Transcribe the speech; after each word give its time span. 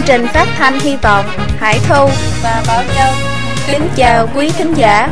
Chương 0.00 0.06
trình 0.06 0.26
phát 0.26 0.46
thanh 0.58 0.80
hy 0.80 0.96
vọng 1.02 1.24
Hải 1.58 1.78
Thu 1.88 2.08
và 2.42 2.62
Bảo 2.66 2.82
Châu 2.96 3.12
kính 3.66 3.88
chào 3.96 4.28
quý 4.34 4.50
thính 4.50 4.74
giả. 4.74 5.08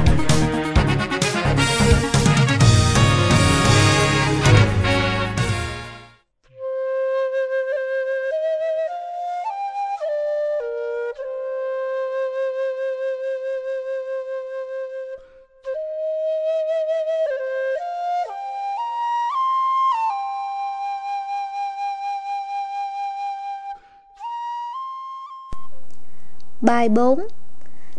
Bài 26.60 26.88
4 26.88 27.20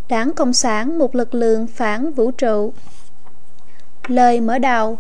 Đảng 0.10 0.34
Cộng 0.34 0.54
sản 0.54 0.98
một 0.98 1.16
lực 1.16 1.36
lượng 1.36 1.68
phản 1.68 2.14
vũ 2.14 2.32
trụ. 2.32 2.74
Lời 4.08 4.42
mở 4.42 4.58
đầu. 4.60 4.98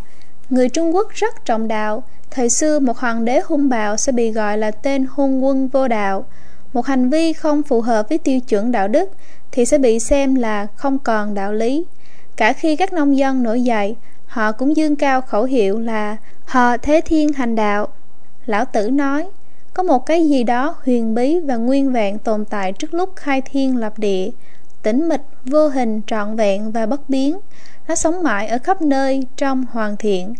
Người 0.50 0.70
Trung 0.70 0.96
Quốc 0.96 1.08
rất 1.14 1.46
trọng 1.46 1.68
đạo. 1.68 2.04
Thời 2.32 2.50
xưa 2.50 2.80
một 2.80 2.98
hoàng 2.98 3.26
đế 3.26 3.42
hung 3.46 3.70
bạo 3.70 3.98
sẽ 3.98 4.12
bị 4.12 4.32
gọi 4.32 4.58
là 4.58 4.72
tên 4.72 5.06
hung 5.12 5.44
quân 5.44 5.68
vô 5.68 5.88
đạo. 5.88 6.26
Một 6.74 6.86
hành 6.86 7.10
vi 7.10 7.34
không 7.34 7.64
phù 7.64 7.82
hợp 7.82 8.10
với 8.10 8.18
tiêu 8.18 8.40
chuẩn 8.40 8.72
đạo 8.72 8.88
đức 8.88 9.10
Thì 9.52 9.66
sẽ 9.66 9.78
bị 9.78 10.00
xem 10.00 10.36
là 10.36 10.68
không 10.76 11.00
còn 11.00 11.34
đạo 11.34 11.54
lý. 11.54 11.86
Cả 12.36 12.54
khi 12.54 12.76
các 12.76 12.94
nông 12.94 13.18
dân 13.18 13.44
nổi 13.44 13.62
dậy, 13.62 13.96
Họ 14.26 14.52
cũng 14.52 14.76
dương 14.76 14.96
cao 14.96 15.22
khẩu 15.22 15.44
hiệu 15.44 15.80
là 15.80 16.18
Họ 16.46 16.78
thế 16.78 17.02
thiên 17.06 17.34
hành 17.34 17.56
đạo. 17.56 17.88
Lão 18.46 18.66
Tử 18.66 18.90
nói 18.90 19.28
có 19.80 19.84
một 19.84 20.06
cái 20.06 20.30
gì 20.30 20.44
đó 20.44 20.76
huyền 20.86 21.16
bí 21.16 21.40
và 21.40 21.56
nguyên 21.56 21.92
vẹn 21.92 22.20
tồn 22.20 22.46
tại 22.46 22.74
trước 22.74 22.94
lúc 22.94 23.14
khai 23.16 23.42
thiên 23.42 23.78
lập 23.78 24.00
địa. 24.00 24.30
Tĩnh 24.84 25.10
mịch, 25.10 25.22
vô 25.46 25.68
hình, 25.68 26.02
trọn 26.08 26.36
vẹn 26.36 26.72
và 26.72 26.86
bất 26.86 27.10
biến. 27.10 27.40
Nó 27.88 27.96
sống 27.96 28.24
mãi 28.24 28.48
ở 28.48 28.58
khắp 28.64 28.82
nơi 28.82 29.24
trong 29.38 29.66
hoàn 29.72 29.98
thiện. 29.98 30.34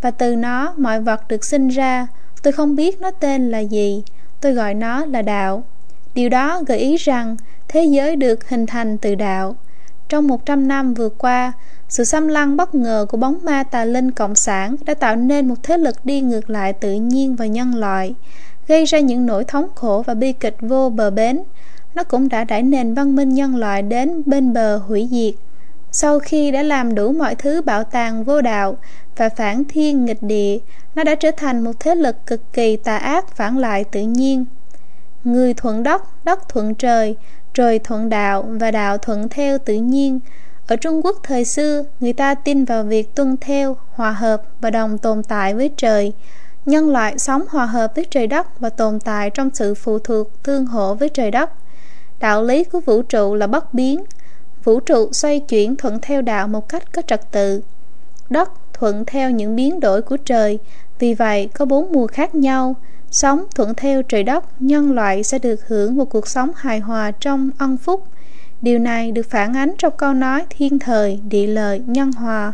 Và 0.00 0.10
từ 0.10 0.36
nó, 0.36 0.74
mọi 0.76 1.00
vật 1.00 1.28
được 1.28 1.44
sinh 1.44 1.68
ra. 1.68 2.06
Tôi 2.42 2.52
không 2.52 2.76
biết 2.76 3.00
nó 3.00 3.10
tên 3.10 3.50
là 3.50 3.58
gì. 3.58 4.02
Tôi 4.40 4.52
gọi 4.52 4.74
nó 4.74 5.04
là 5.04 5.22
đạo. 5.22 5.62
Điều 6.14 6.28
đó 6.28 6.62
gợi 6.66 6.78
ý 6.78 6.96
rằng 6.96 7.36
thế 7.68 7.84
giới 7.84 8.16
được 8.16 8.48
hình 8.48 8.66
thành 8.66 8.98
từ 8.98 9.14
đạo. 9.14 9.56
Trong 10.08 10.26
một 10.26 10.46
trăm 10.46 10.68
năm 10.68 10.94
vừa 10.94 11.08
qua, 11.08 11.52
sự 11.88 12.04
xâm 12.04 12.28
lăng 12.28 12.56
bất 12.56 12.74
ngờ 12.74 13.06
của 13.08 13.16
bóng 13.16 13.38
ma 13.42 13.62
tà 13.62 13.84
linh 13.84 14.10
cộng 14.10 14.34
sản 14.34 14.76
đã 14.84 14.94
tạo 14.94 15.16
nên 15.16 15.48
một 15.48 15.56
thế 15.62 15.78
lực 15.78 16.04
đi 16.04 16.20
ngược 16.20 16.50
lại 16.50 16.72
tự 16.72 16.92
nhiên 16.92 17.36
và 17.36 17.46
nhân 17.46 17.74
loại 17.74 18.14
gây 18.68 18.84
ra 18.84 18.98
những 18.98 19.26
nỗi 19.26 19.44
thống 19.44 19.68
khổ 19.74 20.02
và 20.06 20.14
bi 20.14 20.32
kịch 20.32 20.56
vô 20.60 20.90
bờ 20.90 21.10
bến. 21.10 21.42
Nó 21.94 22.04
cũng 22.04 22.28
đã 22.28 22.44
đẩy 22.44 22.62
nền 22.62 22.94
văn 22.94 23.16
minh 23.16 23.34
nhân 23.34 23.56
loại 23.56 23.82
đến 23.82 24.22
bên 24.26 24.52
bờ 24.52 24.76
hủy 24.76 25.08
diệt. 25.10 25.34
Sau 25.92 26.18
khi 26.18 26.50
đã 26.50 26.62
làm 26.62 26.94
đủ 26.94 27.12
mọi 27.12 27.34
thứ 27.34 27.62
bảo 27.62 27.84
tàng 27.84 28.24
vô 28.24 28.40
đạo 28.40 28.76
và 29.16 29.28
phản 29.28 29.64
thiên 29.64 30.04
nghịch 30.04 30.22
địa, 30.22 30.58
nó 30.94 31.04
đã 31.04 31.14
trở 31.14 31.30
thành 31.30 31.64
một 31.64 31.72
thế 31.80 31.94
lực 31.94 32.26
cực 32.26 32.52
kỳ 32.52 32.76
tà 32.76 32.96
ác 32.96 33.36
phản 33.36 33.58
lại 33.58 33.84
tự 33.84 34.00
nhiên. 34.00 34.44
Người 35.24 35.54
thuận 35.54 35.82
đất 35.82 36.24
đất 36.24 36.48
thuận 36.48 36.74
trời 36.74 37.16
trời 37.54 37.78
thuận 37.78 38.08
đạo 38.08 38.46
và 38.48 38.70
đạo 38.70 38.98
thuận 38.98 39.28
theo 39.28 39.58
tự 39.58 39.74
nhiên. 39.74 40.20
Ở 40.66 40.76
trung 40.76 41.04
quốc 41.04 41.16
thời 41.22 41.44
xưa, 41.44 41.84
người 42.00 42.12
ta 42.12 42.34
tin 42.34 42.64
vào 42.64 42.84
việc 42.84 43.14
tuân 43.14 43.36
theo, 43.40 43.76
hòa 43.90 44.12
hợp 44.12 44.42
và 44.60 44.70
đồng 44.70 44.98
tồn 44.98 45.22
tại 45.22 45.54
với 45.54 45.70
trời 45.76 46.12
nhân 46.66 46.90
loại 46.90 47.18
sống 47.18 47.42
hòa 47.48 47.66
hợp 47.66 47.92
với 47.94 48.06
trời 48.10 48.26
đất 48.26 48.60
và 48.60 48.70
tồn 48.70 49.00
tại 49.00 49.30
trong 49.30 49.50
sự 49.54 49.74
phụ 49.74 49.98
thuộc 49.98 50.42
tương 50.42 50.66
hỗ 50.66 50.94
với 50.94 51.08
trời 51.08 51.30
đất. 51.30 51.50
Đạo 52.20 52.42
lý 52.42 52.64
của 52.64 52.80
vũ 52.80 53.02
trụ 53.02 53.34
là 53.34 53.46
bất 53.46 53.74
biến. 53.74 54.04
Vũ 54.64 54.80
trụ 54.80 55.08
xoay 55.12 55.40
chuyển 55.40 55.76
thuận 55.76 55.98
theo 56.02 56.22
đạo 56.22 56.48
một 56.48 56.68
cách 56.68 56.92
có 56.92 57.02
trật 57.02 57.30
tự. 57.30 57.62
Đất 58.30 58.50
thuận 58.72 59.04
theo 59.04 59.30
những 59.30 59.56
biến 59.56 59.80
đổi 59.80 60.02
của 60.02 60.16
trời. 60.16 60.58
Vì 60.98 61.14
vậy, 61.14 61.48
có 61.54 61.64
bốn 61.64 61.92
mùa 61.92 62.06
khác 62.06 62.34
nhau. 62.34 62.76
Sống 63.10 63.44
thuận 63.54 63.74
theo 63.74 64.02
trời 64.02 64.22
đất, 64.22 64.44
nhân 64.58 64.92
loại 64.92 65.22
sẽ 65.22 65.38
được 65.38 65.68
hưởng 65.68 65.96
một 65.96 66.04
cuộc 66.10 66.28
sống 66.28 66.50
hài 66.56 66.80
hòa 66.80 67.10
trong 67.10 67.50
ân 67.58 67.76
phúc. 67.76 68.04
Điều 68.62 68.78
này 68.78 69.12
được 69.12 69.30
phản 69.30 69.56
ánh 69.56 69.74
trong 69.78 69.92
câu 69.96 70.14
nói 70.14 70.44
thiên 70.50 70.78
thời, 70.78 71.20
địa 71.28 71.46
lợi, 71.46 71.82
nhân 71.86 72.12
hòa 72.12 72.52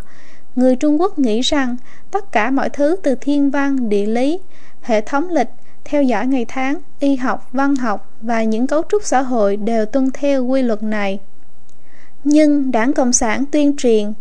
người 0.60 0.76
trung 0.76 1.00
quốc 1.00 1.18
nghĩ 1.18 1.40
rằng 1.40 1.76
tất 2.10 2.32
cả 2.32 2.50
mọi 2.50 2.70
thứ 2.70 2.96
từ 3.02 3.14
thiên 3.20 3.50
văn, 3.50 3.88
địa 3.88 4.06
lý, 4.06 4.40
hệ 4.82 5.00
thống 5.00 5.28
lịch, 5.30 5.48
theo 5.84 6.02
dõi 6.02 6.26
ngày 6.26 6.44
tháng, 6.48 6.80
y 6.98 7.16
học, 7.16 7.48
văn 7.52 7.76
học 7.76 8.12
và 8.20 8.42
những 8.42 8.66
cấu 8.66 8.82
trúc 8.88 9.02
xã 9.04 9.22
hội 9.22 9.56
đều 9.56 9.86
tuân 9.86 10.10
theo 10.14 10.44
quy 10.44 10.62
luật 10.62 10.82
này. 10.82 11.18
Nhưng 12.24 12.70
đảng 12.70 12.92
cộng 12.92 13.12
sản 13.12 13.44
tuyên 13.52 13.76
truyền, 13.76 14.12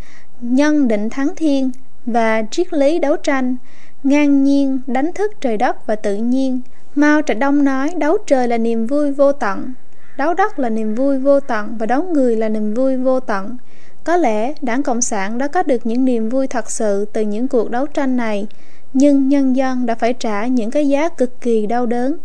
nhân 0.42 0.88
định 0.88 1.10
thắng 1.10 1.36
thiên 1.36 1.72
và 2.06 2.44
triết 2.52 2.74
lý 2.74 3.00
đấu 3.00 3.16
tranh, 3.18 3.56
ngang 4.04 4.44
nhiên 4.44 4.80
đánh 4.88 5.14
thức 5.14 5.32
trời 5.42 5.58
đất 5.58 5.88
và 5.88 5.96
tự 5.96 6.16
nhiên. 6.16 6.62
Mao 6.96 7.22
trạch 7.22 7.38
đông 7.38 7.64
nói, 7.64 7.94
đấu 7.98 8.18
trời 8.28 8.48
là 8.48 8.58
niềm 8.58 8.88
vui 8.88 9.12
vô 9.12 9.32
tận, 9.32 9.74
đấu 10.18 10.34
đất 10.34 10.60
là 10.60 10.70
niềm 10.70 10.96
vui 10.96 11.20
vô 11.20 11.40
tận 11.40 11.78
và 11.78 11.86
đấu 11.86 12.04
người 12.04 12.38
là 12.38 12.50
niềm 12.50 12.74
vui 12.74 12.98
vô 12.98 13.20
tận 13.20 13.58
có 14.04 14.18
lẽ 14.18 14.54
đảng 14.62 14.84
Cộng 14.84 15.02
sản 15.02 15.38
đã 15.38 15.48
có 15.48 15.64
được 15.64 15.86
những 15.86 16.06
niềm 16.06 16.30
vui 16.30 16.48
thật 16.48 16.72
sự 16.72 17.06
từ 17.14 17.22
những 17.22 17.48
cuộc 17.48 17.70
đấu 17.70 17.88
tranh 17.88 18.18
này, 18.18 18.48
nhưng 18.94 19.30
nhân 19.30 19.56
dân 19.56 19.86
đã 19.86 19.96
phải 19.96 20.14
trả 20.14 20.48
những 20.48 20.72
cái 20.72 20.90
giá 20.90 21.10
cực 21.10 21.42
kỳ 21.42 21.66
đau 21.66 21.86
đớn. 21.86 22.18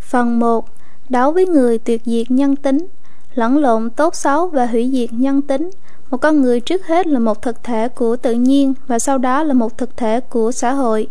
Phần 0.00 0.38
1. 0.38 0.68
Đấu 1.08 1.32
với 1.32 1.46
người 1.46 1.78
tuyệt 1.78 2.02
diệt 2.04 2.30
nhân 2.30 2.56
tính 2.56 2.86
Lẫn 3.34 3.58
lộn 3.58 3.90
tốt 3.90 4.14
xấu 4.14 4.48
và 4.48 4.66
hủy 4.66 4.90
diệt 4.92 5.12
nhân 5.12 5.42
tính 5.42 5.70
một 6.10 6.16
con 6.16 6.42
người 6.42 6.60
trước 6.60 6.86
hết 6.86 7.06
là 7.06 7.18
một 7.18 7.42
thực 7.42 7.64
thể 7.64 7.88
của 7.88 8.16
tự 8.16 8.32
nhiên 8.32 8.74
và 8.86 8.98
sau 8.98 9.18
đó 9.18 9.42
là 9.42 9.54
một 9.54 9.78
thực 9.78 9.96
thể 9.96 10.20
của 10.20 10.52
xã 10.52 10.72
hội. 10.72 11.08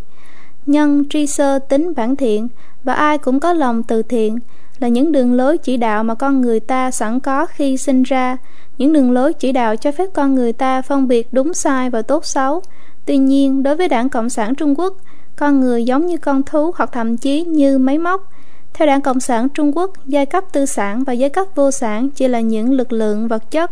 Nhân, 0.66 1.04
tri, 1.10 1.28
sơ, 1.28 1.60
tính, 1.60 1.94
bản 1.96 2.16
thiện, 2.16 2.48
và 2.84 2.94
ai 2.94 3.18
cũng 3.18 3.40
có 3.40 3.54
lòng 3.54 3.84
từ 3.84 4.02
thiện, 4.02 4.40
là 4.80 4.88
những 4.88 5.12
đường 5.12 5.34
lối 5.34 5.58
chỉ 5.58 5.78
đạo 5.78 6.04
mà 6.04 6.16
con 6.16 6.42
người 6.42 6.60
ta 6.60 6.92
sẵn 6.92 7.20
có 7.20 7.46
khi 7.46 7.78
sinh 7.78 8.04
ra. 8.04 8.38
Những 8.78 8.94
đường 8.94 9.12
lối 9.12 9.34
chỉ 9.34 9.52
đạo 9.52 9.76
cho 9.76 9.92
phép 9.92 10.06
con 10.14 10.36
người 10.36 10.54
ta 10.54 10.82
phân 10.82 11.08
biệt 11.08 11.28
đúng 11.32 11.54
sai 11.54 11.90
và 11.90 12.02
tốt 12.02 12.26
xấu. 12.26 12.62
Tuy 13.06 13.18
nhiên, 13.18 13.64
đối 13.64 13.76
với 13.76 13.88
đảng 13.88 14.10
cộng 14.10 14.30
sản 14.30 14.56
trung 14.56 14.80
quốc, 14.80 14.94
con 15.36 15.60
người 15.60 15.86
giống 15.86 16.06
như 16.08 16.18
con 16.18 16.44
thú 16.44 16.72
hoặc 16.76 16.90
thậm 16.94 17.18
chí 17.18 17.44
như 17.44 17.78
máy 17.78 17.98
móc. 17.98 18.32
Theo 18.74 18.88
đảng 18.88 19.02
cộng 19.02 19.20
sản 19.20 19.50
trung 19.50 19.78
quốc, 19.78 19.92
giai 20.06 20.26
cấp 20.26 20.44
tư 20.52 20.66
sản 20.66 21.04
và 21.04 21.14
giai 21.14 21.30
cấp 21.30 21.48
vô 21.56 21.72
sản 21.72 22.10
chỉ 22.10 22.28
là 22.28 22.40
những 22.40 22.72
lực 22.72 22.94
lượng 22.94 23.28
vật 23.28 23.52
chất. 23.52 23.72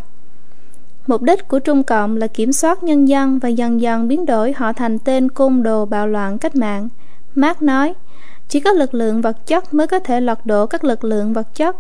Mục 1.08 1.22
đích 1.22 1.47
của 1.47 1.59
Trung 1.59 1.84
Cộng 1.84 2.18
là 2.18 2.28
kiểm 2.28 2.53
soát 2.53 2.84
nhân 2.84 3.08
dân 3.08 3.40
và 3.40 3.50
dần 3.50 3.81
dần 3.81 4.08
biến 4.08 4.25
đổi 4.25 4.53
họ 4.53 4.74
thành 4.74 5.00
tên 5.00 5.30
côn 5.30 5.64
đồ 5.64 5.86
bạo 5.86 6.08
loạn 6.08 6.38
cách 6.38 6.56
mạng. 6.56 6.90
Marx 7.36 7.62
nói, 7.62 7.94
chỉ 8.50 8.59
có 8.59 8.72
lực 8.72 8.94
lượng 8.94 9.22
vật 9.22 9.47
chất 9.47 9.74
mới 9.74 9.88
có 9.88 10.00
thể 10.00 10.22
lật 10.22 10.46
đổ 10.46 10.66
các 10.66 10.84
lực 10.84 11.03
lượng 11.03 11.34
vật 11.34 11.56
chất. 11.56 11.75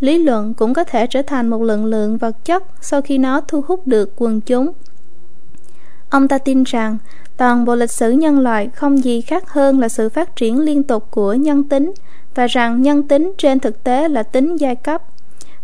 Lý 0.00 0.18
luận 0.18 0.54
cũng 0.54 0.74
có 0.74 0.84
thể 0.84 1.06
trở 1.06 1.22
thành 1.22 1.50
một 1.50 1.62
lực 1.62 1.84
lượng 1.84 2.16
vật 2.16 2.44
chất 2.44 2.62
sau 2.80 3.02
khi 3.02 3.18
nó 3.18 3.40
thu 3.40 3.64
hút 3.66 3.86
được 3.86 4.12
quần 4.16 4.40
chúng. 4.40 4.72
Ông 6.10 6.28
ta 6.28 6.38
tin 6.38 6.62
rằng 6.62 6.98
toàn 7.36 7.64
bộ 7.64 7.74
lịch 7.74 7.90
sử 7.90 8.10
nhân 8.10 8.38
loại 8.38 8.68
không 8.74 9.04
gì 9.04 9.20
khác 9.20 9.50
hơn 9.50 9.80
là 9.80 9.88
sự 9.88 10.08
phát 10.08 10.36
triển 10.36 10.60
liên 10.60 10.82
tục 10.82 11.10
của 11.10 11.34
nhân 11.34 11.64
tính 11.64 11.92
và 12.34 12.46
rằng 12.46 12.82
nhân 12.82 13.08
tính 13.08 13.32
trên 13.38 13.60
thực 13.60 13.84
tế 13.84 14.08
là 14.08 14.22
tính 14.22 14.56
giai 14.56 14.76
cấp 14.76 15.02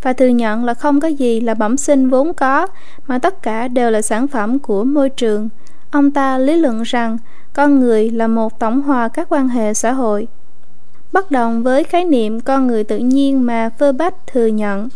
và 0.03 0.13
thừa 0.13 0.27
nhận 0.27 0.65
là 0.65 0.75
không 0.75 1.01
có 1.01 1.09
gì 1.09 1.41
là 1.41 1.55
bẩm 1.55 1.77
sinh 1.77 2.09
vốn 2.09 2.35
có, 2.35 2.67
mà 3.07 3.19
tất 3.19 3.43
cả 3.43 3.69
đều 3.69 3.91
là 3.91 4.03
sản 4.03 4.29
phẩm 4.29 4.59
của 4.59 4.85
môi 4.85 5.11
trường. 5.11 5.49
Ông 5.91 6.11
ta 6.11 6.39
lý 6.39 6.57
luận 6.57 6.83
rằng, 6.83 7.19
con 7.53 7.81
người 7.81 8.11
là 8.11 8.27
một 8.27 8.59
tổng 8.59 8.83
hòa 8.83 9.09
các 9.09 9.27
quan 9.31 9.49
hệ 9.49 9.75
xã 9.75 9.93
hội. 9.93 10.29
Bất 11.13 11.31
đồng 11.31 11.63
với 11.63 11.85
khái 11.85 12.05
niệm 12.05 12.41
con 12.41 12.67
người 12.67 12.85
tự 12.85 12.99
nhiên 12.99 13.47
mà 13.47 13.71
Feuerbach 13.79 14.11
thừa 14.27 14.47
nhận, 14.47 14.89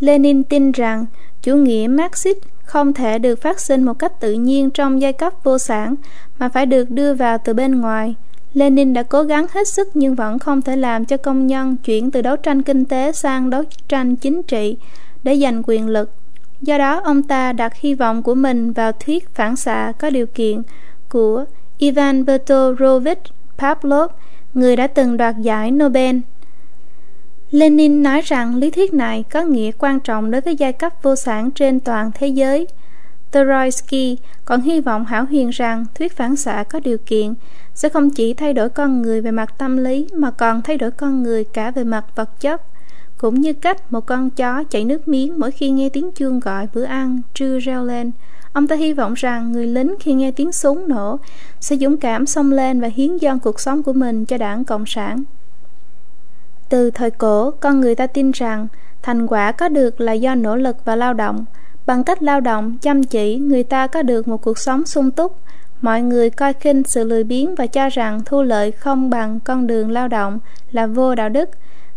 Lenin 0.00 0.44
tin 0.44 0.72
rằng 0.72 1.06
chủ 1.42 1.56
nghĩa 1.56 1.86
Marxist 1.90 2.38
không 2.64 2.92
thể 2.92 3.18
được 3.18 3.42
phát 3.42 3.60
sinh 3.60 3.84
một 3.84 3.98
cách 3.98 4.20
tự 4.20 4.32
nhiên 4.32 4.70
trong 4.70 5.00
giai 5.00 5.12
cấp 5.12 5.32
vô 5.42 5.58
sản, 5.58 5.94
mà 6.38 6.48
phải 6.48 6.66
được 6.66 6.90
đưa 6.90 7.14
vào 7.14 7.38
từ 7.44 7.54
bên 7.54 7.80
ngoài. 7.80 8.14
Lenin 8.54 8.92
đã 8.92 9.02
cố 9.02 9.22
gắng 9.22 9.46
hết 9.52 9.68
sức 9.68 9.88
nhưng 9.94 10.14
vẫn 10.14 10.38
không 10.38 10.62
thể 10.62 10.76
làm 10.76 11.04
cho 11.04 11.16
công 11.16 11.46
nhân 11.46 11.76
chuyển 11.76 12.10
từ 12.10 12.22
đấu 12.22 12.36
tranh 12.36 12.62
kinh 12.62 12.84
tế 12.84 13.12
sang 13.12 13.50
đấu 13.50 13.62
tranh 13.88 14.16
chính 14.16 14.42
trị 14.42 14.76
để 15.22 15.38
giành 15.38 15.62
quyền 15.66 15.88
lực. 15.88 16.10
Do 16.60 16.78
đó, 16.78 17.00
ông 17.04 17.22
ta 17.22 17.52
đặt 17.52 17.74
hy 17.74 17.94
vọng 17.94 18.22
của 18.22 18.34
mình 18.34 18.72
vào 18.72 18.92
thuyết 18.92 19.34
phản 19.34 19.56
xạ 19.56 19.92
có 19.98 20.10
điều 20.10 20.26
kiện 20.26 20.62
của 21.08 21.44
Ivan 21.78 22.26
Petrovich 22.26 23.22
Pavlov, 23.58 24.10
người 24.54 24.76
đã 24.76 24.86
từng 24.86 25.16
đoạt 25.16 25.34
giải 25.38 25.70
Nobel. 25.70 26.16
Lenin 27.50 28.02
nói 28.02 28.20
rằng 28.20 28.56
lý 28.56 28.70
thuyết 28.70 28.94
này 28.94 29.24
có 29.30 29.42
nghĩa 29.42 29.70
quan 29.78 30.00
trọng 30.00 30.30
đối 30.30 30.40
với 30.40 30.56
giai 30.56 30.72
cấp 30.72 30.92
vô 31.02 31.16
sản 31.16 31.50
trên 31.50 31.80
toàn 31.80 32.10
thế 32.14 32.26
giới. 32.26 32.66
Trotsky 33.32 34.16
còn 34.44 34.60
hy 34.60 34.80
vọng 34.80 35.04
hảo 35.04 35.24
huyền 35.24 35.50
rằng 35.50 35.84
thuyết 35.94 36.16
phản 36.16 36.36
xạ 36.36 36.64
có 36.70 36.80
điều 36.80 36.98
kiện 37.06 37.34
sẽ 37.74 37.88
không 37.88 38.10
chỉ 38.10 38.34
thay 38.34 38.52
đổi 38.52 38.68
con 38.68 39.02
người 39.02 39.20
về 39.20 39.30
mặt 39.30 39.54
tâm 39.58 39.76
lý 39.76 40.06
mà 40.14 40.30
còn 40.30 40.62
thay 40.62 40.76
đổi 40.76 40.90
con 40.90 41.22
người 41.22 41.44
cả 41.44 41.70
về 41.70 41.84
mặt 41.84 42.04
vật 42.14 42.40
chất, 42.40 42.62
cũng 43.18 43.40
như 43.40 43.52
cách 43.52 43.92
một 43.92 44.06
con 44.06 44.30
chó 44.30 44.64
chảy 44.64 44.84
nước 44.84 45.08
miếng 45.08 45.38
mỗi 45.38 45.50
khi 45.50 45.70
nghe 45.70 45.88
tiếng 45.88 46.12
chuông 46.12 46.40
gọi 46.40 46.68
bữa 46.74 46.84
ăn, 46.84 47.20
trưa 47.34 47.58
reo 47.58 47.84
lên. 47.84 48.10
Ông 48.52 48.66
ta 48.66 48.76
hy 48.76 48.92
vọng 48.92 49.14
rằng 49.14 49.52
người 49.52 49.66
lính 49.66 49.94
khi 50.00 50.12
nghe 50.12 50.30
tiếng 50.30 50.52
súng 50.52 50.88
nổ 50.88 51.18
sẽ 51.60 51.76
dũng 51.76 51.96
cảm 51.96 52.26
xông 52.26 52.52
lên 52.52 52.80
và 52.80 52.88
hiến 52.94 53.16
dâng 53.16 53.38
cuộc 53.38 53.60
sống 53.60 53.82
của 53.82 53.92
mình 53.92 54.24
cho 54.24 54.38
đảng 54.38 54.64
cộng 54.64 54.86
sản. 54.86 55.22
Từ 56.68 56.90
thời 56.90 57.10
cổ, 57.10 57.50
con 57.50 57.80
người 57.80 57.94
ta 57.94 58.06
tin 58.06 58.30
rằng 58.30 58.66
thành 59.02 59.26
quả 59.26 59.52
có 59.52 59.68
được 59.68 60.00
là 60.00 60.12
do 60.12 60.34
nỗ 60.34 60.56
lực 60.56 60.76
và 60.84 60.96
lao 60.96 61.14
động 61.14 61.44
bằng 61.90 62.04
cách 62.04 62.22
lao 62.22 62.40
động, 62.40 62.76
chăm 62.82 63.04
chỉ, 63.04 63.36
người 63.36 63.62
ta 63.62 63.86
có 63.86 64.02
được 64.02 64.28
một 64.28 64.42
cuộc 64.42 64.58
sống 64.58 64.86
sung 64.86 65.10
túc. 65.10 65.36
Mọi 65.80 66.02
người 66.02 66.30
coi 66.30 66.52
khinh 66.52 66.82
sự 66.84 67.04
lười 67.04 67.24
biếng 67.24 67.54
và 67.54 67.66
cho 67.66 67.88
rằng 67.88 68.20
thu 68.26 68.42
lợi 68.42 68.70
không 68.70 69.10
bằng 69.10 69.40
con 69.40 69.66
đường 69.66 69.90
lao 69.90 70.08
động 70.08 70.38
là 70.72 70.86
vô 70.86 71.14
đạo 71.14 71.28
đức. 71.28 71.50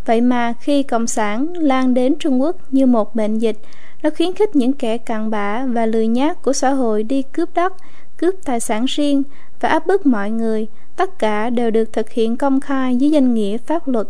Vậy 0.06 0.22
mà 0.22 0.54
khi 0.60 0.84
cộng 0.84 1.08
sản 1.08 1.54
lan 1.58 1.94
đến 1.94 2.16
trung 2.20 2.42
quốc 2.42 2.56
như 2.72 2.86
một 2.86 3.16
bệnh 3.16 3.40
dịch, 3.40 3.58
nó 4.04 4.10
khuyến 4.18 4.34
khích 4.34 4.56
những 4.56 4.74
kẻ 4.74 4.98
cặn 4.98 5.30
bã 5.30 5.66
và 5.66 5.86
lười 5.86 6.08
nhác 6.08 6.42
của 6.42 6.54
xã 6.54 6.70
hội 6.70 7.04
đi 7.04 7.22
cướp 7.22 7.50
đất, 7.54 7.74
cướp 8.18 8.36
tài 8.46 8.60
sản 8.60 8.86
riêng 8.86 9.24
và 9.60 9.70
áp 9.70 9.88
bức 9.88 10.06
mọi 10.06 10.32
người. 10.32 10.68
Tất 10.96 11.20
cả 11.20 11.50
đều 11.50 11.72
được 11.72 11.94
thực 11.94 12.10
hiện 12.10 12.38
công 12.38 12.60
khai 12.60 12.96
dưới 12.96 13.12
danh 13.12 13.34
nghĩa 13.34 13.58
pháp 13.58 13.88
luật. 13.88 14.08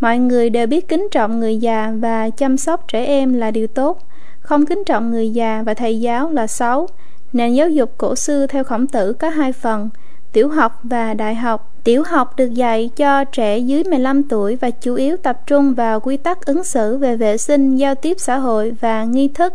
Mọi 0.00 0.18
người 0.18 0.50
đều 0.50 0.66
biết 0.66 0.88
kính 0.88 1.08
trọng 1.10 1.40
người 1.40 1.56
già 1.56 1.92
và 1.98 2.30
chăm 2.30 2.56
sóc 2.56 2.88
trẻ 2.88 3.04
em 3.04 3.32
là 3.32 3.50
điều 3.50 3.66
tốt 3.66 3.98
không 4.46 4.66
kính 4.66 4.82
trọng 4.86 5.10
người 5.10 5.30
già 5.30 5.62
và 5.66 5.74
thầy 5.74 6.00
giáo 6.00 6.30
là 6.30 6.46
xấu. 6.46 6.88
Nền 7.32 7.54
giáo 7.54 7.68
dục 7.68 7.94
cổ 7.98 8.14
xưa 8.14 8.46
theo 8.46 8.64
khổng 8.64 8.86
tử 8.86 9.12
có 9.12 9.28
hai 9.28 9.52
phần, 9.52 9.88
tiểu 10.32 10.48
học 10.48 10.80
và 10.82 11.14
đại 11.14 11.34
học. 11.34 11.72
Tiểu 11.84 12.02
học 12.02 12.36
được 12.36 12.54
dạy 12.54 12.90
cho 12.96 13.24
trẻ 13.24 13.58
dưới 13.58 13.84
15 13.84 14.22
tuổi 14.22 14.56
và 14.56 14.70
chủ 14.70 14.94
yếu 14.94 15.16
tập 15.16 15.40
trung 15.46 15.74
vào 15.74 16.00
quy 16.00 16.16
tắc 16.16 16.46
ứng 16.46 16.64
xử 16.64 16.96
về 16.96 17.16
vệ 17.16 17.36
sinh, 17.36 17.76
giao 17.76 17.94
tiếp 17.94 18.16
xã 18.20 18.36
hội 18.36 18.72
và 18.80 19.04
nghi 19.04 19.28
thức. 19.28 19.52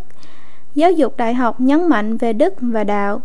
Giáo 0.75 0.91
dục 0.91 1.17
đại 1.17 1.33
học 1.33 1.61
nhấn 1.61 1.89
mạnh 1.89 2.17
về 2.17 2.33
đức 2.33 2.53
và 2.61 2.83
đạo. 2.83 3.21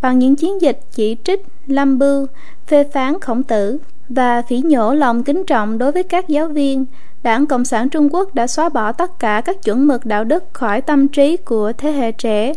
Bằng 0.00 0.18
những 0.18 0.36
chiến 0.36 0.60
dịch 0.60 0.80
chỉ 0.92 1.16
trích, 1.24 1.46
lâm 1.66 1.98
bưu, 1.98 2.26
phê 2.66 2.84
phán 2.84 3.20
khổng 3.20 3.42
tử 3.42 3.78
và 4.08 4.42
phỉ 4.42 4.62
nhổ 4.64 4.94
lòng 4.94 5.22
kính 5.22 5.44
trọng 5.46 5.78
đối 5.78 5.92
với 5.92 6.02
các 6.02 6.28
giáo 6.28 6.48
viên 6.48 6.84
đảng 7.24 7.46
cộng 7.46 7.64
sản 7.64 7.88
trung 7.88 8.14
quốc 8.14 8.34
đã 8.34 8.46
xóa 8.46 8.68
bỏ 8.68 8.92
tất 8.92 9.18
cả 9.18 9.42
các 9.44 9.62
chuẩn 9.62 9.86
mực 9.86 10.06
đạo 10.06 10.24
đức 10.24 10.44
khỏi 10.52 10.80
tâm 10.80 11.08
trí 11.08 11.36
của 11.36 11.72
thế 11.78 11.92
hệ 11.92 12.12
trẻ. 12.12 12.52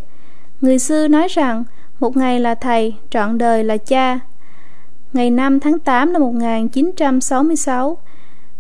Người 0.62 0.80
xưa 0.80 1.08
nói 1.08 1.28
rằng 1.28 1.64
một 2.00 2.18
ngày 2.18 2.40
là 2.40 2.56
thầy 2.56 2.96
trọn 3.10 3.38
đời 3.38 3.64
là 3.64 3.78
cha. 3.78 4.20
Ngày 5.14 5.30
5 5.30 5.60
tháng 5.60 5.80
8 5.80 6.14
năm 6.14 6.22
1966 6.22 7.98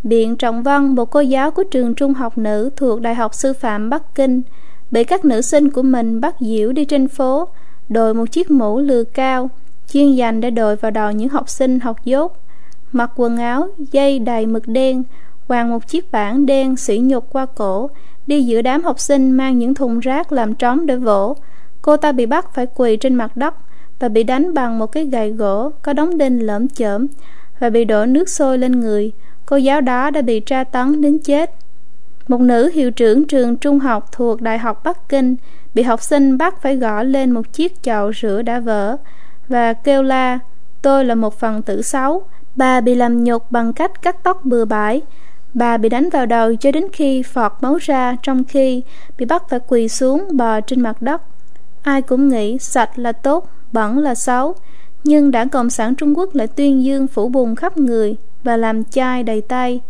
Biện 0.03 0.35
Trọng 0.35 0.63
Văn, 0.63 0.95
một 0.95 1.05
cô 1.05 1.19
giáo 1.19 1.51
của 1.51 1.63
trường 1.63 1.95
trung 1.95 2.13
học 2.13 2.37
nữ 2.37 2.69
thuộc 2.75 3.01
Đại 3.01 3.15
học 3.15 3.33
Sư 3.33 3.53
phạm 3.53 3.89
Bắc 3.89 4.15
Kinh, 4.15 4.41
bị 4.91 5.03
các 5.03 5.25
nữ 5.25 5.41
sinh 5.41 5.71
của 5.71 5.81
mình 5.81 6.21
bắt 6.21 6.35
diễu 6.39 6.71
đi 6.71 6.85
trên 6.85 7.07
phố, 7.07 7.47
đội 7.89 8.13
một 8.13 8.31
chiếc 8.31 8.51
mũ 8.51 8.79
lừa 8.79 9.03
cao, 9.03 9.49
chuyên 9.91 10.11
dành 10.15 10.41
để 10.41 10.49
đội 10.51 10.75
vào 10.75 10.91
đầu 10.91 11.11
những 11.11 11.29
học 11.29 11.49
sinh 11.49 11.79
học 11.79 12.05
dốt 12.05 12.37
mặc 12.91 13.11
quần 13.15 13.37
áo 13.37 13.69
dây 13.91 14.19
đầy 14.19 14.45
mực 14.45 14.67
đen 14.67 15.03
quàng 15.47 15.69
một 15.69 15.87
chiếc 15.87 16.11
bảng 16.11 16.45
đen 16.45 16.75
sỉ 16.75 16.97
nhục 16.97 17.29
qua 17.29 17.45
cổ, 17.45 17.89
đi 18.27 18.43
giữa 18.43 18.61
đám 18.61 18.83
học 18.83 18.99
sinh 18.99 19.31
mang 19.31 19.57
những 19.59 19.73
thùng 19.73 19.99
rác 19.99 20.31
làm 20.31 20.55
trống 20.55 20.85
để 20.85 20.95
vỗ. 20.95 21.35
Cô 21.81 21.97
ta 21.97 22.11
bị 22.11 22.25
bắt 22.25 22.53
phải 22.53 22.67
quỳ 22.75 22.97
trên 22.97 23.15
mặt 23.15 23.37
đất 23.37 23.55
và 23.99 24.09
bị 24.09 24.23
đánh 24.23 24.53
bằng 24.53 24.79
một 24.79 24.87
cái 24.87 25.05
gậy 25.05 25.31
gỗ 25.31 25.71
có 25.81 25.93
đóng 25.93 26.17
đinh 26.17 26.45
lởm 26.45 26.67
chởm 26.67 27.07
và 27.59 27.69
bị 27.69 27.85
đổ 27.85 28.05
nước 28.05 28.29
sôi 28.29 28.57
lên 28.57 28.79
người. 28.79 29.11
Cô 29.45 29.57
giáo 29.57 29.81
đó 29.81 30.09
đã 30.09 30.21
bị 30.21 30.39
tra 30.39 30.63
tấn 30.63 31.01
đến 31.01 31.19
chết. 31.19 31.51
Một 32.27 32.41
nữ 32.41 32.69
hiệu 32.73 32.91
trưởng 32.91 33.25
trường 33.25 33.57
trung 33.57 33.79
học 33.79 34.11
thuộc 34.11 34.41
đại 34.41 34.57
học 34.57 34.83
bắc 34.83 35.09
kinh 35.09 35.35
bị 35.73 35.83
học 35.83 36.01
sinh 36.01 36.37
bắt 36.37 36.61
phải 36.61 36.75
gõ 36.75 37.03
lên 37.03 37.31
một 37.31 37.53
chiếc 37.53 37.83
chậu 37.83 38.13
rửa 38.13 38.41
đã 38.41 38.59
vỡ 38.59 38.97
và 39.47 39.73
kêu 39.73 40.03
la, 40.03 40.39
tôi 40.81 41.05
là 41.05 41.15
một 41.15 41.39
phần 41.39 41.61
tử 41.61 41.81
xấu, 41.81 42.23
Bà 42.57 42.81
bị 42.81 42.95
làm 42.95 43.23
nhục 43.23 43.51
bằng 43.51 43.73
cách 43.73 44.01
cắt 44.01 44.23
tóc 44.23 44.45
bừa 44.45 44.65
bãi. 44.65 45.01
Bà 45.57 45.77
bị 45.77 45.89
đánh 45.89 46.09
vào 46.09 46.25
đầu 46.25 46.55
cho 46.55 46.71
đến 46.71 46.87
khi 46.93 47.23
phọt 47.23 47.51
máu 47.61 47.77
ra 47.81 48.15
trong 48.23 48.43
khi 48.43 48.83
bị 49.17 49.25
bắt 49.25 49.43
phải 49.49 49.59
quỳ 49.67 49.87
xuống 49.87 50.27
bò 50.33 50.61
trên 50.61 50.81
mặt 50.81 51.01
đất. 51.01 51.21
Ai 51.81 52.01
cũng 52.01 52.29
nghĩ 52.29 52.57
sạch 52.59 52.99
là 52.99 53.11
tốt, 53.11 53.49
bẩn 53.71 53.97
là 53.97 54.15
xấu. 54.15 54.55
Nhưng 55.03 55.31
đảng 55.31 55.49
Cộng 55.49 55.69
sản 55.69 55.95
Trung 55.95 56.17
Quốc 56.17 56.35
lại 56.35 56.47
tuyên 56.47 56.83
dương 56.83 57.07
phủ 57.07 57.29
bùn 57.29 57.55
khắp 57.55 57.77
người 57.77 58.15
và 58.43 58.57
làm 58.57 58.83
chai 58.83 59.23
đầy 59.23 59.41
tay. 59.41 59.81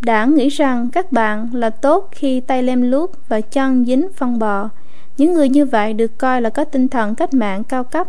Đảng 0.00 0.34
nghĩ 0.34 0.48
rằng 0.48 0.88
các 0.92 1.12
bạn 1.12 1.48
là 1.52 1.70
tốt 1.70 2.08
khi 2.12 2.40
tay 2.40 2.62
lem 2.62 2.82
luốc 2.82 3.12
và 3.28 3.40
chân 3.40 3.84
dính 3.84 4.08
phân 4.16 4.38
bò. 4.38 4.68
Những 5.16 5.34
người 5.34 5.48
như 5.48 5.64
vậy 5.64 5.92
được 5.92 6.18
coi 6.18 6.42
là 6.42 6.50
có 6.50 6.64
tinh 6.64 6.88
thần 6.88 7.14
cách 7.14 7.34
mạng 7.34 7.64
cao 7.64 7.84
cấp 7.84 8.06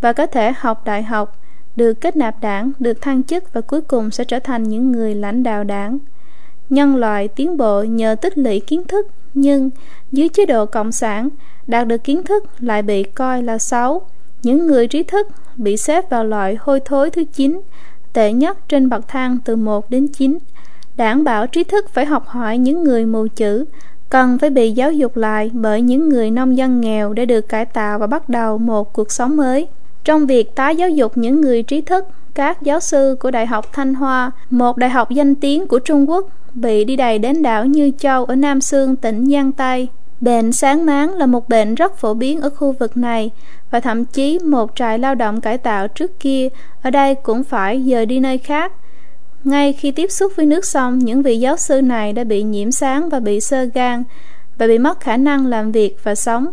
và 0.00 0.12
có 0.12 0.26
thể 0.26 0.52
học 0.58 0.84
đại 0.84 1.02
học 1.02 1.36
được 1.76 1.94
kết 1.94 2.16
nạp 2.16 2.40
đảng, 2.40 2.72
được 2.78 3.00
thăng 3.00 3.22
chức 3.22 3.52
và 3.52 3.60
cuối 3.60 3.80
cùng 3.80 4.10
sẽ 4.10 4.24
trở 4.24 4.38
thành 4.38 4.62
những 4.62 4.92
người 4.92 5.14
lãnh 5.14 5.42
đạo 5.42 5.64
đảng. 5.64 5.98
Nhân 6.70 6.96
loại 6.96 7.28
tiến 7.28 7.56
bộ 7.56 7.82
nhờ 7.82 8.14
tích 8.14 8.38
lũy 8.38 8.60
kiến 8.60 8.84
thức, 8.84 9.06
nhưng 9.34 9.70
dưới 10.12 10.28
chế 10.28 10.46
độ 10.46 10.66
cộng 10.66 10.92
sản, 10.92 11.28
đạt 11.66 11.88
được 11.88 12.04
kiến 12.04 12.22
thức 12.22 12.44
lại 12.58 12.82
bị 12.82 13.02
coi 13.02 13.42
là 13.42 13.58
xấu. 13.58 14.02
Những 14.42 14.66
người 14.66 14.86
trí 14.86 15.02
thức 15.02 15.28
bị 15.56 15.76
xếp 15.76 16.10
vào 16.10 16.24
loại 16.24 16.56
hôi 16.60 16.80
thối 16.84 17.10
thứ 17.10 17.24
9, 17.24 17.60
tệ 18.12 18.32
nhất 18.32 18.68
trên 18.68 18.88
bậc 18.88 19.08
thang 19.08 19.38
từ 19.44 19.56
1 19.56 19.90
đến 19.90 20.08
9. 20.08 20.38
Đảng 20.96 21.24
bảo 21.24 21.46
trí 21.46 21.64
thức 21.64 21.88
phải 21.92 22.06
học 22.06 22.26
hỏi 22.26 22.58
những 22.58 22.84
người 22.84 23.06
mù 23.06 23.26
chữ, 23.36 23.64
cần 24.10 24.38
phải 24.38 24.50
bị 24.50 24.72
giáo 24.72 24.92
dục 24.92 25.16
lại 25.16 25.50
bởi 25.54 25.82
những 25.82 26.08
người 26.08 26.30
nông 26.30 26.56
dân 26.56 26.80
nghèo 26.80 27.12
để 27.12 27.26
được 27.26 27.48
cải 27.48 27.64
tạo 27.64 27.98
và 27.98 28.06
bắt 28.06 28.28
đầu 28.28 28.58
một 28.58 28.92
cuộc 28.92 29.12
sống 29.12 29.36
mới. 29.36 29.68
Trong 30.04 30.26
việc 30.26 30.56
tái 30.56 30.76
giáo 30.76 30.88
dục 30.88 31.12
những 31.18 31.40
người 31.40 31.62
trí 31.62 31.80
thức, 31.80 32.04
các 32.34 32.62
giáo 32.62 32.80
sư 32.80 33.16
của 33.20 33.30
Đại 33.30 33.46
học 33.46 33.66
Thanh 33.72 33.94
Hoa, 33.94 34.30
một 34.50 34.76
đại 34.76 34.90
học 34.90 35.10
danh 35.10 35.34
tiếng 35.34 35.66
của 35.66 35.78
Trung 35.78 36.10
Quốc, 36.10 36.28
bị 36.60 36.84
đi 36.84 36.96
đầy 36.96 37.18
đến 37.18 37.42
đảo 37.42 37.66
Như 37.66 37.90
Châu 37.98 38.24
ở 38.24 38.34
Nam 38.34 38.60
Sương, 38.60 38.96
tỉnh 38.96 39.26
Giang 39.26 39.52
Tây. 39.52 39.88
Bệnh 40.20 40.52
sáng 40.52 40.86
máng 40.86 41.14
là 41.14 41.26
một 41.26 41.48
bệnh 41.48 41.74
rất 41.74 41.96
phổ 41.96 42.14
biến 42.14 42.40
ở 42.40 42.50
khu 42.50 42.72
vực 42.72 42.96
này 42.96 43.30
và 43.70 43.80
thậm 43.80 44.04
chí 44.04 44.38
một 44.38 44.70
trại 44.74 44.98
lao 44.98 45.14
động 45.14 45.40
cải 45.40 45.58
tạo 45.58 45.88
trước 45.88 46.20
kia 46.20 46.48
ở 46.82 46.90
đây 46.90 47.14
cũng 47.14 47.44
phải 47.44 47.84
dời 47.90 48.06
đi 48.06 48.20
nơi 48.20 48.38
khác. 48.38 48.72
Ngay 49.44 49.72
khi 49.72 49.90
tiếp 49.90 50.10
xúc 50.10 50.32
với 50.36 50.46
nước 50.46 50.64
sông, 50.64 50.98
những 50.98 51.22
vị 51.22 51.38
giáo 51.38 51.56
sư 51.56 51.82
này 51.82 52.12
đã 52.12 52.24
bị 52.24 52.42
nhiễm 52.42 52.70
sáng 52.70 53.08
và 53.08 53.20
bị 53.20 53.40
sơ 53.40 53.64
gan 53.64 54.04
và 54.58 54.66
bị 54.66 54.78
mất 54.78 55.00
khả 55.00 55.16
năng 55.16 55.46
làm 55.46 55.72
việc 55.72 55.96
và 56.02 56.14
sống. 56.14 56.46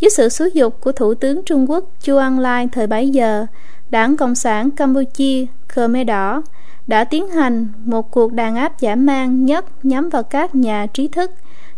Dưới 0.00 0.10
sự 0.10 0.28
xúi 0.28 0.50
dục 0.54 0.80
của 0.80 0.92
Thủ 0.92 1.14
tướng 1.14 1.42
Trung 1.42 1.70
Quốc 1.70 1.84
Chu 2.02 2.16
Ân 2.16 2.38
Lai 2.38 2.68
thời 2.72 2.86
bấy 2.86 3.10
giờ, 3.10 3.46
Đảng 3.90 4.16
Cộng 4.16 4.34
sản 4.34 4.70
Campuchia 4.70 5.46
Khmer 5.68 6.06
Đỏ 6.06 6.42
đã 6.86 7.04
tiến 7.04 7.28
hành 7.28 7.68
một 7.84 8.10
cuộc 8.10 8.32
đàn 8.32 8.56
áp 8.56 8.80
giả 8.80 8.94
mang 8.94 9.44
nhất 9.44 9.64
nhắm 9.82 10.08
vào 10.08 10.22
các 10.22 10.54
nhà 10.54 10.86
trí 10.86 11.08
thức, 11.08 11.30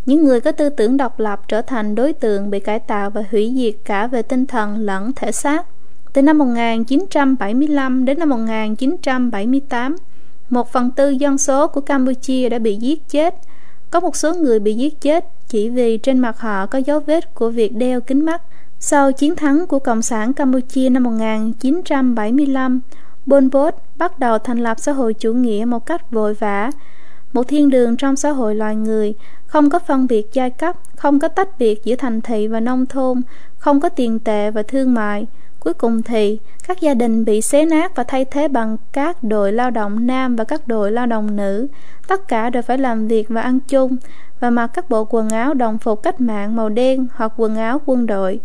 những 0.07 0.25
người 0.25 0.41
có 0.41 0.53
tư 0.53 0.69
tưởng 0.69 0.97
độc 0.97 1.21
lập 1.21 1.49
trở 1.49 1.63
thành 1.63 1.95
đối 1.95 2.13
tượng 2.13 2.51
bị 2.51 2.61
cải 2.61 2.79
tạo 2.79 3.11
và 3.11 3.25
hủy 3.31 3.53
diệt 3.57 3.75
cả 3.85 4.07
về 4.07 4.23
tinh 4.23 4.47
thần 4.47 4.77
lẫn 4.77 5.13
thể 5.17 5.33
xác. 5.33 5.67
Từ 6.13 6.23
năm 6.23 6.39
1975 6.39 8.05
đến 8.05 8.19
năm 8.19 8.29
1978, 8.29 9.97
một 10.51 10.73
phần 10.73 10.91
tư 10.91 11.11
dân 11.11 11.39
số 11.39 11.67
của 11.67 11.81
Campuchia 11.81 12.49
đã 12.49 12.59
bị 12.59 12.77
giết 12.77 13.09
chết. 13.09 13.35
Có 13.91 14.01
một 14.01 14.17
số 14.17 14.35
người 14.35 14.61
bị 14.61 14.75
giết 14.75 15.01
chết 15.01 15.25
chỉ 15.49 15.69
vì 15.69 15.97
trên 15.97 16.19
mặt 16.19 16.41
họ 16.41 16.67
có 16.67 16.79
dấu 16.79 17.01
vết 17.01 17.35
của 17.35 17.51
việc 17.51 17.77
đeo 17.77 18.01
kính 18.01 18.25
mắt. 18.25 18.43
Sau 18.79 19.13
chiến 19.13 19.37
thắng 19.37 19.67
của 19.67 19.79
Cộng 19.79 20.03
sản 20.03 20.33
Campuchia 20.33 20.89
năm 20.89 21.03
1975, 21.03 22.81
Pol 23.27 23.45
Pot 23.53 23.75
bắt 23.97 24.19
đầu 24.19 24.39
thành 24.39 24.59
lập 24.59 24.77
xã 24.81 24.93
hội 24.93 25.15
chủ 25.15 25.33
nghĩa 25.33 25.65
một 25.65 25.87
cách 25.87 26.11
vội 26.11 26.35
vã, 26.35 26.71
một 27.33 27.49
thiên 27.49 27.71
đường 27.71 27.97
trong 27.97 28.17
xã 28.17 28.31
hội 28.31 28.55
loài 28.55 28.77
người, 28.77 29.15
không 29.47 29.71
có 29.71 29.79
phân 29.79 30.07
biệt 30.07 30.27
giai 30.33 30.51
cấp, 30.51 30.77
không 30.97 31.19
có 31.19 31.29
tách 31.29 31.59
biệt 31.59 31.85
giữa 31.85 31.97
thành 31.97 32.21
thị 32.21 32.49
và 32.49 32.61
nông 32.61 32.87
thôn, 32.87 33.23
không 33.59 33.81
có 33.81 33.89
tiền 33.89 34.19
tệ 34.19 34.51
và 34.51 34.63
thương 34.63 34.95
mại. 34.95 35.27
Cuối 35.61 35.75
cùng 35.75 36.03
thì, 36.03 36.39
các 36.69 36.81
gia 36.81 36.95
đình 36.95 37.25
bị 37.25 37.41
xé 37.41 37.65
nát 37.65 37.97
và 37.97 38.05
thay 38.05 38.25
thế 38.25 38.49
bằng 38.49 38.77
các 38.93 39.23
đội 39.23 39.53
lao 39.53 39.71
động 39.71 40.07
nam 40.07 40.37
và 40.37 40.45
các 40.45 40.69
đội 40.69 40.93
lao 40.93 41.07
động 41.07 41.37
nữ. 41.37 41.67
Tất 42.09 42.29
cả 42.29 42.51
đều 42.51 42.63
phải 42.63 42.79
làm 42.79 43.09
việc 43.09 43.29
và 43.29 43.41
ăn 43.41 43.61
chung, 43.61 43.97
và 44.41 44.51
mặc 44.51 44.67
các 44.67 44.91
bộ 44.91 45.05
quần 45.11 45.29
áo 45.29 45.55
đồng 45.55 45.79
phục 45.79 46.03
cách 46.03 46.21
mạng 46.21 46.57
màu 46.57 46.69
đen 46.69 47.07
hoặc 47.15 47.33
quần 47.37 47.57
áo 47.57 47.81
quân 47.87 48.07
đội. 48.07 48.41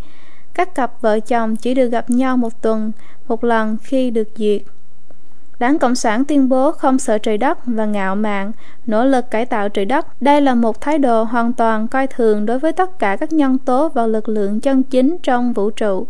Các 0.59 0.75
cặp 0.75 1.01
vợ 1.01 1.19
chồng 1.19 1.55
chỉ 1.55 1.73
được 1.73 1.87
gặp 1.87 2.09
nhau 2.09 2.37
một 2.37 2.61
tuần, 2.61 2.91
một 3.27 3.43
lần 3.43 3.77
khi 3.83 4.11
được 4.11 4.27
duyệt. 4.35 4.61
Đảng 5.59 5.79
Cộng 5.79 5.95
sản 5.95 6.25
tuyên 6.25 6.49
bố 6.49 6.71
không 6.71 6.99
sợ 6.99 7.17
trời 7.17 7.37
đất 7.37 7.57
và 7.65 7.85
ngạo 7.85 8.15
mạn, 8.15 8.51
nỗ 8.85 9.05
lực 9.05 9.31
cải 9.31 9.45
tạo 9.45 9.69
trời 9.69 9.85
đất. 9.85 10.21
Đây 10.21 10.41
là 10.41 10.55
một 10.55 10.81
thái 10.81 10.97
độ 10.97 11.23
hoàn 11.23 11.53
toàn 11.53 11.87
coi 11.87 12.07
thường 12.07 12.45
đối 12.45 12.59
với 12.59 12.71
tất 12.71 12.99
cả 12.99 13.15
các 13.15 13.33
nhân 13.33 13.57
tố 13.57 13.89
và 13.89 14.05
lực 14.07 14.29
lượng 14.29 14.59
chân 14.59 14.83
chính 14.83 15.17
trong 15.23 15.53
vũ 15.53 15.69
trụ. 15.69 16.07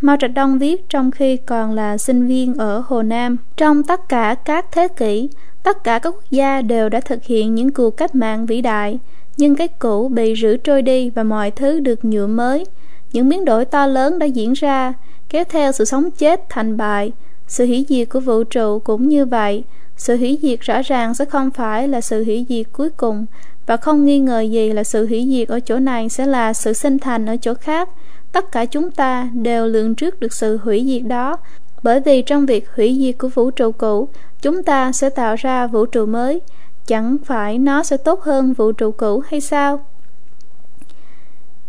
Mao 0.00 0.16
Trạch 0.20 0.34
Đông 0.34 0.58
viết 0.58 0.88
trong 0.88 1.10
khi 1.10 1.36
còn 1.36 1.72
là 1.72 1.98
sinh 1.98 2.26
viên 2.26 2.54
ở 2.54 2.82
Hồ 2.86 3.02
Nam. 3.02 3.36
Trong 3.56 3.82
tất 3.82 4.08
cả 4.08 4.34
các 4.34 4.66
thế 4.72 4.88
kỷ, 4.88 5.28
tất 5.62 5.84
cả 5.84 5.98
các 5.98 6.10
quốc 6.10 6.30
gia 6.30 6.62
đều 6.62 6.88
đã 6.88 7.00
thực 7.00 7.24
hiện 7.24 7.54
những 7.54 7.72
cuộc 7.72 7.90
cách 7.90 8.14
mạng 8.14 8.46
vĩ 8.46 8.60
đại, 8.60 8.98
nhưng 9.36 9.56
cái 9.56 9.68
cũ 9.68 10.08
bị 10.08 10.34
rửa 10.42 10.56
trôi 10.56 10.82
đi 10.82 11.10
và 11.10 11.22
mọi 11.22 11.50
thứ 11.50 11.80
được 11.80 12.04
nhựa 12.04 12.26
mới. 12.26 12.66
Những 13.14 13.28
biến 13.28 13.44
đổi 13.44 13.64
to 13.64 13.86
lớn 13.86 14.18
đã 14.18 14.26
diễn 14.26 14.52
ra, 14.52 14.92
kéo 15.28 15.44
theo 15.44 15.72
sự 15.72 15.84
sống 15.84 16.10
chết 16.10 16.40
thành 16.48 16.76
bại. 16.76 17.12
Sự 17.46 17.66
hủy 17.66 17.86
diệt 17.88 18.08
của 18.08 18.20
vũ 18.20 18.44
trụ 18.44 18.78
cũng 18.78 19.08
như 19.08 19.26
vậy. 19.26 19.64
Sự 19.96 20.16
hủy 20.16 20.38
diệt 20.42 20.60
rõ 20.60 20.82
ràng 20.82 21.14
sẽ 21.14 21.24
không 21.24 21.50
phải 21.50 21.88
là 21.88 22.00
sự 22.00 22.24
hủy 22.24 22.46
diệt 22.48 22.66
cuối 22.72 22.90
cùng, 22.90 23.26
và 23.66 23.76
không 23.76 24.04
nghi 24.04 24.18
ngờ 24.18 24.40
gì 24.40 24.72
là 24.72 24.84
sự 24.84 25.06
hủy 25.06 25.26
diệt 25.30 25.48
ở 25.48 25.60
chỗ 25.60 25.78
này 25.78 26.08
sẽ 26.08 26.26
là 26.26 26.52
sự 26.52 26.72
sinh 26.72 26.98
thành 26.98 27.26
ở 27.26 27.36
chỗ 27.36 27.54
khác 27.54 27.88
tất 28.32 28.52
cả 28.52 28.64
chúng 28.64 28.90
ta 28.90 29.30
đều 29.34 29.66
lường 29.66 29.94
trước 29.94 30.20
được 30.20 30.32
sự 30.32 30.58
hủy 30.62 30.84
diệt 30.86 31.02
đó 31.08 31.36
bởi 31.82 32.00
vì 32.00 32.22
trong 32.22 32.46
việc 32.46 32.68
hủy 32.76 32.96
diệt 33.00 33.14
của 33.18 33.28
vũ 33.28 33.50
trụ 33.50 33.72
cũ 33.72 34.08
chúng 34.42 34.62
ta 34.62 34.92
sẽ 34.92 35.10
tạo 35.10 35.36
ra 35.38 35.66
vũ 35.66 35.86
trụ 35.86 36.06
mới 36.06 36.40
chẳng 36.86 37.16
phải 37.24 37.58
nó 37.58 37.82
sẽ 37.82 37.96
tốt 37.96 38.22
hơn 38.22 38.52
vũ 38.52 38.72
trụ 38.72 38.90
cũ 38.90 39.22
hay 39.26 39.40
sao 39.40 39.80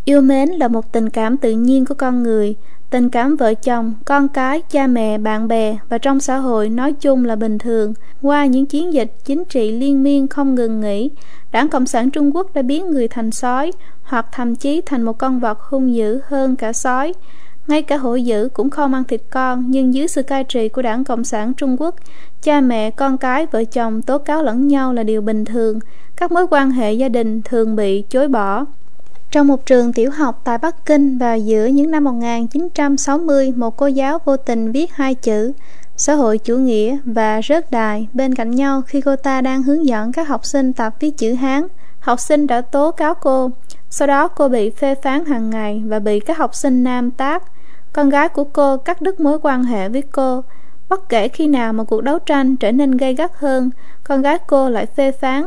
yêu 0.05 0.21
mến 0.21 0.49
là 0.49 0.67
một 0.67 0.91
tình 0.91 1.09
cảm 1.09 1.37
tự 1.37 1.51
nhiên 1.51 1.85
của 1.85 1.95
con 1.95 2.23
người, 2.23 2.55
tình 2.89 3.09
cảm 3.09 3.35
vợ 3.35 3.53
chồng, 3.53 3.93
con 4.05 4.27
cái, 4.27 4.61
cha 4.61 4.87
mẹ, 4.87 5.17
bạn 5.17 5.47
bè 5.47 5.77
và 5.89 5.97
trong 5.97 6.19
xã 6.19 6.37
hội 6.37 6.69
nói 6.69 6.93
chung 6.93 7.25
là 7.25 7.35
bình 7.35 7.57
thường. 7.57 7.93
Qua 8.21 8.45
những 8.45 8.65
chiến 8.65 8.93
dịch 8.93 9.11
chính 9.25 9.45
trị 9.45 9.71
liên 9.71 10.03
miên 10.03 10.27
không 10.27 10.55
ngừng 10.55 10.81
nghỉ, 10.81 11.09
đảng 11.51 11.69
cộng 11.69 11.85
sản 11.85 12.09
trung 12.09 12.35
quốc 12.35 12.53
đã 12.53 12.61
biến 12.61 12.91
người 12.91 13.07
thành 13.07 13.31
sói 13.31 13.71
hoặc 14.03 14.25
thậm 14.31 14.55
chí 14.55 14.81
thành 14.85 15.01
một 15.03 15.17
con 15.17 15.39
vật 15.39 15.59
hung 15.61 15.95
dữ 15.95 16.19
hơn 16.27 16.55
cả 16.55 16.73
sói. 16.73 17.13
Ngay 17.67 17.81
cả 17.81 17.97
hổ 17.97 18.15
dữ 18.15 18.49
cũng 18.53 18.69
không 18.69 18.93
ăn 18.93 19.03
thịt 19.03 19.21
con, 19.29 19.63
nhưng 19.67 19.93
dưới 19.93 20.07
sự 20.07 20.23
cai 20.23 20.43
trị 20.43 20.69
của 20.69 20.81
đảng 20.81 21.03
cộng 21.03 21.23
sản 21.23 21.53
trung 21.53 21.75
quốc, 21.79 21.95
cha 22.41 22.61
mẹ, 22.61 22.91
con 22.91 23.17
cái, 23.17 23.45
vợ 23.51 23.63
chồng 23.63 24.01
tố 24.01 24.17
cáo 24.17 24.43
lẫn 24.43 24.67
nhau 24.67 24.93
là 24.93 25.03
điều 25.03 25.21
bình 25.21 25.45
thường. 25.45 25.79
Các 26.15 26.31
mối 26.31 26.47
quan 26.51 26.71
hệ 26.71 26.93
gia 26.93 27.09
đình 27.09 27.41
thường 27.41 27.75
bị 27.75 28.01
chối 28.01 28.27
bỏ 28.27 28.65
trong 29.31 29.47
một 29.47 29.65
trường 29.65 29.93
tiểu 29.93 30.11
học 30.11 30.41
tại 30.43 30.57
Bắc 30.57 30.85
Kinh 30.85 31.17
vào 31.17 31.37
giữa 31.37 31.65
những 31.65 31.91
năm 31.91 32.03
1960, 32.03 33.53
một 33.55 33.77
cô 33.77 33.87
giáo 33.87 34.19
vô 34.25 34.37
tình 34.37 34.71
viết 34.71 34.91
hai 34.91 35.15
chữ 35.15 35.53
xã 35.97 36.13
hội 36.13 36.37
chủ 36.37 36.57
nghĩa 36.57 36.97
và 37.05 37.41
rớt 37.41 37.71
đài 37.71 38.07
bên 38.13 38.35
cạnh 38.35 38.51
nhau 38.51 38.81
khi 38.87 39.01
cô 39.01 39.15
ta 39.15 39.41
đang 39.41 39.63
hướng 39.63 39.85
dẫn 39.85 40.11
các 40.11 40.27
học 40.27 40.45
sinh 40.45 40.73
tập 40.73 40.93
viết 40.99 41.17
chữ 41.17 41.33
Hán. 41.33 41.67
Học 41.99 42.19
sinh 42.19 42.47
đã 42.47 42.61
tố 42.61 42.91
cáo 42.91 43.13
cô. 43.13 43.51
Sau 43.89 44.07
đó 44.07 44.27
cô 44.27 44.49
bị 44.49 44.69
phê 44.69 44.95
phán 44.95 45.25
hàng 45.25 45.49
ngày 45.49 45.83
và 45.85 45.99
bị 45.99 46.19
các 46.19 46.37
học 46.37 46.55
sinh 46.55 46.83
nam 46.83 47.11
tác. 47.11 47.43
Con 47.93 48.09
gái 48.09 48.29
của 48.29 48.43
cô 48.43 48.77
cắt 48.77 49.01
đứt 49.01 49.19
mối 49.19 49.39
quan 49.41 49.63
hệ 49.63 49.89
với 49.89 50.01
cô. 50.01 50.43
Bất 50.89 51.09
kể 51.09 51.27
khi 51.27 51.47
nào 51.47 51.73
mà 51.73 51.83
cuộc 51.83 52.01
đấu 52.01 52.19
tranh 52.19 52.55
trở 52.55 52.71
nên 52.71 52.97
gay 52.97 53.15
gắt 53.15 53.31
hơn, 53.35 53.69
con 54.03 54.21
gái 54.21 54.37
cô 54.47 54.69
lại 54.69 54.85
phê 54.85 55.11
phán 55.11 55.43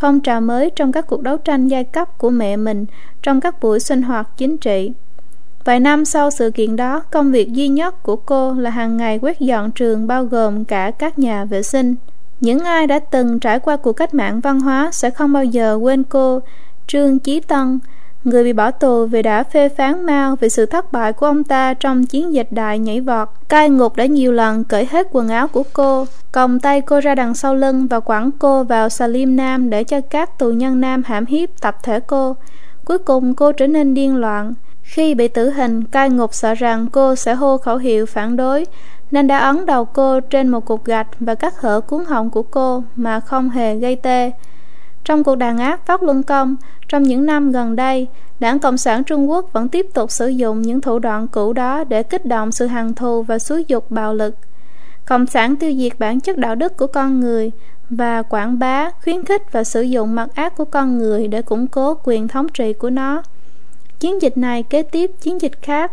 phong 0.00 0.20
trào 0.20 0.40
mới 0.40 0.70
trong 0.76 0.92
các 0.92 1.06
cuộc 1.06 1.22
đấu 1.22 1.36
tranh 1.36 1.68
giai 1.68 1.84
cấp 1.84 2.18
của 2.18 2.30
mẹ 2.30 2.56
mình 2.56 2.86
trong 3.22 3.40
các 3.40 3.60
buổi 3.60 3.80
sinh 3.80 4.02
hoạt 4.02 4.28
chính 4.36 4.56
trị. 4.56 4.92
Vài 5.64 5.80
năm 5.80 6.04
sau 6.04 6.30
sự 6.30 6.50
kiện 6.50 6.76
đó, 6.76 7.00
công 7.10 7.32
việc 7.32 7.52
duy 7.52 7.68
nhất 7.68 8.02
của 8.02 8.16
cô 8.16 8.52
là 8.54 8.70
hàng 8.70 8.96
ngày 8.96 9.18
quét 9.22 9.40
dọn 9.40 9.70
trường 9.70 10.06
bao 10.06 10.24
gồm 10.24 10.64
cả 10.64 10.90
các 10.90 11.18
nhà 11.18 11.44
vệ 11.44 11.62
sinh. 11.62 11.94
Những 12.40 12.58
ai 12.58 12.86
đã 12.86 12.98
từng 12.98 13.38
trải 13.38 13.58
qua 13.58 13.76
cuộc 13.76 13.92
cách 13.92 14.14
mạng 14.14 14.40
văn 14.40 14.60
hóa 14.60 14.90
sẽ 14.92 15.10
không 15.10 15.32
bao 15.32 15.44
giờ 15.44 15.74
quên 15.74 16.02
cô, 16.02 16.40
Trương 16.86 17.18
Chí 17.18 17.40
Tân, 17.40 17.78
người 18.24 18.44
bị 18.44 18.52
bỏ 18.52 18.70
tù 18.70 19.06
vì 19.06 19.22
đã 19.22 19.42
phê 19.42 19.68
phán 19.68 20.06
Mao 20.06 20.36
về 20.36 20.48
sự 20.48 20.66
thất 20.66 20.92
bại 20.92 21.12
của 21.12 21.26
ông 21.26 21.44
ta 21.44 21.74
trong 21.74 22.06
chiến 22.06 22.34
dịch 22.34 22.48
đại 22.50 22.78
nhảy 22.78 23.00
vọt. 23.00 23.28
Cai 23.48 23.68
ngục 23.68 23.96
đã 23.96 24.06
nhiều 24.06 24.32
lần 24.32 24.64
cởi 24.64 24.88
hết 24.90 25.06
quần 25.10 25.28
áo 25.28 25.48
của 25.48 25.62
cô, 25.72 26.06
còng 26.32 26.60
tay 26.60 26.80
cô 26.80 27.00
ra 27.00 27.14
đằng 27.14 27.34
sau 27.34 27.54
lưng 27.54 27.86
và 27.86 28.00
quẳng 28.00 28.30
cô 28.38 28.64
vào 28.64 28.88
Salim 28.88 29.36
Nam 29.36 29.70
để 29.70 29.84
cho 29.84 30.00
các 30.00 30.38
tù 30.38 30.50
nhân 30.50 30.80
nam 30.80 31.02
hãm 31.06 31.26
hiếp 31.26 31.60
tập 31.60 31.76
thể 31.82 32.00
cô. 32.00 32.36
Cuối 32.84 32.98
cùng 32.98 33.34
cô 33.34 33.52
trở 33.52 33.66
nên 33.66 33.94
điên 33.94 34.16
loạn. 34.16 34.54
Khi 34.82 35.14
bị 35.14 35.28
tử 35.28 35.50
hình, 35.50 35.84
cai 35.84 36.10
ngục 36.10 36.34
sợ 36.34 36.54
rằng 36.54 36.86
cô 36.92 37.14
sẽ 37.14 37.34
hô 37.34 37.58
khẩu 37.58 37.76
hiệu 37.76 38.06
phản 38.06 38.36
đối, 38.36 38.66
nên 39.10 39.26
đã 39.26 39.38
ấn 39.38 39.66
đầu 39.66 39.84
cô 39.84 40.20
trên 40.20 40.48
một 40.48 40.64
cục 40.64 40.84
gạch 40.84 41.06
và 41.20 41.34
cắt 41.34 41.60
hở 41.60 41.80
cuốn 41.80 42.04
họng 42.04 42.30
của 42.30 42.42
cô 42.42 42.82
mà 42.96 43.20
không 43.20 43.50
hề 43.50 43.76
gây 43.76 43.96
tê. 43.96 44.30
Trong 45.10 45.24
cuộc 45.24 45.36
đàn 45.36 45.58
áp 45.58 45.86
Pháp 45.86 46.02
Luân 46.02 46.22
Công, 46.22 46.56
trong 46.88 47.02
những 47.02 47.26
năm 47.26 47.52
gần 47.52 47.76
đây, 47.76 48.06
Đảng 48.40 48.58
Cộng 48.58 48.78
sản 48.78 49.04
Trung 49.04 49.30
Quốc 49.30 49.52
vẫn 49.52 49.68
tiếp 49.68 49.86
tục 49.94 50.10
sử 50.10 50.28
dụng 50.28 50.62
những 50.62 50.80
thủ 50.80 50.98
đoạn 50.98 51.28
cũ 51.28 51.52
đó 51.52 51.84
để 51.84 52.02
kích 52.02 52.26
động 52.26 52.52
sự 52.52 52.66
hằn 52.66 52.94
thù 52.94 53.22
và 53.22 53.38
xúi 53.38 53.64
dục 53.68 53.90
bạo 53.90 54.14
lực. 54.14 54.34
Cộng 55.06 55.26
sản 55.26 55.56
tiêu 55.56 55.72
diệt 55.78 55.92
bản 55.98 56.20
chất 56.20 56.38
đạo 56.38 56.54
đức 56.54 56.76
của 56.76 56.86
con 56.86 57.20
người 57.20 57.50
và 57.90 58.22
quảng 58.22 58.58
bá, 58.58 58.90
khuyến 59.04 59.24
khích 59.24 59.52
và 59.52 59.64
sử 59.64 59.82
dụng 59.82 60.14
mặt 60.14 60.28
ác 60.34 60.56
của 60.56 60.64
con 60.64 60.98
người 60.98 61.28
để 61.28 61.42
củng 61.42 61.66
cố 61.66 61.96
quyền 62.04 62.28
thống 62.28 62.48
trị 62.48 62.72
của 62.72 62.90
nó. 62.90 63.22
Chiến 64.00 64.22
dịch 64.22 64.38
này 64.38 64.62
kế 64.62 64.82
tiếp 64.82 65.10
chiến 65.20 65.40
dịch 65.40 65.62
khác, 65.62 65.92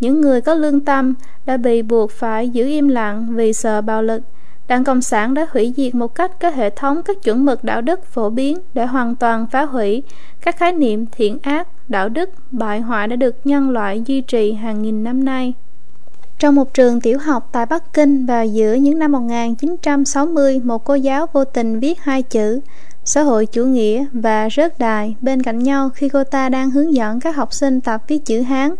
những 0.00 0.20
người 0.20 0.40
có 0.40 0.54
lương 0.54 0.80
tâm 0.80 1.14
đã 1.46 1.56
bị 1.56 1.82
buộc 1.82 2.10
phải 2.10 2.48
giữ 2.48 2.66
im 2.66 2.88
lặng 2.88 3.26
vì 3.30 3.52
sợ 3.52 3.80
bạo 3.80 4.02
lực. 4.02 4.22
Đảng 4.68 4.84
Cộng 4.84 5.02
sản 5.02 5.34
đã 5.34 5.46
hủy 5.50 5.74
diệt 5.76 5.94
một 5.94 6.14
cách 6.14 6.40
các 6.40 6.54
hệ 6.54 6.70
thống 6.70 7.02
các 7.02 7.16
chuẩn 7.22 7.44
mực 7.44 7.64
đạo 7.64 7.80
đức 7.80 8.06
phổ 8.06 8.30
biến 8.30 8.58
để 8.74 8.86
hoàn 8.86 9.16
toàn 9.16 9.46
phá 9.46 9.64
hủy 9.64 10.02
các 10.40 10.56
khái 10.56 10.72
niệm 10.72 11.04
thiện 11.12 11.38
ác, 11.42 11.68
đạo 11.88 12.08
đức, 12.08 12.30
bại 12.50 12.80
hoại 12.80 13.08
đã 13.08 13.16
được 13.16 13.36
nhân 13.44 13.70
loại 13.70 14.02
duy 14.06 14.20
trì 14.20 14.52
hàng 14.52 14.82
nghìn 14.82 15.04
năm 15.04 15.24
nay. 15.24 15.54
Trong 16.38 16.54
một 16.54 16.74
trường 16.74 17.00
tiểu 17.00 17.18
học 17.18 17.48
tại 17.52 17.66
Bắc 17.66 17.92
Kinh 17.92 18.26
vào 18.26 18.46
giữa 18.46 18.74
những 18.74 18.98
năm 18.98 19.12
1960, 19.12 20.60
một 20.64 20.84
cô 20.84 20.94
giáo 20.94 21.26
vô 21.32 21.44
tình 21.44 21.80
viết 21.80 22.00
hai 22.00 22.22
chữ 22.22 22.60
xã 23.04 23.22
hội 23.22 23.46
chủ 23.46 23.64
nghĩa 23.64 24.06
và 24.12 24.48
rớt 24.56 24.78
đài 24.78 25.14
bên 25.20 25.42
cạnh 25.42 25.58
nhau 25.58 25.90
khi 25.94 26.08
cô 26.08 26.24
ta 26.24 26.48
đang 26.48 26.70
hướng 26.70 26.94
dẫn 26.94 27.20
các 27.20 27.36
học 27.36 27.52
sinh 27.52 27.80
tập 27.80 28.02
viết 28.08 28.24
chữ 28.24 28.40
Hán. 28.40 28.74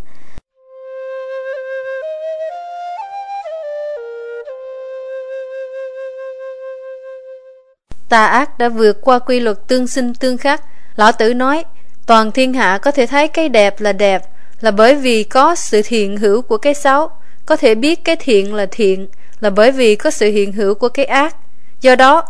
Tà 8.09 8.27
ác 8.27 8.59
đã 8.59 8.69
vượt 8.69 9.01
qua 9.01 9.19
quy 9.19 9.41
luật 9.41 9.59
tương 9.67 9.87
sinh 9.87 10.15
tương 10.15 10.39
khắc. 10.39 10.63
Lão 10.97 11.13
tử 11.13 11.35
nói, 11.35 11.65
toàn 12.07 12.33
thiên 12.33 12.55
hạ 12.55 12.79
có 12.79 12.91
thể 12.91 13.07
thấy 13.07 13.29
cái 13.29 13.49
đẹp 13.49 13.81
là 13.81 13.93
đẹp, 13.93 14.23
là 14.61 14.71
bởi 14.71 14.95
vì 14.95 15.25
có 15.25 15.55
sự 15.55 15.83
thiện 15.85 16.17
hữu 16.17 16.43
của 16.43 16.59
cái 16.59 16.75
xấu. 16.75 17.11
Có 17.47 17.57
thể 17.57 17.75
biết 17.75 18.05
cái 18.05 18.17
thiện 18.17 18.55
là 18.55 18.67
thiện, 18.71 19.09
là 19.41 19.51
bởi 19.51 19.73
vì 19.73 19.97
có 19.97 20.11
sự 20.11 20.31
hiện 20.31 20.53
hữu 20.53 20.75
của 20.75 20.89
cái 20.89 21.07
ác. 21.07 21.37
Do 21.81 21.97
đó, 21.97 22.23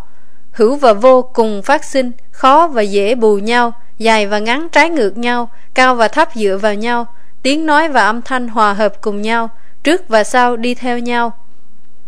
hữu 0.53 0.77
và 0.77 0.93
vô 0.93 1.23
cùng 1.23 1.63
phát 1.63 1.85
sinh, 1.85 2.13
khó 2.31 2.67
và 2.67 2.83
dễ 2.83 3.15
bù 3.15 3.37
nhau, 3.37 3.73
dài 3.99 4.27
và 4.27 4.39
ngắn 4.39 4.69
trái 4.73 4.91
ngược 4.91 5.19
nhau, 5.19 5.51
cao 5.75 5.95
và 5.95 6.09
thấp 6.09 6.29
dựa 6.35 6.59
vào 6.63 6.75
nhau, 6.75 7.07
tiếng 7.43 7.67
nói 7.67 7.89
và 7.89 8.05
âm 8.05 8.23
thanh 8.23 8.49
hòa 8.49 8.73
hợp 8.73 9.01
cùng 9.01 9.23
nhau, 9.23 9.51
trước 9.83 10.09
và 10.09 10.25
sau 10.25 10.57
đi 10.57 10.75
theo 10.75 10.99
nhau. 10.99 11.33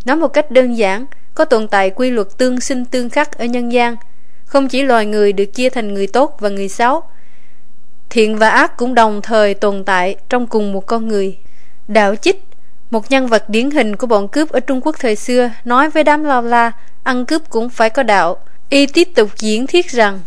Nói 0.04 0.16
một 0.16 0.28
cách 0.28 0.50
đơn 0.50 0.74
giản, 0.74 1.06
có 1.34 1.44
tồn 1.44 1.68
tại 1.68 1.90
quy 1.90 2.10
luật 2.10 2.28
tương 2.38 2.60
sinh 2.60 2.84
tương 2.84 3.10
khắc 3.10 3.38
ở 3.38 3.44
nhân 3.44 3.72
gian. 3.72 3.96
Không 4.44 4.68
chỉ 4.68 4.82
loài 4.82 5.06
người 5.06 5.32
được 5.32 5.54
chia 5.54 5.68
thành 5.68 5.94
người 5.94 6.06
tốt 6.06 6.36
và 6.40 6.48
người 6.48 6.68
xấu, 6.68 7.02
thiện 8.10 8.38
và 8.38 8.48
ác 8.48 8.76
cũng 8.76 8.94
đồng 8.94 9.22
thời 9.22 9.54
tồn 9.54 9.84
tại 9.84 10.16
trong 10.28 10.46
cùng 10.46 10.72
một 10.72 10.86
con 10.86 11.08
người. 11.08 11.38
Đạo 11.88 12.16
Chích, 12.16 12.44
một 12.90 13.10
nhân 13.10 13.26
vật 13.26 13.48
điển 13.48 13.70
hình 13.70 13.96
của 13.96 14.06
bọn 14.06 14.28
cướp 14.28 14.48
ở 14.48 14.60
Trung 14.60 14.80
Quốc 14.80 14.96
thời 14.98 15.16
xưa, 15.16 15.50
nói 15.64 15.90
với 15.90 16.04
đám 16.04 16.24
lao 16.24 16.42
la, 16.42 16.72
ăn 17.02 17.26
cướp 17.26 17.42
cũng 17.50 17.68
phải 17.68 17.90
có 17.90 18.02
đạo. 18.02 18.36
Y 18.68 18.86
tiếp 18.86 19.08
tục 19.14 19.28
diễn 19.36 19.66
thiết 19.66 19.90
rằng, 19.90 20.20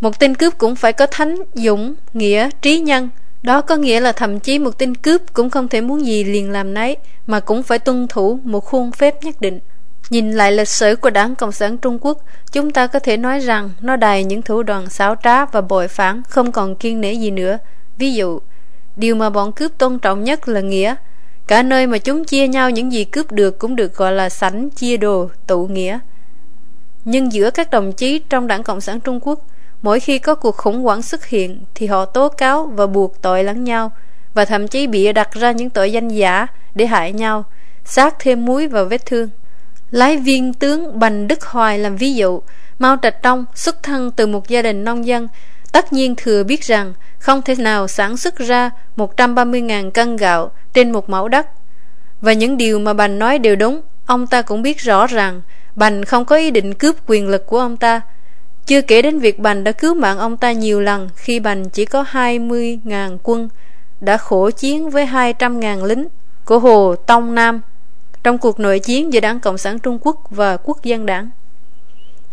một 0.00 0.18
tên 0.18 0.34
cướp 0.34 0.58
cũng 0.58 0.76
phải 0.76 0.92
có 0.92 1.06
thánh, 1.06 1.36
dũng, 1.54 1.94
nghĩa, 2.14 2.50
trí 2.62 2.78
nhân. 2.78 3.08
Đó 3.42 3.60
có 3.60 3.76
nghĩa 3.76 4.00
là 4.00 4.12
thậm 4.12 4.40
chí 4.40 4.58
một 4.58 4.78
tên 4.78 4.94
cướp 4.94 5.22
cũng 5.32 5.50
không 5.50 5.68
thể 5.68 5.80
muốn 5.80 6.06
gì 6.06 6.24
liền 6.24 6.50
làm 6.50 6.74
nấy, 6.74 6.96
mà 7.26 7.40
cũng 7.40 7.62
phải 7.62 7.78
tuân 7.78 8.08
thủ 8.08 8.38
một 8.44 8.64
khuôn 8.64 8.92
phép 8.92 9.24
nhất 9.24 9.40
định. 9.40 9.60
Nhìn 10.10 10.32
lại 10.32 10.52
lịch 10.52 10.68
sử 10.68 10.96
của 10.96 11.10
đảng 11.10 11.34
Cộng 11.34 11.52
sản 11.52 11.78
Trung 11.78 11.98
Quốc, 12.00 12.18
chúng 12.52 12.70
ta 12.70 12.86
có 12.86 12.98
thể 12.98 13.16
nói 13.16 13.38
rằng 13.38 13.70
nó 13.80 13.96
đầy 13.96 14.24
những 14.24 14.42
thủ 14.42 14.62
đoạn 14.62 14.88
xáo 14.88 15.14
trá 15.22 15.44
và 15.44 15.60
bội 15.60 15.88
phản 15.88 16.22
không 16.28 16.52
còn 16.52 16.74
kiên 16.76 17.00
nể 17.00 17.12
gì 17.12 17.30
nữa. 17.30 17.58
Ví 17.98 18.14
dụ, 18.14 18.40
điều 18.96 19.14
mà 19.14 19.30
bọn 19.30 19.52
cướp 19.52 19.78
tôn 19.78 19.98
trọng 19.98 20.24
nhất 20.24 20.48
là 20.48 20.60
nghĩa. 20.60 20.94
Cả 21.46 21.62
nơi 21.62 21.86
mà 21.86 21.98
chúng 21.98 22.24
chia 22.24 22.48
nhau 22.48 22.70
những 22.70 22.92
gì 22.92 23.04
cướp 23.04 23.32
được 23.32 23.58
cũng 23.58 23.76
được 23.76 23.96
gọi 23.96 24.12
là 24.12 24.28
sảnh 24.28 24.70
chia 24.70 24.96
đồ, 24.96 25.30
tụ 25.46 25.66
nghĩa. 25.66 25.98
Nhưng 27.04 27.32
giữa 27.32 27.50
các 27.50 27.70
đồng 27.70 27.92
chí 27.92 28.18
trong 28.18 28.46
đảng 28.46 28.62
Cộng 28.62 28.80
sản 28.80 29.00
Trung 29.00 29.20
Quốc, 29.22 29.40
mỗi 29.82 30.00
khi 30.00 30.18
có 30.18 30.34
cuộc 30.34 30.56
khủng 30.56 30.82
hoảng 30.82 31.02
xuất 31.02 31.26
hiện 31.26 31.60
thì 31.74 31.86
họ 31.86 32.04
tố 32.04 32.28
cáo 32.28 32.66
và 32.66 32.86
buộc 32.86 33.22
tội 33.22 33.44
lẫn 33.44 33.64
nhau 33.64 33.92
và 34.34 34.44
thậm 34.44 34.68
chí 34.68 34.86
bịa 34.86 35.12
đặt 35.12 35.32
ra 35.32 35.52
những 35.52 35.70
tội 35.70 35.92
danh 35.92 36.08
giả 36.08 36.46
để 36.74 36.86
hại 36.86 37.12
nhau, 37.12 37.44
sát 37.84 38.14
thêm 38.18 38.44
muối 38.44 38.66
vào 38.66 38.84
vết 38.84 39.06
thương. 39.06 39.28
Lái 39.90 40.16
viên 40.16 40.54
tướng 40.54 40.98
Bành 40.98 41.28
Đức 41.28 41.44
Hoài 41.44 41.78
làm 41.78 41.96
ví 41.96 42.14
dụ, 42.14 42.42
Mao 42.78 42.96
Trạch 43.02 43.22
Đông 43.22 43.44
xuất 43.54 43.82
thân 43.82 44.10
từ 44.10 44.26
một 44.26 44.48
gia 44.48 44.62
đình 44.62 44.84
nông 44.84 45.06
dân, 45.06 45.28
tất 45.72 45.92
nhiên 45.92 46.14
thừa 46.16 46.44
biết 46.44 46.64
rằng 46.64 46.94
không 47.18 47.42
thể 47.42 47.54
nào 47.54 47.88
sản 47.88 48.16
xuất 48.16 48.38
ra 48.38 48.70
130.000 48.96 49.90
cân 49.90 50.16
gạo 50.16 50.50
trên 50.72 50.90
một 50.90 51.10
mẫu 51.10 51.28
đất. 51.28 51.46
Và 52.20 52.32
những 52.32 52.56
điều 52.56 52.78
mà 52.78 52.92
Bành 52.92 53.18
nói 53.18 53.38
đều 53.38 53.56
đúng, 53.56 53.80
ông 54.06 54.26
ta 54.26 54.42
cũng 54.42 54.62
biết 54.62 54.78
rõ 54.80 55.06
rằng 55.06 55.42
Bành 55.74 56.04
không 56.04 56.24
có 56.24 56.36
ý 56.36 56.50
định 56.50 56.74
cướp 56.74 56.96
quyền 57.06 57.28
lực 57.28 57.46
của 57.46 57.58
ông 57.58 57.76
ta. 57.76 58.00
Chưa 58.66 58.80
kể 58.82 59.02
đến 59.02 59.18
việc 59.18 59.38
Bành 59.38 59.64
đã 59.64 59.72
cứu 59.72 59.94
mạng 59.94 60.18
ông 60.18 60.36
ta 60.36 60.52
nhiều 60.52 60.80
lần 60.80 61.08
khi 61.16 61.40
Bành 61.40 61.70
chỉ 61.70 61.84
có 61.84 62.04
20.000 62.12 63.18
quân, 63.22 63.48
đã 64.00 64.16
khổ 64.16 64.50
chiến 64.50 64.90
với 64.90 65.06
200.000 65.06 65.84
lính 65.84 66.08
của 66.44 66.58
Hồ 66.58 66.94
Tông 66.94 67.34
Nam 67.34 67.60
trong 68.22 68.38
cuộc 68.38 68.60
nội 68.60 68.78
chiến 68.78 69.12
giữa 69.12 69.20
Đảng 69.20 69.40
Cộng 69.40 69.58
sản 69.58 69.78
Trung 69.78 69.98
Quốc 70.00 70.16
và 70.30 70.56
Quốc 70.56 70.84
dân 70.84 71.06
đảng. 71.06 71.30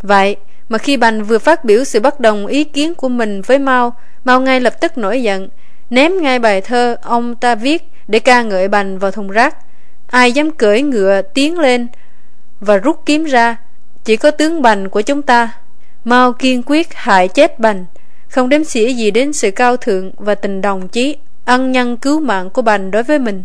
Vậy 0.01 0.36
mà 0.70 0.77
khi 0.77 0.98
Bành 0.98 1.24
vừa 1.24 1.39
phát 1.39 1.65
biểu 1.65 1.84
sự 1.84 2.00
bất 2.00 2.20
đồng 2.20 2.48
ý 2.48 2.63
kiến 2.63 2.96
của 2.96 3.10
mình 3.10 3.41
với 3.41 3.60
Mao, 3.60 3.96
Mao 4.24 4.41
ngay 4.41 4.62
lập 4.62 4.82
tức 4.82 4.98
nổi 4.98 5.24
giận, 5.24 5.50
ném 5.89 6.22
ngay 6.22 6.39
bài 6.39 6.62
thơ 6.62 6.98
ông 7.01 7.36
ta 7.36 7.56
viết 7.56 7.84
để 8.08 8.20
ca 8.20 8.41
ngợi 8.41 8.67
Bành 8.67 9.00
vào 9.00 9.12
thùng 9.12 9.29
rác. 9.29 9.58
Ai 10.08 10.32
dám 10.32 10.51
cưỡi 10.51 10.82
ngựa 10.82 11.22
tiến 11.22 11.60
lên 11.60 11.88
và 12.60 12.77
rút 12.77 13.06
kiếm 13.06 13.24
ra, 13.24 13.56
chỉ 14.03 14.17
có 14.17 14.32
tướng 14.32 14.62
Bành 14.62 14.89
của 14.89 15.01
chúng 15.01 15.22
ta. 15.22 15.51
Mao 16.03 16.34
kiên 16.34 16.63
quyết 16.65 16.94
hại 16.94 17.27
chết 17.27 17.60
Bành, 17.60 17.86
không 18.29 18.50
đếm 18.50 18.63
xỉa 18.63 18.88
gì 18.88 19.12
đến 19.12 19.34
sự 19.34 19.51
cao 19.51 19.77
thượng 19.77 20.12
và 20.17 20.36
tình 20.36 20.62
đồng 20.62 20.88
chí, 20.88 21.15
ân 21.46 21.72
nhân 21.72 21.98
cứu 21.98 22.20
mạng 22.20 22.50
của 22.50 22.62
Bành 22.62 22.91
đối 22.91 23.03
với 23.03 23.20
mình. 23.20 23.44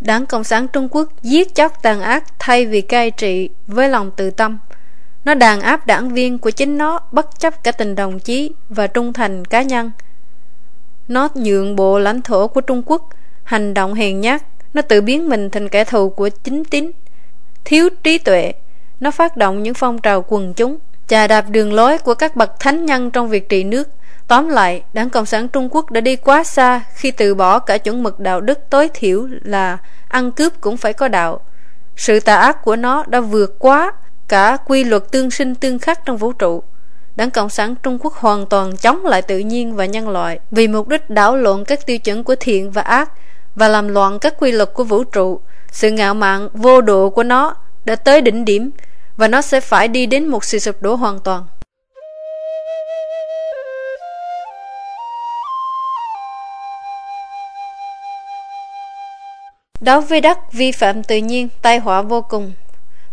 Đảng 0.00 0.26
Cộng 0.26 0.44
sản 0.44 0.68
Trung 0.68 0.88
Quốc 0.90 1.08
giết 1.22 1.54
chóc 1.54 1.82
tàn 1.82 2.00
ác 2.00 2.24
thay 2.38 2.66
vì 2.66 2.80
cai 2.80 3.10
trị 3.10 3.48
với 3.66 3.88
lòng 3.88 4.10
tự 4.16 4.30
tâm. 4.30 4.58
Nó 5.24 5.34
đàn 5.34 5.60
áp 5.60 5.86
đảng 5.86 6.08
viên 6.08 6.38
của 6.38 6.50
chính 6.50 6.78
nó 6.78 7.00
bất 7.12 7.40
chấp 7.40 7.64
cả 7.64 7.72
tình 7.72 7.94
đồng 7.94 8.18
chí 8.18 8.52
và 8.68 8.86
trung 8.86 9.12
thành 9.12 9.44
cá 9.44 9.62
nhân. 9.62 9.90
Nó 11.08 11.28
nhượng 11.34 11.76
bộ 11.76 11.98
lãnh 11.98 12.22
thổ 12.22 12.46
của 12.46 12.60
Trung 12.60 12.82
Quốc, 12.86 13.08
hành 13.44 13.74
động 13.74 13.94
hèn 13.94 14.20
nhát, 14.20 14.42
nó 14.74 14.82
tự 14.82 15.00
biến 15.00 15.28
mình 15.28 15.50
thành 15.50 15.68
kẻ 15.68 15.84
thù 15.84 16.10
của 16.10 16.28
chính 16.28 16.64
tín. 16.64 16.90
Thiếu 17.64 17.88
trí 18.02 18.18
tuệ, 18.18 18.52
nó 19.00 19.10
phát 19.10 19.36
động 19.36 19.62
những 19.62 19.74
phong 19.74 19.98
trào 19.98 20.24
quần 20.28 20.54
chúng, 20.54 20.78
chà 21.06 21.26
đạp 21.26 21.44
đường 21.48 21.72
lối 21.72 21.98
của 21.98 22.14
các 22.14 22.36
bậc 22.36 22.60
thánh 22.60 22.86
nhân 22.86 23.10
trong 23.10 23.28
việc 23.28 23.48
trị 23.48 23.64
nước. 23.64 23.88
Tóm 24.30 24.48
lại, 24.48 24.82
Đảng 24.92 25.10
Cộng 25.10 25.26
sản 25.26 25.48
Trung 25.48 25.68
Quốc 25.70 25.90
đã 25.90 26.00
đi 26.00 26.16
quá 26.16 26.44
xa 26.44 26.80
khi 26.94 27.10
từ 27.10 27.34
bỏ 27.34 27.58
cả 27.58 27.78
chuẩn 27.78 28.02
mực 28.02 28.20
đạo 28.20 28.40
đức 28.40 28.58
tối 28.70 28.88
thiểu 28.94 29.28
là 29.42 29.78
ăn 30.08 30.32
cướp 30.32 30.60
cũng 30.60 30.76
phải 30.76 30.92
có 30.92 31.08
đạo. 31.08 31.40
Sự 31.96 32.20
tà 32.20 32.36
ác 32.36 32.62
của 32.62 32.76
nó 32.76 33.04
đã 33.08 33.20
vượt 33.20 33.58
quá 33.58 33.92
cả 34.28 34.56
quy 34.66 34.84
luật 34.84 35.10
tương 35.10 35.30
sinh 35.30 35.54
tương 35.54 35.78
khắc 35.78 36.04
trong 36.04 36.16
vũ 36.16 36.32
trụ. 36.32 36.62
Đảng 37.16 37.30
Cộng 37.30 37.48
sản 37.48 37.74
Trung 37.82 37.98
Quốc 38.00 38.14
hoàn 38.14 38.46
toàn 38.46 38.76
chống 38.76 39.06
lại 39.06 39.22
tự 39.22 39.38
nhiên 39.38 39.76
và 39.76 39.84
nhân 39.84 40.08
loại 40.08 40.38
vì 40.50 40.68
mục 40.68 40.88
đích 40.88 41.10
đảo 41.10 41.36
lộn 41.36 41.64
các 41.64 41.86
tiêu 41.86 41.98
chuẩn 41.98 42.24
của 42.24 42.36
thiện 42.40 42.70
và 42.70 42.82
ác 42.82 43.12
và 43.54 43.68
làm 43.68 43.88
loạn 43.88 44.18
các 44.18 44.34
quy 44.38 44.52
luật 44.52 44.74
của 44.74 44.84
vũ 44.84 45.04
trụ. 45.04 45.40
Sự 45.72 45.90
ngạo 45.90 46.14
mạn 46.14 46.48
vô 46.52 46.80
độ 46.80 47.10
của 47.10 47.22
nó 47.22 47.54
đã 47.84 47.96
tới 47.96 48.20
đỉnh 48.20 48.44
điểm 48.44 48.70
và 49.16 49.28
nó 49.28 49.40
sẽ 49.40 49.60
phải 49.60 49.88
đi 49.88 50.06
đến 50.06 50.26
một 50.26 50.44
sự 50.44 50.58
sụp 50.58 50.82
đổ 50.82 50.94
hoàn 50.94 51.18
toàn. 51.18 51.44
Đối 59.80 60.00
với 60.00 60.20
đất 60.20 60.52
vi 60.52 60.72
phạm 60.72 61.02
tự 61.02 61.16
nhiên, 61.16 61.48
tai 61.62 61.78
họa 61.78 62.02
vô 62.02 62.22
cùng. 62.22 62.52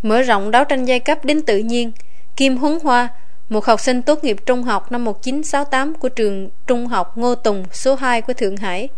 Mở 0.01 0.21
rộng 0.21 0.51
đấu 0.51 0.63
tranh 0.63 0.85
giai 0.85 0.99
cấp 0.99 1.25
đến 1.25 1.41
tự 1.41 1.57
nhiên, 1.57 1.91
Kim 2.35 2.57
Huấn 2.57 2.79
Hoa, 2.83 3.09
một 3.49 3.65
học 3.65 3.79
sinh 3.79 4.01
tốt 4.01 4.23
nghiệp 4.23 4.37
trung 4.45 4.63
học 4.63 4.91
năm 4.91 5.03
1968 5.03 5.93
của 5.93 6.09
trường 6.09 6.49
trung 6.67 6.87
học 6.87 7.17
Ngô 7.17 7.35
Tùng 7.35 7.65
số 7.71 7.95
2 7.95 8.21
của 8.21 8.33
Thượng 8.33 8.57
Hải 8.57 8.89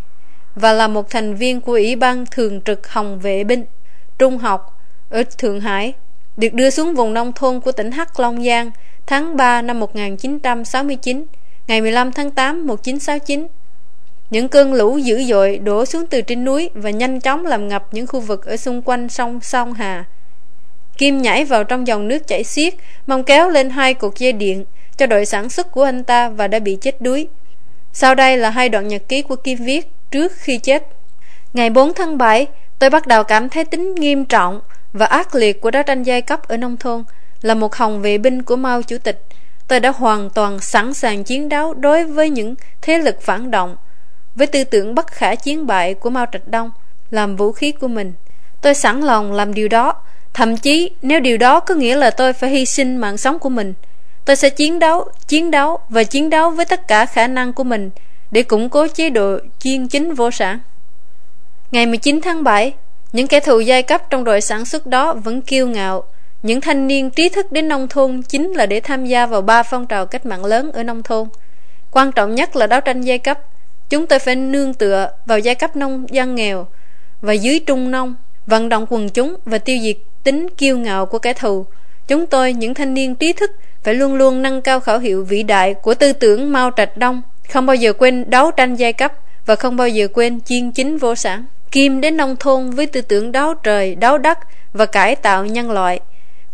và 0.54 0.72
là 0.72 0.88
một 0.88 1.10
thành 1.10 1.34
viên 1.34 1.60
của 1.60 1.72
Ủy 1.72 1.96
ban 1.96 2.26
Thường 2.26 2.60
trực 2.60 2.88
Hồng 2.88 3.18
Vệ 3.18 3.44
binh 3.44 3.64
Trung 4.18 4.38
học 4.38 4.80
ở 5.10 5.22
Thượng 5.38 5.60
Hải, 5.60 5.92
được 6.36 6.54
đưa 6.54 6.70
xuống 6.70 6.94
vùng 6.94 7.14
nông 7.14 7.32
thôn 7.32 7.60
của 7.60 7.72
tỉnh 7.72 7.92
Hắc 7.92 8.20
Long 8.20 8.44
Giang 8.44 8.70
tháng 9.06 9.36
3 9.36 9.62
năm 9.62 9.80
1969, 9.80 11.24
ngày 11.66 11.80
15 11.80 12.12
tháng 12.12 12.30
8 12.30 12.66
1969. 12.66 13.46
Những 14.30 14.48
cơn 14.48 14.74
lũ 14.74 14.98
dữ 14.98 15.24
dội 15.24 15.58
đổ 15.58 15.84
xuống 15.84 16.06
từ 16.06 16.20
trên 16.20 16.44
núi 16.44 16.70
và 16.74 16.90
nhanh 16.90 17.20
chóng 17.20 17.46
làm 17.46 17.68
ngập 17.68 17.94
những 17.94 18.06
khu 18.06 18.20
vực 18.20 18.46
ở 18.46 18.56
xung 18.56 18.82
quanh 18.82 19.08
sông 19.08 19.40
Sông 19.40 19.72
Hà. 19.72 20.04
Kim 20.98 21.22
nhảy 21.22 21.44
vào 21.44 21.64
trong 21.64 21.86
dòng 21.86 22.08
nước 22.08 22.26
chảy 22.26 22.44
xiết, 22.44 22.74
mong 23.06 23.24
kéo 23.24 23.48
lên 23.48 23.70
hai 23.70 23.94
cột 23.94 24.18
dây 24.18 24.32
điện 24.32 24.64
cho 24.96 25.06
đội 25.06 25.26
sản 25.26 25.48
xuất 25.50 25.72
của 25.72 25.82
anh 25.82 26.04
ta 26.04 26.28
và 26.28 26.48
đã 26.48 26.58
bị 26.58 26.78
chết 26.80 27.00
đuối. 27.00 27.28
Sau 27.92 28.14
đây 28.14 28.36
là 28.36 28.50
hai 28.50 28.68
đoạn 28.68 28.88
nhật 28.88 29.02
ký 29.08 29.22
của 29.22 29.36
Kim 29.36 29.58
viết 29.58 29.88
trước 30.10 30.32
khi 30.32 30.58
chết. 30.58 30.86
Ngày 31.52 31.70
4 31.70 31.94
tháng 31.94 32.18
7, 32.18 32.46
tôi 32.78 32.90
bắt 32.90 33.06
đầu 33.06 33.24
cảm 33.24 33.48
thấy 33.48 33.64
tính 33.64 33.94
nghiêm 33.94 34.24
trọng 34.24 34.60
và 34.92 35.06
ác 35.06 35.34
liệt 35.34 35.60
của 35.60 35.70
đấu 35.70 35.82
tranh 35.82 36.02
giai 36.02 36.22
cấp 36.22 36.48
ở 36.48 36.56
nông 36.56 36.76
thôn. 36.76 37.04
Là 37.42 37.54
một 37.54 37.74
hồng 37.74 38.02
vệ 38.02 38.18
binh 38.18 38.42
của 38.42 38.56
Mao 38.56 38.82
Chủ 38.82 38.98
tịch, 38.98 39.22
tôi 39.68 39.80
đã 39.80 39.90
hoàn 39.90 40.30
toàn 40.30 40.60
sẵn 40.60 40.94
sàng 40.94 41.24
chiến 41.24 41.48
đấu 41.48 41.74
đối 41.74 42.04
với 42.04 42.30
những 42.30 42.54
thế 42.82 42.98
lực 42.98 43.22
phản 43.22 43.50
động, 43.50 43.76
với 44.40 44.46
tư 44.46 44.64
tưởng 44.64 44.94
bất 44.94 45.06
khả 45.06 45.34
chiến 45.34 45.66
bại 45.66 45.94
của 45.94 46.10
Mao 46.10 46.26
Trạch 46.32 46.48
Đông 46.48 46.70
làm 47.10 47.36
vũ 47.36 47.52
khí 47.52 47.72
của 47.72 47.88
mình. 47.88 48.12
Tôi 48.60 48.74
sẵn 48.74 49.00
lòng 49.00 49.32
làm 49.32 49.54
điều 49.54 49.68
đó, 49.68 49.94
thậm 50.34 50.56
chí 50.56 50.90
nếu 51.02 51.20
điều 51.20 51.36
đó 51.38 51.60
có 51.60 51.74
nghĩa 51.74 51.96
là 51.96 52.10
tôi 52.10 52.32
phải 52.32 52.50
hy 52.50 52.66
sinh 52.66 52.96
mạng 52.96 53.16
sống 53.16 53.38
của 53.38 53.48
mình. 53.48 53.74
Tôi 54.24 54.36
sẽ 54.36 54.50
chiến 54.50 54.78
đấu, 54.78 55.08
chiến 55.28 55.50
đấu 55.50 55.78
và 55.88 56.02
chiến 56.02 56.30
đấu 56.30 56.50
với 56.50 56.64
tất 56.64 56.88
cả 56.88 57.06
khả 57.06 57.26
năng 57.26 57.52
của 57.52 57.64
mình 57.64 57.90
để 58.30 58.42
củng 58.42 58.68
cố 58.68 58.86
chế 58.94 59.10
độ 59.10 59.38
chuyên 59.62 59.88
chính 59.88 60.14
vô 60.14 60.30
sản. 60.30 60.60
Ngày 61.70 61.86
19 61.86 62.20
tháng 62.20 62.44
7, 62.44 62.74
những 63.12 63.26
kẻ 63.26 63.40
thù 63.40 63.60
giai 63.60 63.82
cấp 63.82 64.02
trong 64.10 64.24
đội 64.24 64.40
sản 64.40 64.64
xuất 64.64 64.86
đó 64.86 65.14
vẫn 65.14 65.42
kiêu 65.42 65.66
ngạo. 65.66 66.04
Những 66.42 66.60
thanh 66.60 66.86
niên 66.86 67.10
trí 67.10 67.28
thức 67.28 67.52
đến 67.52 67.68
nông 67.68 67.88
thôn 67.88 68.22
chính 68.22 68.52
là 68.52 68.66
để 68.66 68.80
tham 68.80 69.06
gia 69.06 69.26
vào 69.26 69.42
ba 69.42 69.62
phong 69.62 69.86
trào 69.86 70.06
cách 70.06 70.26
mạng 70.26 70.44
lớn 70.44 70.72
ở 70.72 70.82
nông 70.82 71.02
thôn. 71.02 71.28
Quan 71.90 72.12
trọng 72.12 72.34
nhất 72.34 72.56
là 72.56 72.66
đấu 72.66 72.80
tranh 72.80 73.00
giai 73.00 73.18
cấp. 73.18 73.38
Chúng 73.90 74.06
tôi 74.06 74.18
phải 74.18 74.36
nương 74.36 74.74
tựa 74.74 75.10
vào 75.26 75.38
giai 75.38 75.54
cấp 75.54 75.76
nông 75.76 76.06
dân 76.10 76.34
nghèo 76.34 76.66
và 77.20 77.32
dưới 77.32 77.60
trung 77.66 77.90
nông, 77.90 78.14
vận 78.46 78.68
động 78.68 78.86
quần 78.90 79.08
chúng 79.08 79.36
và 79.44 79.58
tiêu 79.58 79.78
diệt 79.82 79.96
tính 80.24 80.46
kiêu 80.58 80.78
ngạo 80.78 81.06
của 81.06 81.18
kẻ 81.18 81.32
thù. 81.32 81.66
Chúng 82.08 82.26
tôi, 82.26 82.52
những 82.52 82.74
thanh 82.74 82.94
niên 82.94 83.14
trí 83.14 83.32
thức, 83.32 83.50
phải 83.82 83.94
luôn 83.94 84.14
luôn 84.14 84.42
nâng 84.42 84.62
cao 84.62 84.80
khẩu 84.80 84.98
hiệu 84.98 85.24
vĩ 85.24 85.42
đại 85.42 85.74
của 85.74 85.94
tư 85.94 86.12
tưởng 86.12 86.52
Mao 86.52 86.70
Trạch 86.76 86.96
Đông, 86.96 87.22
không 87.50 87.66
bao 87.66 87.76
giờ 87.76 87.92
quên 87.92 88.30
đấu 88.30 88.50
tranh 88.50 88.76
giai 88.76 88.92
cấp 88.92 89.12
và 89.46 89.56
không 89.56 89.76
bao 89.76 89.88
giờ 89.88 90.08
quên 90.12 90.40
chiên 90.40 90.70
chính 90.72 90.98
vô 90.98 91.14
sản. 91.14 91.44
Kim 91.70 92.00
đến 92.00 92.16
nông 92.16 92.36
thôn 92.36 92.70
với 92.70 92.86
tư 92.86 93.00
tưởng 93.00 93.32
đấu 93.32 93.54
trời, 93.54 93.94
đấu 93.94 94.18
đất 94.18 94.38
và 94.72 94.86
cải 94.86 95.16
tạo 95.16 95.46
nhân 95.46 95.70
loại. 95.70 96.00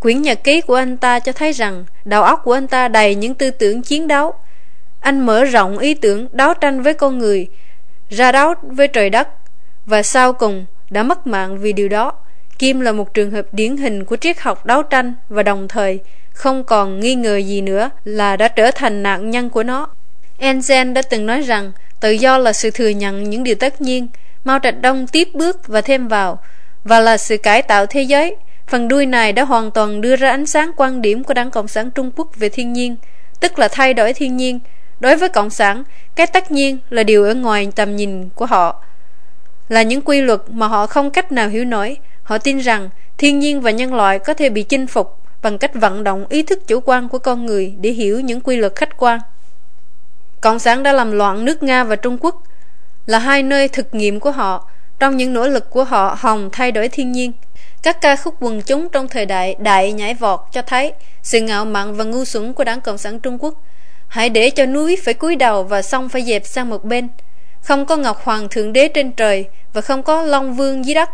Quyển 0.01 0.23
nhật 0.23 0.45
ký 0.45 0.61
của 0.61 0.75
anh 0.75 0.97
ta 0.97 1.19
cho 1.19 1.33
thấy 1.33 1.53
rằng 1.53 1.85
đầu 2.05 2.23
óc 2.23 2.41
của 2.45 2.53
anh 2.53 2.67
ta 2.67 2.89
đầy 2.89 3.15
những 3.15 3.35
tư 3.35 3.51
tưởng 3.51 3.83
chiến 3.83 4.09
đấu. 4.09 4.35
Anh 5.07 5.27
mở 5.27 5.45
rộng 5.45 5.79
ý 5.79 5.95
tưởng 5.95 6.29
đấu 6.33 6.55
tranh 6.55 6.83
với 6.83 6.95
con 6.95 7.19
người, 7.19 7.49
ra 8.11 8.33
đấu 8.33 8.55
với 8.63 8.89
trời 8.89 9.11
đất 9.11 9.29
và 9.85 10.03
sau 10.03 10.33
cùng 10.33 10.67
đã 10.91 11.03
mất 11.03 11.27
mạng 11.27 11.59
vì 11.59 11.73
điều 11.73 11.89
đó. 11.89 12.13
Kim 12.59 12.81
là 12.81 12.93
một 12.93 13.15
trường 13.15 13.31
hợp 13.31 13.47
điển 13.53 13.77
hình 13.77 14.05
của 14.05 14.17
triết 14.17 14.41
học 14.41 14.67
đấu 14.67 14.83
tranh 14.83 15.15
và 15.29 15.43
đồng 15.43 15.69
thời 15.69 15.99
không 16.33 16.65
còn 16.65 17.01
nghi 17.01 17.15
ngờ 17.15 17.37
gì 17.37 17.61
nữa 17.61 17.91
là 18.05 18.37
đã 18.37 18.49
trở 18.49 18.71
thành 18.71 19.03
nạn 19.03 19.31
nhân 19.31 19.51
của 19.51 19.63
nó. 19.63 19.89
Enzen 20.39 20.93
đã 20.93 21.03
từng 21.03 21.27
nói 21.27 21.41
rằng 21.41 21.73
tự 22.01 22.11
do 22.11 22.39
là 22.39 22.53
sự 22.53 22.71
thừa 22.71 22.89
nhận 22.89 23.31
những 23.31 23.45
điều 23.45 23.55
tất 23.55 23.81
nhiên, 23.81 24.09
Mao 24.45 24.59
Trạch 24.63 24.81
Đông 24.81 25.07
tiếp 25.07 25.29
bước 25.35 25.69
và 25.69 25.81
thêm 25.81 26.09
vào, 26.09 26.39
và 26.85 27.01
là 27.01 27.17
sự 27.17 27.37
cải 27.37 27.63
tạo 27.63 27.87
thế 27.87 28.03
giới. 28.03 28.37
Phần 28.67 28.89
đuôi 28.89 29.07
này 29.07 29.33
đã 29.33 29.45
hoàn 29.45 29.71
toàn 29.71 30.01
đưa 30.01 30.17
ra 30.17 30.31
ánh 30.31 30.47
sáng 30.47 30.71
quan 30.77 31.03
điểm 31.03 31.25
của 31.25 31.35
Đảng 31.35 31.51
Cộng 31.51 31.69
sản 31.69 31.91
Trung 31.91 32.11
Quốc 32.17 32.37
về 32.37 32.49
thiên 32.49 32.73
nhiên, 32.73 32.97
tức 33.41 33.59
là 33.59 33.69
thay 33.69 33.95
đổi 33.95 34.13
thiên 34.13 34.37
nhiên. 34.37 34.61
Đối 35.01 35.17
với 35.17 35.29
Cộng 35.29 35.51
sản, 35.51 35.85
cái 36.15 36.27
tất 36.27 36.51
nhiên 36.51 36.79
là 36.91 37.03
điều 37.03 37.25
ở 37.25 37.35
ngoài 37.35 37.69
tầm 37.75 37.97
nhìn 37.97 38.29
của 38.29 38.47
họ, 38.47 38.83
là 39.69 39.83
những 39.83 40.03
quy 40.03 40.21
luật 40.21 40.41
mà 40.49 40.67
họ 40.67 40.87
không 40.87 41.11
cách 41.11 41.33
nào 41.33 41.49
hiểu 41.49 41.65
nổi. 41.65 41.97
Họ 42.23 42.39
tin 42.39 42.59
rằng 42.59 42.91
thiên 43.19 43.39
nhiên 43.39 43.61
và 43.61 43.71
nhân 43.71 43.95
loại 43.95 44.19
có 44.19 44.35
thể 44.35 44.49
bị 44.49 44.63
chinh 44.63 44.87
phục 44.87 45.19
bằng 45.43 45.59
cách 45.59 45.75
vận 45.75 46.05
động 46.05 46.27
ý 46.29 46.43
thức 46.43 46.67
chủ 46.67 46.81
quan 46.85 47.09
của 47.09 47.19
con 47.19 47.47
người 47.47 47.75
để 47.81 47.91
hiểu 47.91 48.21
những 48.21 48.41
quy 48.41 48.57
luật 48.57 48.77
khách 48.77 48.97
quan. 48.97 49.21
Cộng 50.41 50.59
sản 50.59 50.83
đã 50.83 50.93
làm 50.93 51.13
loạn 51.13 51.45
nước 51.45 51.63
Nga 51.63 51.85
và 51.85 51.97
Trung 51.97 52.19
Quốc 52.21 52.43
là 53.07 53.19
hai 53.19 53.43
nơi 53.43 53.69
thực 53.69 53.95
nghiệm 53.95 54.21
của 54.21 54.31
họ 54.31 54.69
trong 54.99 55.17
những 55.17 55.35
nỗ 55.35 55.49
lực 55.49 55.71
của 55.71 55.85
họ 55.85 56.17
hòng 56.19 56.49
thay 56.53 56.73
đổi 56.73 56.89
thiên 56.89 57.13
nhiên. 57.13 57.33
Các 57.83 58.01
ca 58.01 58.17
khúc 58.17 58.35
quần 58.41 58.63
chúng 58.63 58.89
trong 58.89 59.09
thời 59.09 59.27
đại 59.27 59.57
đại 59.59 59.93
nhảy 59.93 60.15
vọt 60.15 60.41
cho 60.53 60.63
thấy 60.63 60.93
sự 61.23 61.41
ngạo 61.41 61.65
mạn 61.65 61.95
và 61.95 62.05
ngu 62.05 62.25
xuẩn 62.25 62.53
của 62.53 62.65
Đảng 62.65 62.81
Cộng 62.81 62.99
sản 62.99 63.21
Trung 63.21 63.39
Quốc. 63.41 63.55
Hãy 64.09 64.29
để 64.29 64.51
cho 64.51 64.67
núi 64.67 64.99
phải 65.05 65.15
cúi 65.15 65.37
đầu 65.37 65.63
và 65.63 65.83
sông 65.83 66.09
phải 66.09 66.23
dẹp 66.23 66.47
sang 66.47 66.71
một 66.71 66.85
bên. 66.85 67.09
Không 67.63 67.87
có 67.87 67.97
Ngọc 67.97 68.25
Hoàng 68.25 68.49
Thượng 68.49 68.73
Đế 68.73 68.89
trên 68.89 69.13
trời 69.13 69.45
và 69.73 69.81
không 69.81 70.03
có 70.03 70.23
Long 70.23 70.55
Vương 70.55 70.85
dưới 70.85 70.95
đất. 70.95 71.11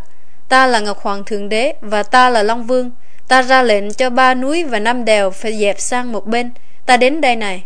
Ta 0.49 0.67
là 0.67 0.81
Ngọc 0.81 1.03
Hoàng 1.03 1.25
Thượng 1.25 1.49
Đế 1.49 1.75
và 1.81 2.03
ta 2.03 2.31
là 2.31 2.43
Long 2.43 2.67
Vương. 2.67 2.91
Ta 3.29 3.43
ra 3.43 3.63
lệnh 3.63 3.93
cho 3.93 4.11
ba 4.11 4.35
núi 4.35 4.65
và 4.65 4.79
năm 4.79 5.05
đèo 5.05 5.31
phải 5.31 5.59
dẹp 5.59 5.81
sang 5.81 6.13
một 6.13 6.27
bên. 6.27 6.51
Ta 6.87 6.97
đến 6.97 7.21
đây 7.21 7.37
này. 7.37 7.65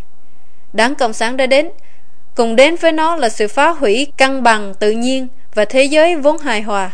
Đảng 0.72 0.94
Cộng 0.94 1.12
sản 1.12 1.36
đã 1.36 1.46
đến. 1.46 1.70
Cùng 2.34 2.56
đến 2.56 2.76
với 2.76 2.92
nó 2.92 3.16
là 3.16 3.28
sự 3.28 3.48
phá 3.48 3.68
hủy 3.68 4.06
cân 4.18 4.42
bằng 4.42 4.74
tự 4.74 4.90
nhiên 4.90 5.28
và 5.54 5.64
thế 5.64 5.84
giới 5.84 6.16
vốn 6.16 6.38
hài 6.38 6.62
hòa. 6.62 6.92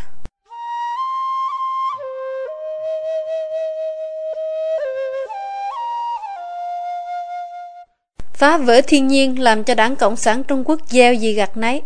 Phá 8.42 8.56
vỡ 8.56 8.80
thiên 8.86 9.08
nhiên 9.08 9.42
làm 9.42 9.64
cho 9.64 9.74
đảng 9.74 9.96
Cộng 9.96 10.16
sản 10.16 10.44
Trung 10.44 10.62
Quốc 10.64 10.80
gieo 10.88 11.14
gì 11.14 11.32
gặt 11.32 11.56
nấy. 11.56 11.82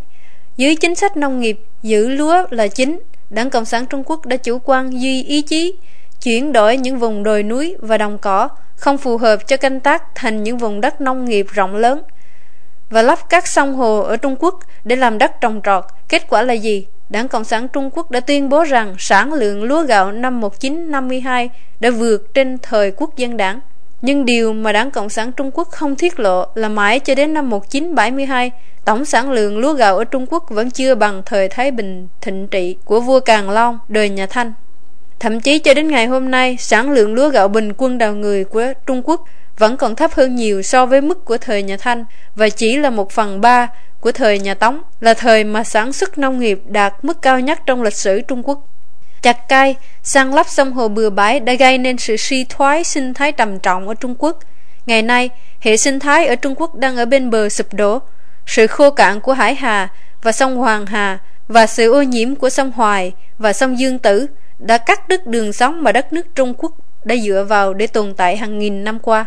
Dưới 0.57 0.75
chính 0.75 0.95
sách 0.95 1.17
nông 1.17 1.41
nghiệp, 1.41 1.61
giữ 1.83 2.09
lúa 2.09 2.43
là 2.51 2.69
chính, 2.69 3.01
đảng 3.31 3.51
Cộng 3.51 3.65
sản 3.65 3.87
Trung 3.87 4.03
Quốc 4.07 4.27
đã 4.27 4.37
chủ 4.37 4.59
quan 4.65 5.03
duy 5.03 5.23
ý 5.23 5.43
chí, 5.43 5.75
chuyển 6.23 6.53
đổi 6.53 6.77
những 6.77 6.99
vùng 6.99 7.23
đồi 7.23 7.43
núi 7.43 7.77
và 7.79 7.99
đồng 7.99 8.19
cỏ 8.19 8.49
không 8.77 8.99
phù 8.99 9.17
hợp 9.17 9.47
cho 9.47 9.57
canh 9.57 9.81
tác 9.81 10.03
thành 10.15 10.43
những 10.43 10.59
vùng 10.59 10.81
đất 10.81 11.01
nông 11.01 11.25
nghiệp 11.25 11.47
rộng 11.51 11.77
lớn 11.77 12.03
và 12.91 13.03
lắp 13.03 13.19
các 13.29 13.47
sông 13.47 13.75
hồ 13.75 14.01
ở 14.01 14.17
Trung 14.17 14.37
Quốc 14.39 14.61
để 14.85 14.97
làm 14.97 15.19
đất 15.19 15.41
trồng 15.41 15.61
trọt. 15.65 15.85
Kết 16.09 16.29
quả 16.29 16.43
là 16.43 16.55
gì? 16.55 16.87
Đảng 17.09 17.29
Cộng 17.29 17.45
sản 17.45 17.69
Trung 17.69 17.91
Quốc 17.93 18.11
đã 18.11 18.21
tuyên 18.21 18.49
bố 18.49 18.65
rằng 18.65 18.95
sản 18.99 19.33
lượng 19.33 19.63
lúa 19.63 19.83
gạo 19.83 20.13
năm 20.13 20.41
1952 20.41 21.51
đã 21.81 21.91
vượt 21.91 22.35
trên 22.35 22.59
thời 22.63 22.91
quốc 22.91 23.17
dân 23.17 23.37
đảng. 23.37 23.61
Nhưng 24.03 24.25
điều 24.25 24.53
mà 24.53 24.73
Đảng 24.73 24.91
Cộng 24.91 25.09
sản 25.09 25.33
Trung 25.33 25.51
Quốc 25.55 25.69
không 25.69 25.97
tiết 25.97 26.21
lộ 26.21 26.47
là 26.55 26.69
mãi 26.69 27.01
cho 27.01 27.15
đến 27.15 27.35
năm 27.35 27.51
1972, 27.51 28.51
tổng 28.85 29.05
sản 29.05 29.31
lượng 29.31 29.59
lúa 29.59 29.73
gạo 29.73 29.99
ở 29.99 30.05
Trung 30.05 30.27
Quốc 30.31 30.51
vẫn 30.51 30.71
chưa 30.71 30.95
bằng 30.95 31.23
thời 31.27 31.49
Thái 31.49 31.71
Bình 31.71 32.09
thịnh 32.21 32.49
trị 32.49 32.77
của 32.85 33.01
vua 33.01 33.21
Càn 33.21 33.51
Long, 33.51 33.79
đời 33.89 34.09
nhà 34.09 34.27
Thanh. 34.27 34.53
Thậm 35.21 35.41
chí 35.41 35.59
cho 35.59 35.75
đến 35.75 35.89
ngày 35.89 36.07
hôm 36.07 36.31
nay, 36.31 36.57
sản 36.61 36.91
lượng 36.91 37.15
lúa 37.15 37.29
gạo 37.29 37.49
bình 37.49 37.73
quân 37.77 37.99
đầu 37.99 38.15
người 38.15 38.45
của 38.45 38.73
Trung 38.87 39.03
Quốc 39.05 39.25
vẫn 39.59 39.77
còn 39.77 39.97
thấp 39.97 40.13
hơn 40.15 40.35
nhiều 40.35 40.63
so 40.63 40.87
với 40.87 41.01
mức 41.01 41.25
của 41.25 41.39
thời 41.39 41.63
nhà 41.63 41.77
Thanh 41.77 42.05
và 42.35 42.49
chỉ 42.49 42.77
là 42.77 42.91
một 42.91 43.11
phần 43.11 43.41
ba 43.41 43.69
của 44.01 44.13
thời 44.13 44.39
nhà 44.39 44.55
Tống, 44.55 44.83
là 45.01 45.15
thời 45.15 45.45
mà 45.45 45.65
sản 45.65 45.93
xuất 45.93 46.19
nông 46.19 46.39
nghiệp 46.39 46.61
đạt 46.67 46.95
mức 47.03 47.23
cao 47.23 47.41
nhất 47.41 47.59
trong 47.67 47.83
lịch 47.83 47.95
sử 47.95 48.21
Trung 48.21 48.43
Quốc. 48.45 48.69
Chặt 49.27 49.49
cây, 49.49 49.77
săn 50.03 50.31
lấp 50.31 50.49
sông 50.49 50.73
hồ 50.73 50.89
bừa 50.89 51.11
bãi 51.11 51.41
đã 51.41 51.55
gây 51.55 51.79
nên 51.79 51.99
sự 51.99 52.17
suy 52.17 52.45
thoái 52.45 52.85
sinh 52.85 53.15
thái 53.15 53.33
trầm 53.33 53.59
trọng 53.59 53.89
ở 53.89 53.95
Trung 53.95 54.15
Quốc. 54.19 54.39
Ngày 54.87 55.03
nay, 55.03 55.31
hệ 55.61 55.77
sinh 55.77 55.99
thái 55.99 56.27
ở 56.27 56.35
Trung 56.35 56.55
Quốc 56.57 56.75
đang 56.75 56.97
ở 56.97 57.07
bên 57.07 57.31
bờ 57.31 57.49
sụp 57.49 57.67
đổ. 57.73 57.99
Sự 58.47 58.67
khô 58.67 58.91
cạn 58.91 59.21
của 59.21 59.33
Hải 59.33 59.55
Hà 59.55 59.89
và 60.23 60.33
sông 60.33 60.57
Hoàng 60.57 60.87
Hà 60.87 61.19
và 61.49 61.67
sự 61.67 61.93
ô 61.93 62.03
nhiễm 62.03 62.35
của 62.35 62.51
sông 62.51 62.73
Hoài 62.73 63.13
và 63.39 63.53
sông 63.53 63.79
Dương 63.79 63.99
Tử 63.99 64.27
đã 64.59 64.79
cắt 64.79 65.09
đứt 65.09 65.27
đường 65.27 65.53
sống 65.53 65.83
mà 65.83 65.93
đất 65.93 66.13
nước 66.13 66.27
Trung 66.35 66.55
Quốc 66.59 66.73
đã 67.05 67.17
dựa 67.17 67.45
vào 67.49 67.75
để 67.75 67.87
tồn 67.87 68.15
tại 68.15 68.37
hàng 68.37 68.59
nghìn 68.59 68.85
năm 68.85 68.99
qua. 68.99 69.27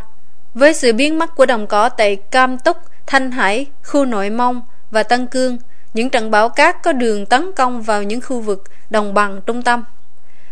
Với 0.53 0.73
sự 0.73 0.93
biến 0.93 1.19
mất 1.19 1.35
của 1.35 1.45
đồng 1.45 1.67
cỏ 1.67 1.89
tại 1.89 2.15
Cam 2.15 2.57
Túc, 2.57 2.77
Thanh 3.07 3.31
Hải, 3.31 3.65
khu 3.83 4.05
Nội 4.05 4.29
Mông 4.29 4.61
và 4.91 5.03
Tân 5.03 5.27
Cương, 5.27 5.57
những 5.93 6.09
trận 6.09 6.31
bão 6.31 6.49
cát 6.49 6.83
có 6.83 6.93
đường 6.93 7.25
tấn 7.25 7.51
công 7.55 7.81
vào 7.81 8.03
những 8.03 8.21
khu 8.21 8.39
vực 8.39 8.63
đồng 8.89 9.13
bằng 9.13 9.41
trung 9.45 9.61
tâm. 9.61 9.83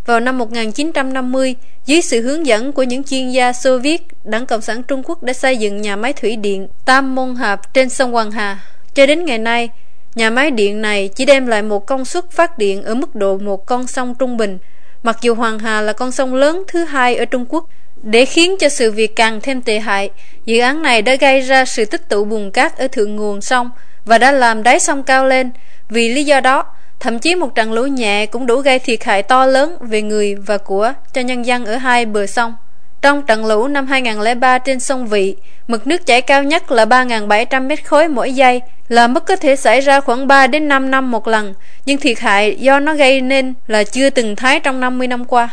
Vào 0.06 0.20
năm 0.20 0.38
1950, 0.38 1.56
dưới 1.86 2.02
sự 2.02 2.22
hướng 2.22 2.46
dẫn 2.46 2.72
của 2.72 2.84
những 2.84 3.04
chuyên 3.04 3.30
gia 3.30 3.54
Xô 3.54 3.80
Viết, 3.80 4.08
Đảng 4.24 4.46
Cộng 4.46 4.62
sản 4.62 4.84
Trung 4.84 5.04
Quốc 5.06 5.24
đã 5.24 5.34
xây 5.34 5.58
dựng 5.58 5.82
nhà 5.82 5.96
máy 5.96 6.14
thủy 6.14 6.36
điện 6.36 6.68
Tam 6.86 7.16
Môn 7.16 7.36
Hạp 7.36 7.74
trên 7.74 7.90
sông 7.90 8.12
Hoàng 8.12 8.32
Hà. 8.32 8.60
Cho 8.94 9.06
đến 9.06 9.26
ngày 9.26 9.38
nay, 9.38 9.70
nhà 10.16 10.30
máy 10.30 10.52
điện 10.52 10.82
này 10.82 11.10
chỉ 11.16 11.26
đem 11.26 11.48
lại 11.48 11.62
một 11.62 11.86
công 11.86 12.06
suất 12.06 12.32
phát 12.32 12.58
điện 12.58 12.84
ở 12.84 12.96
mức 12.96 13.16
độ 13.16 13.38
một 13.38 13.66
con 13.66 13.88
sông 13.88 14.16
trung 14.16 14.38
bình, 14.38 14.58
mặc 15.04 15.18
dù 15.22 15.36
Hoàng 15.36 15.60
Hà 15.60 15.82
là 15.82 15.94
con 15.94 16.12
sông 16.12 16.36
lớn 16.36 16.64
thứ 16.68 16.84
hai 16.84 17.16
ở 17.16 17.26
Trung 17.26 17.46
Quốc. 17.50 17.70
Để 18.04 18.26
khiến 18.26 18.56
cho 18.60 18.70
sự 18.70 18.92
việc 18.92 19.16
càng 19.16 19.42
thêm 19.42 19.62
tệ 19.62 19.80
hại, 19.80 20.10
dự 20.46 20.60
án 20.60 20.82
này 20.82 21.02
đã 21.02 21.16
gây 21.16 21.42
ra 21.42 21.66
sự 21.66 21.86
tích 21.86 22.10
tụ 22.10 22.26
bùn 22.26 22.52
cát 22.52 22.78
ở 22.78 22.88
thượng 22.88 23.16
nguồn 23.16 23.42
sông 23.42 23.70
và 24.08 24.18
đã 24.18 24.32
làm 24.32 24.64
đáy 24.64 24.80
sông 24.80 25.04
cao 25.04 25.26
lên. 25.26 25.52
Vì 25.90 26.10
lý 26.10 26.24
do 26.24 26.40
đó, 26.40 26.66
thậm 27.00 27.20
chí 27.20 27.36
một 27.36 27.56
trận 27.56 27.74
lũ 27.74 27.84
nhẹ 27.84 28.26
cũng 28.26 28.46
đủ 28.46 28.58
gây 28.58 28.80
thiệt 28.80 29.04
hại 29.04 29.24
to 29.24 29.46
lớn 29.46 29.78
về 29.80 30.02
người 30.02 30.36
và 30.36 30.58
của 30.58 30.94
cho 31.14 31.22
nhân 31.22 31.46
dân 31.46 31.66
ở 31.66 31.76
hai 31.76 32.06
bờ 32.06 32.26
sông. 32.26 32.56
Trong 33.02 33.22
trận 33.26 33.46
lũ 33.46 33.68
năm 33.68 33.88
2003 33.88 34.58
trên 34.58 34.80
sông 34.80 35.08
Vị, 35.08 35.36
mực 35.68 35.88
nước 35.88 36.06
chảy 36.06 36.22
cao 36.22 36.44
nhất 36.44 36.72
là 36.72 36.86
3.700 36.86 37.68
mét 37.68 37.86
khối 37.86 38.08
mỗi 38.08 38.34
giây, 38.34 38.62
là 38.90 39.08
mức 39.08 39.26
có 39.26 39.36
thể 39.36 39.56
xảy 39.56 39.82
ra 39.82 40.00
khoảng 40.00 40.28
3 40.28 40.48
đến 40.48 40.68
5 40.68 40.92
năm 40.92 41.12
một 41.12 41.28
lần, 41.28 41.54
nhưng 41.86 41.98
thiệt 41.98 42.20
hại 42.20 42.56
do 42.60 42.80
nó 42.80 42.94
gây 42.94 43.22
nên 43.22 43.54
là 43.68 43.84
chưa 43.84 44.10
từng 44.10 44.36
thấy 44.36 44.60
trong 44.60 44.80
50 44.80 45.08
năm 45.08 45.26
qua. 45.26 45.50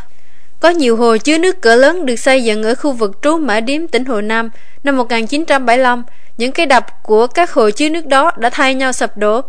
Có 0.61 0.71
nhiều 0.71 0.97
hồ 0.97 1.17
chứa 1.17 1.39
nước 1.39 1.61
cỡ 1.61 1.75
lớn 1.75 2.07
được 2.07 2.17
xây 2.17 2.45
dựng 2.45 2.63
ở 2.63 2.75
khu 2.75 2.93
vực 2.93 3.19
trú 3.23 3.37
Mã 3.37 3.61
Điếm, 3.61 3.87
tỉnh 3.87 4.05
Hồ 4.05 4.21
Nam 4.21 4.51
năm 4.85 4.97
1975. 4.97 6.05
Những 6.39 6.53
cái 6.53 6.67
đập 6.67 6.87
của 7.03 7.27
các 7.27 7.51
hồ 7.51 7.71
chứa 7.71 7.89
nước 7.89 8.07
đó 8.07 8.33
đã 8.37 8.51
thay 8.51 8.75
nhau 8.75 8.93
sập 8.93 9.17
đổ. 9.17 9.41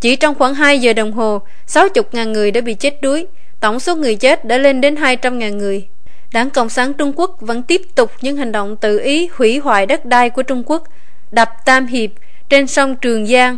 Chỉ 0.00 0.16
trong 0.16 0.34
khoảng 0.34 0.54
2 0.54 0.78
giờ 0.78 0.92
đồng 0.92 1.12
hồ, 1.12 1.42
60.000 1.68 2.32
người 2.32 2.50
đã 2.50 2.60
bị 2.60 2.74
chết 2.74 3.02
đuối. 3.02 3.26
Tổng 3.60 3.80
số 3.80 3.96
người 3.96 4.16
chết 4.16 4.44
đã 4.44 4.58
lên 4.58 4.80
đến 4.80 4.94
200.000 4.94 5.56
người. 5.56 5.88
Đảng 6.32 6.50
Cộng 6.50 6.68
sản 6.68 6.92
Trung 6.92 7.12
Quốc 7.16 7.36
vẫn 7.40 7.62
tiếp 7.62 7.82
tục 7.94 8.10
những 8.20 8.36
hành 8.36 8.52
động 8.52 8.76
tự 8.76 8.98
ý 8.98 9.28
hủy 9.32 9.58
hoại 9.58 9.86
đất 9.86 10.04
đai 10.04 10.30
của 10.30 10.42
Trung 10.42 10.62
Quốc, 10.66 10.84
đập 11.30 11.48
Tam 11.64 11.86
Hiệp 11.86 12.10
trên 12.48 12.66
sông 12.66 12.96
Trường 12.96 13.26
Giang 13.26 13.56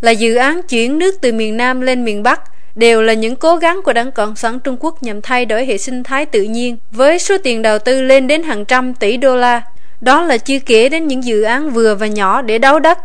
là 0.00 0.10
dự 0.10 0.34
án 0.34 0.62
chuyển 0.62 0.98
nước 0.98 1.14
từ 1.20 1.32
miền 1.32 1.56
Nam 1.56 1.80
lên 1.80 2.04
miền 2.04 2.22
Bắc 2.22 2.40
đều 2.74 3.02
là 3.02 3.12
những 3.12 3.36
cố 3.36 3.56
gắng 3.56 3.80
của 3.84 3.92
Đảng 3.92 4.12
Cộng 4.12 4.36
sản 4.36 4.60
Trung 4.60 4.76
Quốc 4.80 5.02
nhằm 5.02 5.22
thay 5.22 5.44
đổi 5.44 5.66
hệ 5.66 5.78
sinh 5.78 6.02
thái 6.02 6.26
tự 6.26 6.42
nhiên 6.42 6.76
với 6.90 7.18
số 7.18 7.38
tiền 7.38 7.62
đầu 7.62 7.78
tư 7.78 8.02
lên 8.02 8.26
đến 8.26 8.42
hàng 8.42 8.64
trăm 8.64 8.94
tỷ 8.94 9.16
đô 9.16 9.36
la. 9.36 9.62
Đó 10.00 10.22
là 10.22 10.36
chưa 10.36 10.58
kể 10.58 10.88
đến 10.88 11.06
những 11.06 11.24
dự 11.24 11.42
án 11.42 11.70
vừa 11.70 11.94
và 11.94 12.06
nhỏ 12.06 12.42
để 12.42 12.58
đấu 12.58 12.78
đất. 12.78 12.98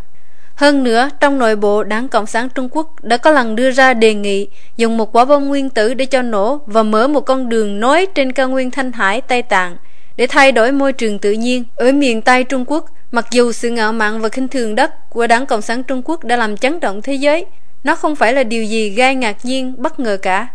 Hơn 0.55 0.83
nữa, 0.83 1.09
trong 1.19 1.39
nội 1.39 1.55
bộ 1.55 1.83
Đảng 1.83 2.07
Cộng 2.07 2.25
sản 2.25 2.49
Trung 2.49 2.69
Quốc 2.71 3.03
đã 3.03 3.17
có 3.17 3.31
lần 3.31 3.55
đưa 3.55 3.71
ra 3.71 3.93
đề 3.93 4.13
nghị 4.13 4.47
dùng 4.77 4.97
một 4.97 5.15
quả 5.15 5.25
bom 5.25 5.47
nguyên 5.47 5.69
tử 5.69 5.93
để 5.93 6.05
cho 6.05 6.21
nổ 6.21 6.61
và 6.65 6.83
mở 6.83 7.07
một 7.07 7.21
con 7.21 7.49
đường 7.49 7.79
nối 7.79 8.05
trên 8.15 8.31
cao 8.31 8.49
nguyên 8.49 8.71
Thanh 8.71 8.91
Hải, 8.91 9.21
Tây 9.21 9.41
Tạng 9.41 9.77
để 10.17 10.27
thay 10.27 10.51
đổi 10.51 10.71
môi 10.71 10.93
trường 10.93 11.19
tự 11.19 11.31
nhiên 11.31 11.63
ở 11.75 11.91
miền 11.91 12.21
Tây 12.21 12.43
Trung 12.43 12.65
Quốc. 12.67 12.85
Mặc 13.11 13.25
dù 13.31 13.51
sự 13.51 13.69
ngạo 13.69 13.93
mạn 13.93 14.21
và 14.21 14.29
khinh 14.29 14.47
thường 14.47 14.75
đất 14.75 15.09
của 15.09 15.27
Đảng 15.27 15.45
Cộng 15.45 15.61
sản 15.61 15.83
Trung 15.83 16.01
Quốc 16.05 16.23
đã 16.23 16.35
làm 16.35 16.57
chấn 16.57 16.79
động 16.79 17.01
thế 17.01 17.13
giới, 17.13 17.45
nó 17.83 17.95
không 17.95 18.15
phải 18.15 18.33
là 18.33 18.43
điều 18.43 18.63
gì 18.63 18.89
gai 18.89 19.15
ngạc 19.15 19.45
nhiên, 19.45 19.75
bất 19.77 19.99
ngờ 19.99 20.17
cả. 20.21 20.47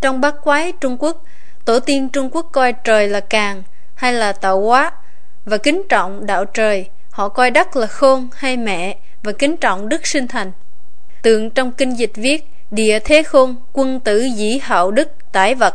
Trong 0.00 0.20
bát 0.20 0.34
quái 0.42 0.72
Trung 0.72 0.96
Quốc, 0.98 1.24
tổ 1.64 1.80
tiên 1.80 2.08
Trung 2.08 2.28
Quốc 2.32 2.46
coi 2.52 2.72
trời 2.72 3.08
là 3.08 3.20
càng 3.20 3.62
hay 3.94 4.12
là 4.12 4.32
tạo 4.32 4.58
quá 4.58 4.92
và 5.44 5.58
kính 5.58 5.82
trọng 5.88 6.26
đạo 6.26 6.44
trời. 6.44 6.86
Họ 7.10 7.28
coi 7.28 7.50
đất 7.50 7.76
là 7.76 7.86
khôn 7.86 8.28
hay 8.34 8.56
mẹ 8.56 8.96
và 9.22 9.32
kính 9.32 9.56
trọng 9.56 9.88
đức 9.88 10.06
sinh 10.06 10.28
thành. 10.28 10.52
Tượng 11.22 11.50
trong 11.50 11.72
kinh 11.72 11.98
dịch 11.98 12.12
viết 12.14 12.46
Địa 12.70 12.98
thế 12.98 13.22
khôn, 13.22 13.56
quân 13.72 14.00
tử 14.00 14.20
dĩ 14.36 14.58
hậu 14.62 14.90
đức, 14.90 15.08
tải 15.32 15.54
vật. 15.54 15.74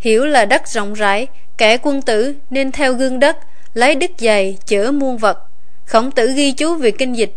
Hiểu 0.00 0.26
là 0.26 0.44
đất 0.44 0.68
rộng 0.68 0.94
rãi, 0.94 1.26
kẻ 1.58 1.78
quân 1.82 2.02
tử 2.02 2.34
nên 2.50 2.72
theo 2.72 2.92
gương 2.92 3.20
đất, 3.20 3.36
lấy 3.74 3.94
đức 3.94 4.10
dày, 4.18 4.58
chở 4.66 4.90
muôn 4.92 5.18
vật. 5.18 5.46
Khổng 5.86 6.10
tử 6.10 6.32
ghi 6.32 6.52
chú 6.52 6.74
về 6.74 6.90
kinh 6.90 7.16
dịch 7.16 7.32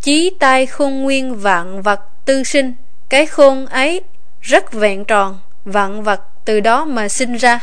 Chí 0.00 0.30
tai 0.38 0.66
khôn 0.66 1.02
nguyên 1.02 1.34
vạn 1.34 1.82
vật 1.82 2.00
tư 2.24 2.42
sinh 2.42 2.74
Cái 3.08 3.26
khôn 3.26 3.66
ấy 3.66 4.02
rất 4.40 4.72
vẹn 4.72 5.04
tròn 5.04 5.38
Vạn 5.64 6.02
vật 6.02 6.20
từ 6.44 6.60
đó 6.60 6.84
mà 6.84 7.08
sinh 7.08 7.36
ra 7.36 7.60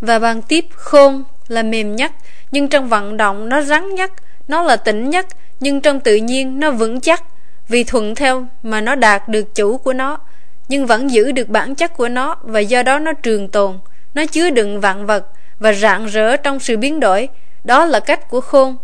Và 0.00 0.18
bằng 0.18 0.42
tiếp 0.42 0.66
khôn 0.72 1.24
là 1.48 1.62
mềm 1.62 1.96
nhất 1.96 2.12
nhưng 2.50 2.68
trong 2.68 2.88
vận 2.88 3.16
động 3.16 3.48
nó 3.48 3.62
rắn 3.62 3.94
nhất 3.94 4.12
Nó 4.48 4.62
là 4.62 4.76
tĩnh 4.76 5.10
nhất 5.10 5.26
Nhưng 5.60 5.80
trong 5.80 6.00
tự 6.00 6.16
nhiên 6.16 6.60
nó 6.60 6.70
vững 6.70 7.00
chắc. 7.00 7.24
Vì 7.68 7.84
thuận 7.84 8.14
theo 8.14 8.46
mà 8.62 8.80
nó 8.80 8.94
đạt 8.94 9.28
được 9.28 9.54
chủ 9.54 9.78
của 9.78 9.92
nó 9.92 10.18
Nhưng 10.68 10.86
vẫn 10.86 11.10
giữ 11.10 11.32
được 11.32 11.48
bản 11.48 11.74
chất 11.74 11.96
của 11.96 12.08
nó 12.08 12.36
Và 12.42 12.60
do 12.60 12.82
đó 12.82 12.98
nó 12.98 13.12
trường 13.12 13.48
tồn 13.48 13.78
Nó 14.14 14.26
chứa 14.26 14.50
đựng 14.50 14.80
vạn 14.80 15.06
vật 15.06 15.26
Và 15.58 15.72
rạng 15.72 16.06
rỡ 16.06 16.36
trong 16.36 16.60
sự 16.60 16.76
biến 16.76 17.00
đổi. 17.00 17.28
Đó 17.64 17.84
là 17.84 18.00
cách 18.00 18.28
của 18.30 18.40
khôn. 18.40 18.76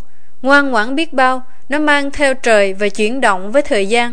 Ngoan 0.42 0.70
ngoãn 0.70 0.94
biết 0.94 1.12
bao 1.12 1.42
Nó 1.68 1.78
mang 1.78 2.10
theo 2.10 2.34
trời 2.34 2.74
và 2.74 2.88
chuyển 2.88 3.20
động 3.20 3.52
với 3.52 3.62
thời 3.62 3.86
gian. 3.86 4.12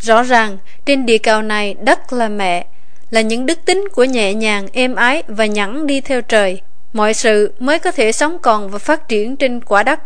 Rõ 0.00 0.22
ràng, 0.22 0.58
trên 0.84 1.06
địa 1.06 1.18
cầu 1.18 1.42
này 1.42 1.74
đất 1.80 2.12
là 2.12 2.28
mẹ, 2.28 2.66
là 3.10 3.20
những 3.20 3.46
đức 3.46 3.64
tính 3.64 3.88
của 3.94 4.04
nhẹ 4.04 4.34
nhàng, 4.34 4.66
êm 4.72 4.94
ái 4.94 5.22
và 5.28 5.46
nhẵn 5.46 5.86
đi 5.86 6.00
theo 6.00 6.20
trời. 6.22 6.60
Mọi 6.92 7.14
sự 7.14 7.52
mới 7.58 7.78
có 7.78 7.90
thể 7.90 8.12
sống 8.12 8.38
còn 8.38 8.68
và 8.68 8.78
phát 8.78 9.08
triển 9.08 9.36
trên 9.36 9.60
quả 9.60 9.82
đất. 9.82 10.00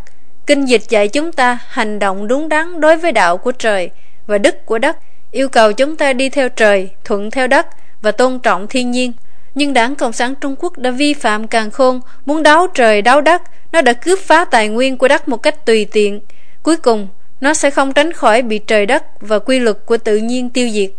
Kinh 0.46 0.64
dịch 0.64 0.82
dạy 0.88 1.08
chúng 1.08 1.32
ta 1.32 1.58
hành 1.68 1.98
động 1.98 2.28
đúng 2.28 2.48
đắn 2.48 2.80
đối 2.80 2.96
với 2.96 3.12
đạo 3.12 3.36
của 3.36 3.52
trời 3.52 3.90
và 4.26 4.38
đức 4.38 4.66
của 4.66 4.78
đất, 4.78 4.96
yêu 5.30 5.48
cầu 5.48 5.72
chúng 5.72 5.96
ta 5.96 6.12
đi 6.12 6.28
theo 6.28 6.48
trời, 6.48 6.90
thuận 7.04 7.30
theo 7.30 7.46
đất 7.46 7.66
và 8.02 8.12
tôn 8.12 8.38
trọng 8.38 8.66
thiên 8.66 8.90
nhiên. 8.90 9.12
Nhưng 9.54 9.72
đảng 9.72 9.94
Cộng 9.94 10.12
sản 10.12 10.34
Trung 10.40 10.56
Quốc 10.58 10.78
đã 10.78 10.90
vi 10.90 11.14
phạm 11.14 11.46
càng 11.46 11.70
khôn, 11.70 12.00
muốn 12.26 12.42
đáo 12.42 12.66
trời 12.74 13.02
đáo 13.02 13.20
đất, 13.20 13.42
nó 13.72 13.82
đã 13.82 13.92
cướp 13.92 14.18
phá 14.18 14.44
tài 14.44 14.68
nguyên 14.68 14.98
của 14.98 15.08
đất 15.08 15.28
một 15.28 15.36
cách 15.36 15.66
tùy 15.66 15.86
tiện. 15.92 16.20
Cuối 16.62 16.76
cùng, 16.76 17.08
nó 17.40 17.54
sẽ 17.54 17.70
không 17.70 17.92
tránh 17.92 18.12
khỏi 18.12 18.42
bị 18.42 18.58
trời 18.58 18.86
đất 18.86 19.04
và 19.20 19.38
quy 19.38 19.58
luật 19.58 19.76
của 19.86 19.96
tự 19.96 20.16
nhiên 20.16 20.50
tiêu 20.50 20.68
diệt. 20.68 20.90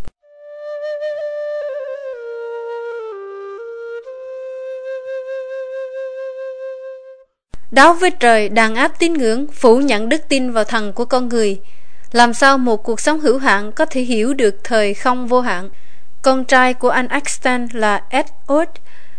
Đáo 7.72 7.92
với 7.94 8.10
trời 8.10 8.48
đàn 8.48 8.74
áp 8.74 8.92
tín 8.98 9.12
ngưỡng, 9.12 9.46
Phủ 9.52 9.76
nhận 9.76 10.08
đức 10.08 10.28
tin 10.28 10.52
vào 10.52 10.64
thần 10.64 10.92
của 10.92 11.04
con 11.04 11.28
người. 11.28 11.60
Làm 12.12 12.34
sao 12.34 12.58
một 12.58 12.82
cuộc 12.82 13.00
sống 13.00 13.20
hữu 13.20 13.38
hạn 13.38 13.72
Có 13.72 13.84
thể 13.84 14.00
hiểu 14.00 14.34
được 14.34 14.54
thời 14.64 14.94
không 14.94 15.26
vô 15.28 15.40
hạn? 15.40 15.68
Con 16.22 16.44
trai 16.44 16.74
của 16.74 16.90
anh 16.90 17.08
Axton 17.08 17.66
là 17.72 18.02
Edward. 18.10 18.66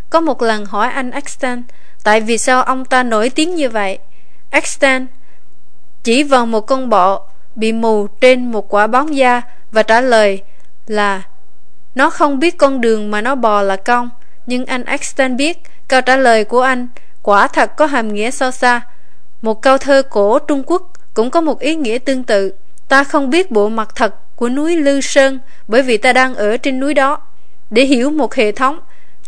Có 0.09 0.21
một 0.21 0.41
lần 0.41 0.65
hỏi 0.65 0.89
anh 0.89 1.11
Axton 1.11 1.63
Tại 2.03 2.21
vì 2.21 2.37
sao 2.37 2.63
ông 2.63 2.85
ta 2.85 3.03
nổi 3.03 3.29
tiếng 3.29 3.55
như 3.55 3.69
vậy? 3.69 3.99
Axton 4.49 5.07
chỉ 6.03 6.23
vào 6.23 6.45
một 6.45 6.61
con 6.61 6.89
bọ 6.89 7.21
bị 7.55 7.71
mù 7.71 8.07
trên 8.07 8.51
một 8.51 8.73
quả 8.73 8.87
bóng 8.87 9.15
da 9.15 9.41
và 9.71 9.83
trả 9.83 10.01
lời 10.01 10.41
là, 10.87 11.23
nó 11.95 12.09
không 12.09 12.39
biết 12.39 12.57
con 12.57 12.81
đường 12.81 13.11
mà 13.11 13.21
nó 13.21 13.35
bò 13.35 13.61
là 13.61 13.75
cong 13.75 14.09
nhưng 14.45 14.65
anh 14.65 14.83
Axton 14.83 15.37
biết 15.37 15.57
câu 15.87 16.01
trả 16.01 16.15
lời 16.15 16.43
của 16.43 16.61
anh 16.61 16.87
quả 17.23 17.47
thật 17.47 17.75
có 17.75 17.86
hàm 17.86 18.13
nghĩa 18.13 18.31
sâu 18.31 18.51
xa. 18.51 18.81
Một 19.41 19.62
câu 19.62 19.77
thơ 19.77 20.01
cổ 20.09 20.39
Trung 20.39 20.63
Quốc 20.65 20.91
cũng 21.13 21.29
có 21.29 21.41
một 21.41 21.59
ý 21.59 21.75
nghĩa 21.75 21.97
tương 21.97 22.23
tự. 22.23 22.53
Ta 22.88 23.03
không 23.03 23.29
biết 23.29 23.51
bộ 23.51 23.69
mặt 23.69 23.89
thật 23.95 24.15
của 24.36 24.49
núi 24.49 24.75
Lư 24.75 25.01
Sơn 25.01 25.39
bởi 25.67 25.81
vì 25.81 25.97
ta 25.97 26.13
đang 26.13 26.36
ở 26.36 26.57
trên 26.57 26.79
núi 26.79 26.93
đó. 26.93 27.21
Để 27.69 27.83
hiểu 27.83 28.09
một 28.09 28.36
hệ 28.36 28.51
thống, 28.51 28.79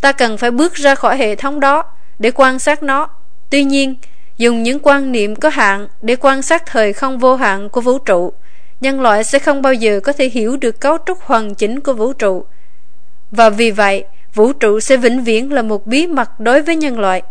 ta 0.02 0.12
cần 0.12 0.38
phải 0.38 0.52
bước 0.52 0.74
ra 0.74 0.96
khỏi 0.96 1.18
hệ 1.18 1.36
thống 1.36 1.60
đó 1.60 1.84
để 2.20 2.32
quan 2.32 2.60
sát 2.60 2.84
nó. 2.84 3.08
Tuy 3.50 3.64
nhiên, 3.64 3.96
dùng 4.38 4.64
những 4.64 4.80
quan 4.84 5.12
niệm 5.12 5.36
có 5.36 5.50
hạn 5.50 5.88
để 6.02 6.16
quan 6.16 6.42
sát 6.42 6.66
thời 6.66 6.94
không 6.94 7.20
vô 7.20 7.36
hạn 7.36 7.70
của 7.70 7.82
vũ 7.82 8.00
trụ, 8.00 8.34
nhân 8.82 9.02
loại 9.02 9.24
sẽ 9.24 9.40
không 9.40 9.62
bao 9.62 9.74
giờ 9.74 10.00
có 10.00 10.14
thể 10.14 10.30
hiểu 10.30 10.58
được 10.58 10.80
cấu 10.80 10.98
trúc 11.06 11.22
hoàn 11.22 11.56
chỉnh 11.56 11.80
của 11.80 11.94
vũ 11.94 12.14
trụ. 12.14 12.46
Và 13.32 13.50
vì 13.50 13.72
vậy, 13.72 14.06
vũ 14.34 14.54
trụ 14.54 14.80
sẽ 14.80 14.98
vĩnh 14.98 15.24
viễn 15.24 15.54
là 15.54 15.62
một 15.62 15.88
bí 15.88 16.08
mật 16.08 16.40
đối 16.40 16.62
với 16.62 16.76
nhân 16.76 17.00
loại 17.00 17.22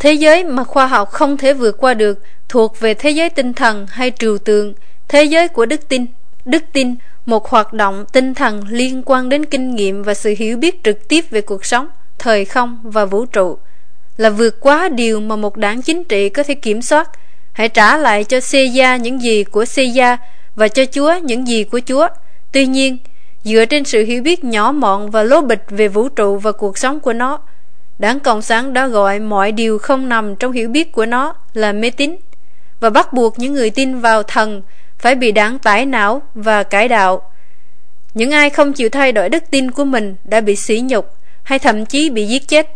thế 0.00 0.12
giới 0.12 0.44
mà 0.44 0.64
khoa 0.64 0.86
học 0.86 1.10
không 1.10 1.36
thể 1.36 1.52
vượt 1.52 1.78
qua 1.78 1.94
được 1.94 2.18
thuộc 2.48 2.80
về 2.80 2.94
thế 2.94 3.10
giới 3.10 3.30
tinh 3.30 3.52
thần 3.52 3.86
hay 3.86 4.10
trừu 4.10 4.38
tượng. 4.38 4.74
Thế 5.08 5.24
giới 5.24 5.48
của 5.48 5.66
đức 5.66 5.88
tin 5.88 6.06
đức 6.44 6.62
tin, 6.72 6.94
một 7.26 7.48
hoạt 7.48 7.72
động 7.72 8.04
tinh 8.12 8.34
thần 8.34 8.64
liên 8.68 9.02
quan 9.06 9.28
đến 9.28 9.44
kinh 9.44 9.74
nghiệm 9.74 10.02
và 10.02 10.14
sự 10.14 10.34
hiểu 10.38 10.56
biết 10.56 10.84
trực 10.84 11.08
tiếp 11.08 11.24
về 11.30 11.40
cuộc 11.40 11.64
sống, 11.64 11.88
thời 12.18 12.44
không 12.44 12.78
và 12.82 13.04
vũ 13.04 13.26
trụ. 13.26 13.58
Là 14.16 14.30
vượt 14.30 14.60
quá 14.60 14.88
điều 14.88 15.20
mà 15.20 15.36
một 15.36 15.56
đảng 15.56 15.82
chính 15.82 16.04
trị 16.04 16.28
có 16.28 16.42
thể 16.42 16.54
kiểm 16.54 16.82
soát, 16.82 17.10
hãy 17.52 17.68
trả 17.68 17.96
lại 17.96 18.24
cho 18.24 18.40
Caesar 18.52 19.00
những 19.00 19.22
gì 19.22 19.44
của 19.44 19.64
Caesar 19.76 20.18
và 20.54 20.68
cho 20.68 20.84
Chúa 20.84 21.14
những 21.22 21.48
gì 21.48 21.64
của 21.64 21.80
Chúa. 21.86 22.08
Tuy 22.52 22.66
nhiên, 22.66 22.98
dựa 23.44 23.64
trên 23.64 23.84
sự 23.84 24.04
hiểu 24.04 24.22
biết 24.22 24.44
nhỏ 24.44 24.72
mọn 24.72 25.10
và 25.10 25.22
lố 25.22 25.40
bịch 25.40 25.64
về 25.68 25.88
vũ 25.88 26.08
trụ 26.08 26.36
và 26.36 26.52
cuộc 26.52 26.78
sống 26.78 27.00
của 27.00 27.12
nó 27.12 27.38
đảng 28.00 28.20
cộng 28.20 28.42
sản 28.42 28.72
đã 28.72 28.86
gọi 28.86 29.18
mọi 29.18 29.52
điều 29.52 29.78
không 29.78 30.08
nằm 30.08 30.36
trong 30.36 30.52
hiểu 30.52 30.68
biết 30.68 30.92
của 30.92 31.06
nó 31.06 31.34
là 31.54 31.72
mê 31.72 31.90
tín, 31.90 32.16
và 32.80 32.90
bắt 32.90 33.12
buộc 33.12 33.38
những 33.38 33.52
người 33.52 33.70
tin 33.70 34.00
vào 34.00 34.22
thần 34.22 34.62
phải 34.98 35.14
bị 35.14 35.32
đảng 35.32 35.58
tải 35.58 35.86
não 35.86 36.22
và 36.34 36.62
cải 36.62 36.88
đạo 36.88 37.22
những 38.14 38.30
ai 38.30 38.50
không 38.50 38.72
chịu 38.72 38.88
thay 38.88 39.12
đổi 39.12 39.28
đức 39.28 39.44
tin 39.50 39.70
của 39.70 39.84
mình 39.84 40.16
đã 40.24 40.40
bị 40.40 40.56
sỉ 40.56 40.80
nhục 40.80 41.14
hay 41.42 41.58
thậm 41.58 41.86
chí 41.86 42.10
bị 42.10 42.26
giết 42.26 42.48
chết 42.48 42.68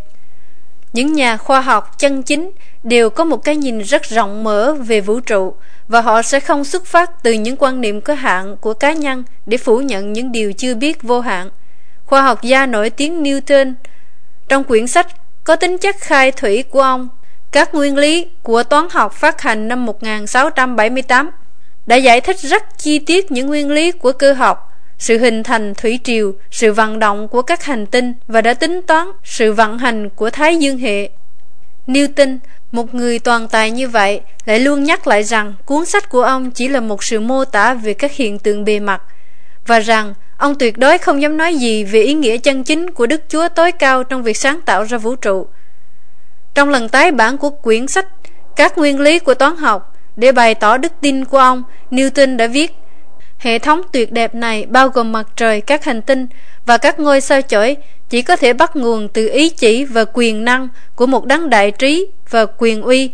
những 0.92 1.12
nhà 1.12 1.37
khoa 1.37 1.60
học 1.60 1.98
chân 1.98 2.22
chính 2.22 2.50
đều 2.82 3.10
có 3.10 3.24
một 3.24 3.37
cái 3.37 3.56
nhìn 3.56 3.78
rất 3.78 4.02
rộng 4.02 4.44
mở 4.44 4.74
về 4.74 5.00
vũ 5.00 5.20
trụ, 5.20 5.54
và 5.88 6.00
họ 6.00 6.22
sẽ 6.22 6.40
không 6.40 6.64
xuất 6.64 6.87
phát 6.87 7.22
từ 7.22 7.32
những 7.32 7.56
quan 7.58 7.80
niệm 7.80 8.00
có 8.00 8.14
hạn 8.14 8.56
của 8.60 8.74
cá 8.74 8.92
nhân 8.92 9.24
để 9.46 9.56
phủ 9.56 9.78
nhận 9.78 10.12
những 10.12 10.32
điều 10.32 10.52
chưa 10.52 10.74
biết 10.74 11.02
vô 11.02 11.20
hạn. 11.20 11.50
Khoa 12.06 12.22
học 12.22 12.42
gia 12.42 12.66
nổi 12.66 12.90
tiếng 12.90 13.22
Newton 13.22 13.74
trong 14.48 14.64
quyển 14.64 14.87
sách 14.87 15.07
có 15.44 15.57
tính 15.57 15.78
chất 15.78 15.96
khai 15.98 16.33
thủy 16.33 16.62
của 16.62 16.80
ông 16.80 17.09
các 17.52 17.74
nguyên 17.74 17.96
lý 17.96 18.26
của 18.42 18.62
toán 18.62 18.87
học 18.90 19.12
phát 19.12 19.40
hành 19.40 19.68
năm 19.68 19.87
1678 19.87 21.30
đã 21.87 21.96
giải 21.96 22.20
thích 22.20 22.38
rất 22.38 22.78
chi 22.78 22.98
tiết 22.98 23.33
những 23.33 23.46
nguyên 23.46 23.70
lý 23.70 23.92
của 23.92 24.12
cơ 24.12 24.33
học 24.33 24.74
sự 24.98 25.18
hình 25.18 25.42
thành 25.42 25.74
thủy 25.74 26.00
triều, 26.04 26.33
sự 26.50 26.72
vận 26.72 26.98
động 26.98 27.28
của 27.28 27.42
các 27.42 27.64
hành 27.64 27.87
tinh 27.87 28.14
và 28.28 28.40
đã 28.40 28.54
tính 28.54 28.80
toán 28.87 29.07
sự 29.24 29.52
vận 29.52 29.78
hành 29.78 30.09
của 30.09 30.30
Thái 30.30 30.57
Dương 30.57 30.78
hệ. 30.78 31.09
Newton, 31.87 32.38
một 32.72 32.94
người 32.94 33.18
toàn 33.18 33.48
tài 33.48 33.70
như 33.70 33.88
vậy, 33.88 34.20
lại 34.44 34.61
luôn 34.61 34.85
nhắc 34.85 35.07
lại 35.07 35.24
rằng 35.24 35.54
cuốn 35.64 35.87
sách 35.87 36.09
của 36.09 36.22
ông 36.22 36.50
chỉ 36.50 36.68
là 36.68 36.80
một 36.80 37.04
sự 37.04 37.20
mô 37.20 37.44
tả 37.44 37.74
về 37.74 37.94
các 37.94 38.12
hiện 38.12 38.38
tượng 38.38 38.64
bề 38.64 38.80
mặt 38.80 39.02
và 39.66 39.80
rằng 39.80 40.14
ông 40.44 40.54
tuyệt 40.54 40.78
đối 40.78 40.98
không 40.98 41.22
dám 41.22 41.37
nói 41.37 41.54
gì 41.54 41.85
về 41.85 42.00
ý 42.00 42.14
nghĩa 42.14 42.38
chân 42.38 42.64
chính 42.64 42.90
của 42.90 43.07
Đức 43.07 43.22
Chúa 43.28 43.48
tối 43.48 43.72
cao 43.72 44.04
trong 44.04 44.22
việc 44.22 44.37
sáng 44.37 44.61
tạo 44.61 44.85
ra 44.85 44.98
vũ 44.98 45.16
trụ. 45.16 45.46
Trong 46.54 46.68
lần 46.68 46.88
tái 46.88 47.11
bản 47.11 47.38
của 47.38 47.50
quyển 47.50 47.87
sách 47.87 48.07
Các 48.57 48.78
nguyên 48.78 49.00
lý 49.00 49.18
của 49.18 49.35
toán 49.35 49.57
học 49.57 49.96
để 50.16 50.33
bày 50.33 50.54
tỏ 50.54 50.76
đức 50.76 50.92
tin 51.00 51.24
của 51.24 51.38
ông, 51.38 51.62
Newton 51.90 52.37
đã 52.37 52.46
viết 52.46 52.72
Hệ 53.38 53.59
thống 53.59 53.83
tuyệt 53.92 54.12
đẹp 54.12 54.35
này 54.35 54.66
bao 54.66 54.88
gồm 54.88 55.12
mặt 55.12 55.28
trời, 55.37 55.61
các 55.61 55.85
hành 55.85 56.02
tinh 56.02 56.26
và 56.66 56.78
các 56.78 57.00
ngôi 57.00 57.20
sao 57.20 57.42
chổi 57.42 57.76
chỉ 58.09 58.22
có 58.22 58.37
thể 58.37 58.52
bắt 58.52 58.76
nguồn 58.76 59.09
từ 59.09 59.28
ý 59.28 59.48
chỉ 59.48 59.85
và 59.85 60.04
quyền 60.12 60.44
năng 60.44 60.68
của 60.94 61.07
một 61.07 61.26
đấng 61.26 61.50
đại 61.50 61.70
trí 61.70 62.07
và 62.30 62.46
quyền 62.59 62.83
uy. 62.83 63.11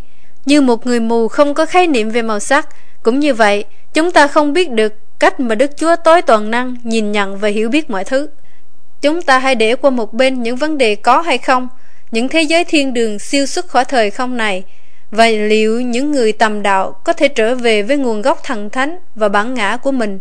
Như 0.47 0.61
một 0.61 0.87
người 0.87 1.01
mù 1.01 1.29
không 1.29 1.55
có 1.55 1.67
khái 1.67 1.87
niệm 1.87 2.11
về 2.11 2.23
màu 2.23 2.41
sắc, 2.41 2.69
cũng 3.03 3.21
như 3.21 3.35
vậy, 3.35 3.65
chúng 3.95 4.11
ta 4.11 4.27
không 4.27 4.53
biết 4.53 4.71
được 4.71 4.93
cách 5.21 5.41
mà 5.41 5.55
Đức 5.55 5.71
Chúa 5.77 5.97
tối 6.05 6.23
toàn 6.23 6.51
năng 6.51 6.77
nhìn 6.83 7.13
nhận 7.13 7.37
và 7.37 7.49
hiểu 7.49 7.69
biết 7.69 7.91
mọi 7.91 8.05
thứ. 8.05 8.29
Chúng 9.01 9.23
ta 9.23 9.39
hãy 9.39 9.55
để 9.55 9.77
qua 9.77 9.91
một 9.91 10.13
bên 10.13 10.43
những 10.43 10.57
vấn 10.57 10.79
đề 10.79 10.95
có 10.95 11.21
hay 11.21 11.39
không, 11.39 11.69
những 12.11 12.29
thế 12.29 12.43
giới 12.43 12.65
thiên 12.65 12.95
đường 12.95 13.19
siêu 13.19 13.47
xuất 13.47 13.69
khỏi 13.69 13.85
thời 13.85 14.11
không 14.11 14.37
này 14.37 14.65
và 15.11 15.29
liệu 15.29 15.81
những 15.81 16.13
người 16.13 16.33
tầm 16.33 16.63
đạo 16.63 16.93
có 17.05 17.13
thể 17.13 17.29
trở 17.29 17.55
về 17.55 17.83
với 17.83 17.97
nguồn 17.97 18.23
gốc 18.23 18.41
thần 18.45 18.71
thánh 18.71 18.99
và 19.15 19.29
bản 19.29 19.55
ngã 19.55 19.77
của 19.77 19.93
mình 19.93 20.19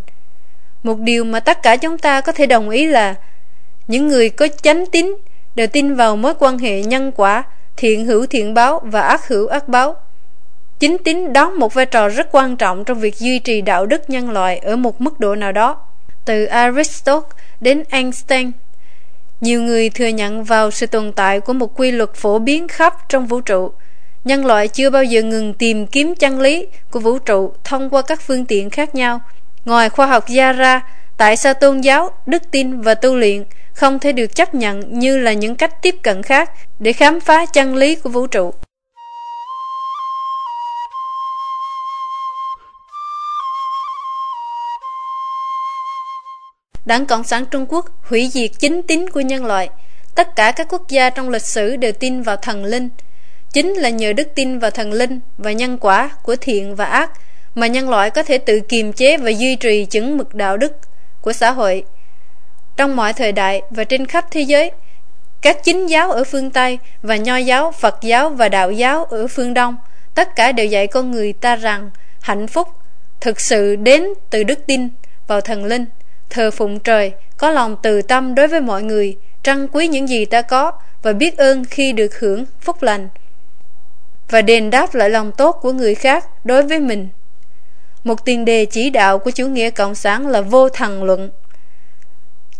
một 0.83 0.99
điều 0.99 1.23
mà 1.23 1.39
tất 1.39 1.63
cả 1.63 1.75
chúng 1.77 1.97
ta 1.97 2.21
có 2.21 2.31
thể 2.31 2.45
đồng 2.45 2.69
ý 2.69 2.85
là 2.85 3.15
những 3.87 4.07
người 4.07 4.29
có 4.29 4.47
chánh 4.61 4.85
tín 4.91 5.15
đều 5.55 5.67
tin 5.67 5.95
vào 5.95 6.15
mối 6.15 6.33
quan 6.39 6.57
hệ 6.57 6.83
nhân 6.83 7.11
quả 7.11 7.43
thiện 7.77 8.05
hữu 8.05 8.25
thiện 8.25 8.53
báo 8.53 8.81
và 8.83 9.01
ác 9.01 9.27
hữu 9.27 9.47
ác 9.47 9.67
báo 9.67 9.95
chính 10.79 10.97
tín 10.97 11.33
đóng 11.33 11.59
một 11.59 11.73
vai 11.73 11.85
trò 11.85 12.09
rất 12.09 12.27
quan 12.31 12.57
trọng 12.57 12.85
trong 12.85 12.99
việc 12.99 13.19
duy 13.19 13.39
trì 13.39 13.61
đạo 13.61 13.85
đức 13.85 14.09
nhân 14.09 14.29
loại 14.29 14.57
ở 14.57 14.75
một 14.75 15.01
mức 15.01 15.19
độ 15.19 15.35
nào 15.35 15.51
đó. 15.51 15.77
Từ 16.25 16.45
aristotle 16.45 17.29
đến 17.61 17.83
einstein, 17.89 18.51
nhiều 19.41 19.61
người 19.61 19.89
thừa 19.89 20.07
nhận 20.07 20.43
vào 20.43 20.71
sự 20.71 20.85
tồn 20.85 21.11
tại 21.11 21.39
của 21.39 21.53
một 21.53 21.79
quy 21.79 21.91
luật 21.91 22.13
phổ 22.13 22.39
biến 22.39 22.67
khắp 22.67 23.09
trong 23.09 23.25
vũ 23.27 23.41
trụ. 23.41 23.71
Nhân 24.23 24.45
loại 24.45 24.67
chưa 24.67 24.89
bao 24.89 25.03
giờ 25.03 25.21
ngừng 25.21 25.53
tìm 25.53 25.87
kiếm 25.87 26.15
chân 26.15 26.39
lý 26.39 26.67
của 26.91 26.99
vũ 26.99 27.19
trụ 27.19 27.53
thông 27.63 27.89
qua 27.89 28.01
các 28.01 28.21
phương 28.21 28.45
tiện 28.45 28.69
khác 28.69 28.95
nhau. 28.95 29.21
Ngoài 29.65 29.89
khoa 29.89 30.05
học 30.05 30.27
gia 30.27 30.51
ra, 30.51 30.81
tại 31.17 31.37
sao 31.37 31.53
tôn 31.53 31.81
giáo, 31.81 32.11
đức 32.25 32.51
tin 32.51 32.81
và 32.81 32.95
tu 32.95 33.15
luyện 33.15 33.43
không 33.73 33.99
thể 33.99 34.11
được 34.11 34.35
chấp 34.35 34.55
nhận 34.55 34.99
như 34.99 35.17
là 35.17 35.33
những 35.33 35.55
cách 35.55 35.81
tiếp 35.81 35.95
cận 36.01 36.23
khác 36.23 36.51
để 36.79 36.93
khám 36.93 37.19
phá 37.19 37.45
chân 37.45 37.75
lý 37.75 37.95
của 37.95 38.09
vũ 38.09 38.27
trụ? 38.27 38.53
Đảng 46.89 47.05
Cộng 47.05 47.23
sản 47.23 47.45
Trung 47.45 47.65
Quốc 47.69 47.85
hủy 48.03 48.29
diệt 48.33 48.51
chính 48.59 48.81
tín 48.81 49.09
của 49.09 49.19
nhân 49.19 49.45
loại. 49.45 49.69
Tất 50.15 50.35
cả 50.35 50.51
các 50.51 50.67
quốc 50.69 50.89
gia 50.89 51.09
trong 51.09 51.29
lịch 51.29 51.41
sử 51.41 51.75
đều 51.75 51.91
tin 51.91 52.21
vào 52.21 52.35
thần 52.35 52.65
linh, 52.65 52.89
Chính 53.53 53.73
là 53.73 53.89
nhờ 53.89 54.13
đức 54.13 54.27
tin 54.35 54.59
vào 54.59 54.71
thần 54.71 54.93
linh 54.93 55.19
và 55.37 55.51
nhân 55.51 55.77
quả 55.77 56.09
của 56.23 56.35
thiện 56.35 56.75
và 56.75 56.85
ác 56.85 57.11
mà 57.55 57.67
nhân 57.67 57.89
loại 57.89 58.09
có 58.09 58.23
thể 58.23 58.37
tự 58.37 58.59
kiềm 58.59 58.93
chế 58.93 59.17
và 59.17 59.29
duy 59.29 59.55
trì 59.55 59.85
chứng 59.85 60.17
mực 60.17 60.35
đạo 60.35 60.57
đức 60.57 60.71
của 61.21 61.33
xã 61.33 61.51
hội. 61.51 61.83
Trong 62.77 62.95
mọi 62.95 63.13
thời 63.13 63.31
đại 63.31 63.61
và 63.69 63.83
trên 63.83 64.05
khắp 64.05 64.25
thế 64.31 64.41
giới, 64.41 64.71
các 65.41 65.63
chính 65.63 65.87
giáo 65.87 66.11
ở 66.11 66.23
phương 66.23 66.51
Tây 66.51 66.79
và 67.01 67.15
nho 67.15 67.37
giáo, 67.37 67.71
Phật 67.71 67.97
giáo 68.01 68.29
và 68.29 68.49
đạo 68.49 68.71
giáo 68.71 69.03
ở 69.05 69.27
phương 69.27 69.53
Đông, 69.53 69.77
tất 70.15 70.35
cả 70.35 70.51
đều 70.51 70.65
dạy 70.65 70.87
con 70.87 71.11
người 71.11 71.33
ta 71.33 71.55
rằng 71.55 71.89
hạnh 72.21 72.47
phúc 72.47 72.67
thực 73.21 73.39
sự 73.39 73.75
đến 73.75 74.07
từ 74.29 74.43
đức 74.43 74.59
tin 74.65 74.89
vào 75.27 75.41
thần 75.41 75.65
linh, 75.65 75.85
thờ 76.29 76.51
phụng 76.51 76.79
trời, 76.79 77.11
có 77.37 77.49
lòng 77.51 77.75
từ 77.81 78.01
tâm 78.01 78.35
đối 78.35 78.47
với 78.47 78.61
mọi 78.61 78.83
người, 78.83 79.17
trân 79.43 79.67
quý 79.67 79.87
những 79.87 80.09
gì 80.09 80.25
ta 80.25 80.41
có 80.41 80.71
và 81.03 81.13
biết 81.13 81.37
ơn 81.37 81.65
khi 81.65 81.91
được 81.93 82.19
hưởng 82.19 82.45
phúc 82.61 82.83
lành 82.83 83.07
và 84.29 84.41
đền 84.41 84.69
đáp 84.69 84.95
lại 84.95 85.09
lòng 85.09 85.31
tốt 85.31 85.51
của 85.61 85.73
người 85.73 85.95
khác 85.95 86.25
đối 86.43 86.63
với 86.63 86.79
mình. 86.79 87.07
Một 88.03 88.25
tiền 88.25 88.45
đề 88.45 88.65
chỉ 88.65 88.89
đạo 88.89 89.19
của 89.19 89.31
chủ 89.31 89.47
nghĩa 89.47 89.69
cộng 89.69 89.95
sản 89.95 90.27
là 90.27 90.41
vô 90.41 90.69
thần 90.69 91.03
luận. 91.03 91.29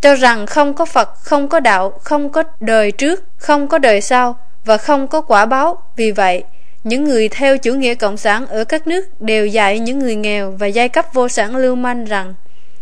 Cho 0.02 0.16
rằng 0.16 0.46
không 0.46 0.74
có 0.74 0.86
Phật, 0.86 1.10
không 1.16 1.48
có 1.48 1.60
đạo, 1.60 2.00
không 2.04 2.30
có 2.30 2.44
đời 2.60 2.92
trước, 2.92 3.24
không 3.38 3.68
có 3.68 3.78
đời 3.78 4.02
sau 4.02 4.38
và 4.66 4.78
không 4.78 5.08
có 5.08 5.22
quả 5.22 5.46
báo. 5.46 5.78
Vì 5.96 6.12
vậy, 6.12 6.44
những 6.84 7.04
người 7.04 7.30
theo 7.30 7.58
chủ 7.58 7.74
nghĩa 7.74 7.96
cộng 7.96 8.18
sản 8.18 8.48
ở 8.48 8.64
các 8.64 8.88
nước 8.88 9.22
đều 9.22 9.48
dạy 9.48 9.80
những 9.80 10.00
người 10.00 10.16
nghèo 10.16 10.52
và 10.52 10.68
giai 10.68 10.90
cấp 10.90 11.06
vô 11.14 11.30
sản 11.30 11.56
lưu 11.56 11.76
manh 11.76 12.06
rằng 12.06 12.34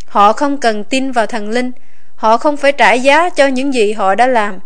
họ 0.08 0.34
không 0.34 0.58
cần 0.58 0.84
tin 0.84 1.12
vào 1.12 1.26
thần 1.26 1.50
linh, 1.50 1.72
họ 2.15 2.38
không 2.38 2.58
phải 2.58 2.72
trả 2.72 2.93
giá 2.93 3.30
cho 3.30 3.48
những 3.48 3.74
gì 3.74 3.93
họ 3.93 4.15
đã 4.15 4.28
làm 4.28 4.60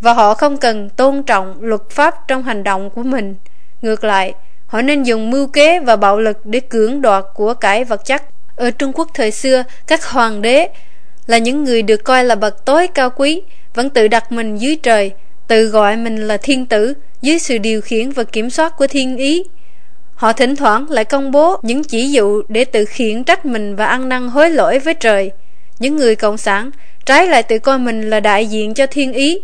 và 0.00 0.12
họ 0.12 0.34
không 0.34 0.56
cần 0.56 0.88
tôn 0.88 1.22
trọng 1.22 1.56
luật 1.60 1.80
pháp 1.90 2.28
trong 2.28 2.42
hành 2.42 2.64
động 2.64 2.90
của 2.90 3.02
mình. 3.02 3.34
Ngược 3.82 4.04
lại, 4.04 4.34
Họ 4.68 4.82
nên 4.82 5.02
dùng 5.02 5.30
mưu 5.30 5.46
kế 5.46 5.80
và 5.80 5.96
bạo 5.96 6.18
lực 6.18 6.46
để 6.46 6.60
cưỡng 6.60 7.02
đoạt 7.02 7.24
của 7.34 7.54
cải 7.54 7.84
vật 7.84 8.04
chất. 8.04 8.22
Ở 8.56 8.70
Trung 8.70 8.92
Quốc 8.92 9.08
thời 9.14 9.30
xưa, 9.30 9.64
các 9.86 10.04
hoàng 10.04 10.42
đế 10.42 10.68
là 11.26 11.38
những 11.38 11.64
người 11.64 11.82
được 11.82 12.04
coi 12.04 12.24
là 12.24 12.34
bậc 12.34 12.64
tối 12.64 12.86
cao 12.86 13.10
quý, 13.10 13.42
vẫn 13.74 13.90
tự 13.90 14.08
đặt 14.08 14.32
mình 14.32 14.56
dưới 14.56 14.76
trời, 14.82 15.10
tự 15.46 15.66
gọi 15.66 15.96
mình 15.96 16.28
là 16.28 16.36
thiên 16.36 16.66
tử 16.66 16.94
dưới 17.22 17.38
sự 17.38 17.58
điều 17.58 17.80
khiển 17.80 18.10
và 18.10 18.24
kiểm 18.24 18.50
soát 18.50 18.76
của 18.76 18.86
thiên 18.86 19.16
ý. 19.16 19.42
Họ 20.18 20.32
thỉnh 20.32 20.56
thoảng 20.56 20.90
lại 20.90 21.04
công 21.04 21.30
bố 21.30 21.56
những 21.62 21.84
chỉ 21.84 22.10
dụ 22.10 22.42
để 22.48 22.64
tự 22.64 22.84
khiển 22.84 23.24
trách 23.24 23.46
mình 23.46 23.76
và 23.76 23.86
ăn 23.86 24.08
năn 24.08 24.28
hối 24.28 24.50
lỗi 24.50 24.78
với 24.78 24.94
trời. 24.94 25.30
Những 25.78 25.96
người 25.96 26.16
cộng 26.16 26.36
sản 26.36 26.70
trái 27.04 27.26
lại 27.26 27.42
tự 27.42 27.58
coi 27.58 27.78
mình 27.78 28.10
là 28.10 28.20
đại 28.20 28.46
diện 28.46 28.74
cho 28.74 28.86
thiên 28.86 29.12
ý, 29.12 29.40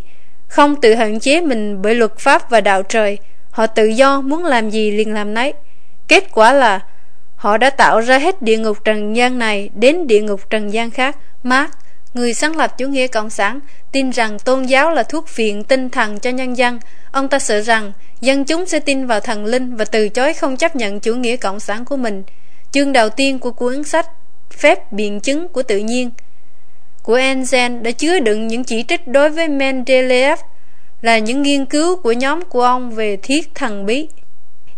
không 0.48 0.80
tự 0.80 0.94
hạn 0.94 1.20
chế 1.20 1.40
mình 1.40 1.82
bởi 1.82 1.94
luật 1.94 2.18
pháp 2.18 2.50
và 2.50 2.60
đạo 2.60 2.82
trời. 2.82 3.18
Họ 3.50 3.66
tự 3.66 3.86
do 3.86 4.20
muốn 4.20 4.44
làm 4.44 4.70
gì 4.70 4.90
liền 4.90 5.14
làm 5.14 5.34
nấy. 5.34 5.52
Kết 6.08 6.24
quả 6.32 6.52
là 6.52 6.80
họ 7.36 7.56
đã 7.56 7.70
tạo 7.70 8.00
ra 8.00 8.18
hết 8.18 8.42
địa 8.42 8.58
ngục 8.58 8.84
trần 8.84 9.16
gian 9.16 9.38
này 9.38 9.70
đến 9.74 10.06
địa 10.06 10.20
ngục 10.20 10.50
trần 10.50 10.72
gian 10.72 10.90
khác. 10.90 11.16
Mark, 11.42 11.70
người 12.14 12.34
sáng 12.34 12.56
lập 12.56 12.78
chủ 12.78 12.88
nghĩa 12.88 13.06
cộng 13.06 13.30
sản, 13.30 13.60
tin 13.92 14.10
rằng 14.10 14.38
tôn 14.38 14.62
giáo 14.62 14.90
là 14.90 15.02
thuốc 15.02 15.28
phiện 15.28 15.64
tinh 15.64 15.90
thần 15.90 16.18
cho 16.18 16.30
nhân 16.30 16.56
dân. 16.56 16.78
Ông 17.12 17.28
ta 17.28 17.38
sợ 17.38 17.60
rằng 17.60 17.92
dân 18.20 18.44
chúng 18.44 18.66
sẽ 18.66 18.80
tin 18.80 19.06
vào 19.06 19.20
thần 19.20 19.44
linh 19.44 19.76
và 19.76 19.84
từ 19.84 20.08
chối 20.08 20.34
không 20.34 20.56
chấp 20.56 20.76
nhận 20.76 21.00
chủ 21.00 21.14
nghĩa 21.14 21.36
cộng 21.36 21.60
sản 21.60 21.84
của 21.84 21.96
mình. 21.96 22.22
Chương 22.70 22.92
đầu 22.92 23.08
tiên 23.08 23.38
của 23.38 23.50
cuốn 23.50 23.84
sách 23.84 24.06
Phép 24.50 24.92
biện 24.92 25.20
chứng 25.20 25.48
của 25.48 25.62
tự 25.62 25.78
nhiên 25.78 26.10
của 27.02 27.18
Enzen 27.18 27.82
đã 27.82 27.90
chứa 27.90 28.20
đựng 28.20 28.46
những 28.46 28.64
chỉ 28.64 28.84
trích 28.88 29.08
đối 29.08 29.30
với 29.30 29.48
Mendeleev 29.48 30.38
là 31.02 31.18
những 31.18 31.42
nghiên 31.42 31.66
cứu 31.66 31.96
của 31.96 32.12
nhóm 32.12 32.44
của 32.44 32.62
ông 32.62 32.90
về 32.90 33.16
thiết 33.16 33.54
thần 33.54 33.86
bí. 33.86 34.08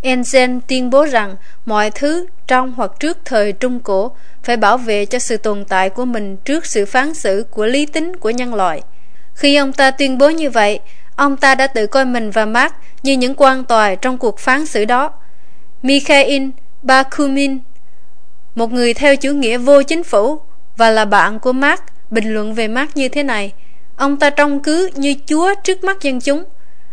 Enzen 0.03 0.61
tuyên 0.69 0.91
bố 0.91 1.07
rằng 1.07 1.37
mọi 1.65 1.91
thứ 1.91 2.27
trong 2.47 2.73
hoặc 2.77 2.91
trước 3.01 3.19
thời 3.25 3.53
Trung 3.53 3.81
Cổ 3.81 4.13
phải 4.43 4.57
bảo 4.57 4.79
vệ 4.79 5.07
cho 5.07 5.19
sự 5.19 5.37
tồn 5.37 5.65
tại 5.65 5.91
của 5.91 6.05
mình 6.05 6.37
trước 6.37 6.67
sự 6.67 6.87
phán 6.87 7.15
xử 7.15 7.47
của 7.51 7.67
lý 7.67 7.87
tính 7.87 8.17
của 8.17 8.31
nhân 8.31 8.55
loại. 8.55 8.83
Khi 9.35 9.57
ông 9.57 9.73
ta 9.73 9.91
tuyên 9.91 10.19
bố 10.19 10.31
như 10.31 10.51
vậy, 10.51 10.81
ông 11.17 11.37
ta 11.37 11.55
đã 11.55 11.67
tự 11.67 11.87
coi 11.87 12.05
mình 12.05 12.31
và 12.31 12.47
Marx 12.47 12.73
như 13.03 13.13
những 13.13 13.35
quan 13.37 13.65
tòa 13.65 13.95
trong 13.95 14.19
cuộc 14.19 14.39
phán 14.39 14.67
xử 14.67 14.85
đó. 14.85 15.13
Mikhail 15.83 16.43
Bakunin, 16.83 17.59
một 18.55 18.73
người 18.73 18.95
theo 18.95 19.17
chủ 19.17 19.31
nghĩa 19.31 19.59
vô 19.59 19.83
chính 19.83 20.05
phủ 20.05 20.41
và 20.77 20.91
là 20.91 21.05
bạn 21.05 21.39
của 21.41 21.53
Marx, 21.53 21.81
bình 22.11 22.35
luận 22.35 22.55
về 22.55 22.69
Marx 22.69 22.91
như 22.95 23.09
thế 23.09 23.23
này. 23.23 23.53
Ông 23.97 24.17
ta 24.17 24.31
trông 24.31 24.63
cứ 24.63 24.91
như 24.95 25.15
Chúa 25.27 25.55
trước 25.65 25.85
mắt 25.85 26.03
dân 26.03 26.21
chúng. 26.21 26.45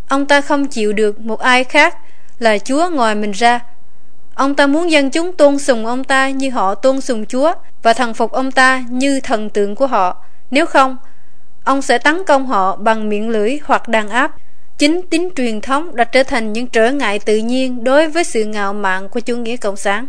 Ông 0.09 0.25
ta 0.25 0.41
không 0.41 0.67
chịu 0.67 0.93
được 0.93 1.19
một 1.19 1.39
ai 1.39 1.63
khác 1.63 1.97
là 2.39 2.57
Chúa 2.57 2.89
ngoài 2.89 3.15
mình 3.15 3.31
ra. 3.31 3.59
Ông 4.35 4.55
ta 4.55 4.67
muốn 4.67 4.91
dân 4.91 5.09
chúng 5.09 5.33
tôn 5.33 5.59
sùng 5.59 5.85
ông 5.85 6.03
ta 6.03 6.29
như 6.29 6.49
họ 6.49 6.75
tôn 6.75 7.01
sùng 7.01 7.25
Chúa 7.25 7.53
và 7.83 7.93
thần 7.93 8.13
phục 8.13 8.31
ông 8.31 8.51
ta 8.51 8.83
như 8.89 9.19
thần 9.19 9.49
tượng 9.49 9.75
của 9.75 9.87
họ. 9.87 10.23
Nếu 10.51 10.65
không, 10.65 10.97
ông 11.63 11.81
sẽ 11.81 11.97
tấn 11.97 12.23
công 12.27 12.47
họ 12.47 12.75
bằng 12.75 13.09
miệng 13.09 13.29
lưỡi 13.29 13.57
hoặc 13.63 13.87
đàn 13.87 14.09
áp. 14.09 14.31
Chính 14.77 15.01
tính 15.09 15.29
truyền 15.35 15.61
thống 15.61 15.95
đã 15.95 16.03
trở 16.03 16.23
thành 16.23 16.53
những 16.53 16.67
trở 16.67 16.91
ngại 16.91 17.19
tự 17.19 17.37
nhiên 17.37 17.83
đối 17.83 18.07
với 18.07 18.23
sự 18.23 18.43
ngạo 18.43 18.73
mạn 18.73 19.09
của 19.09 19.19
chủ 19.19 19.37
nghĩa 19.37 19.57
cộng 19.57 19.75
sản. 19.75 20.07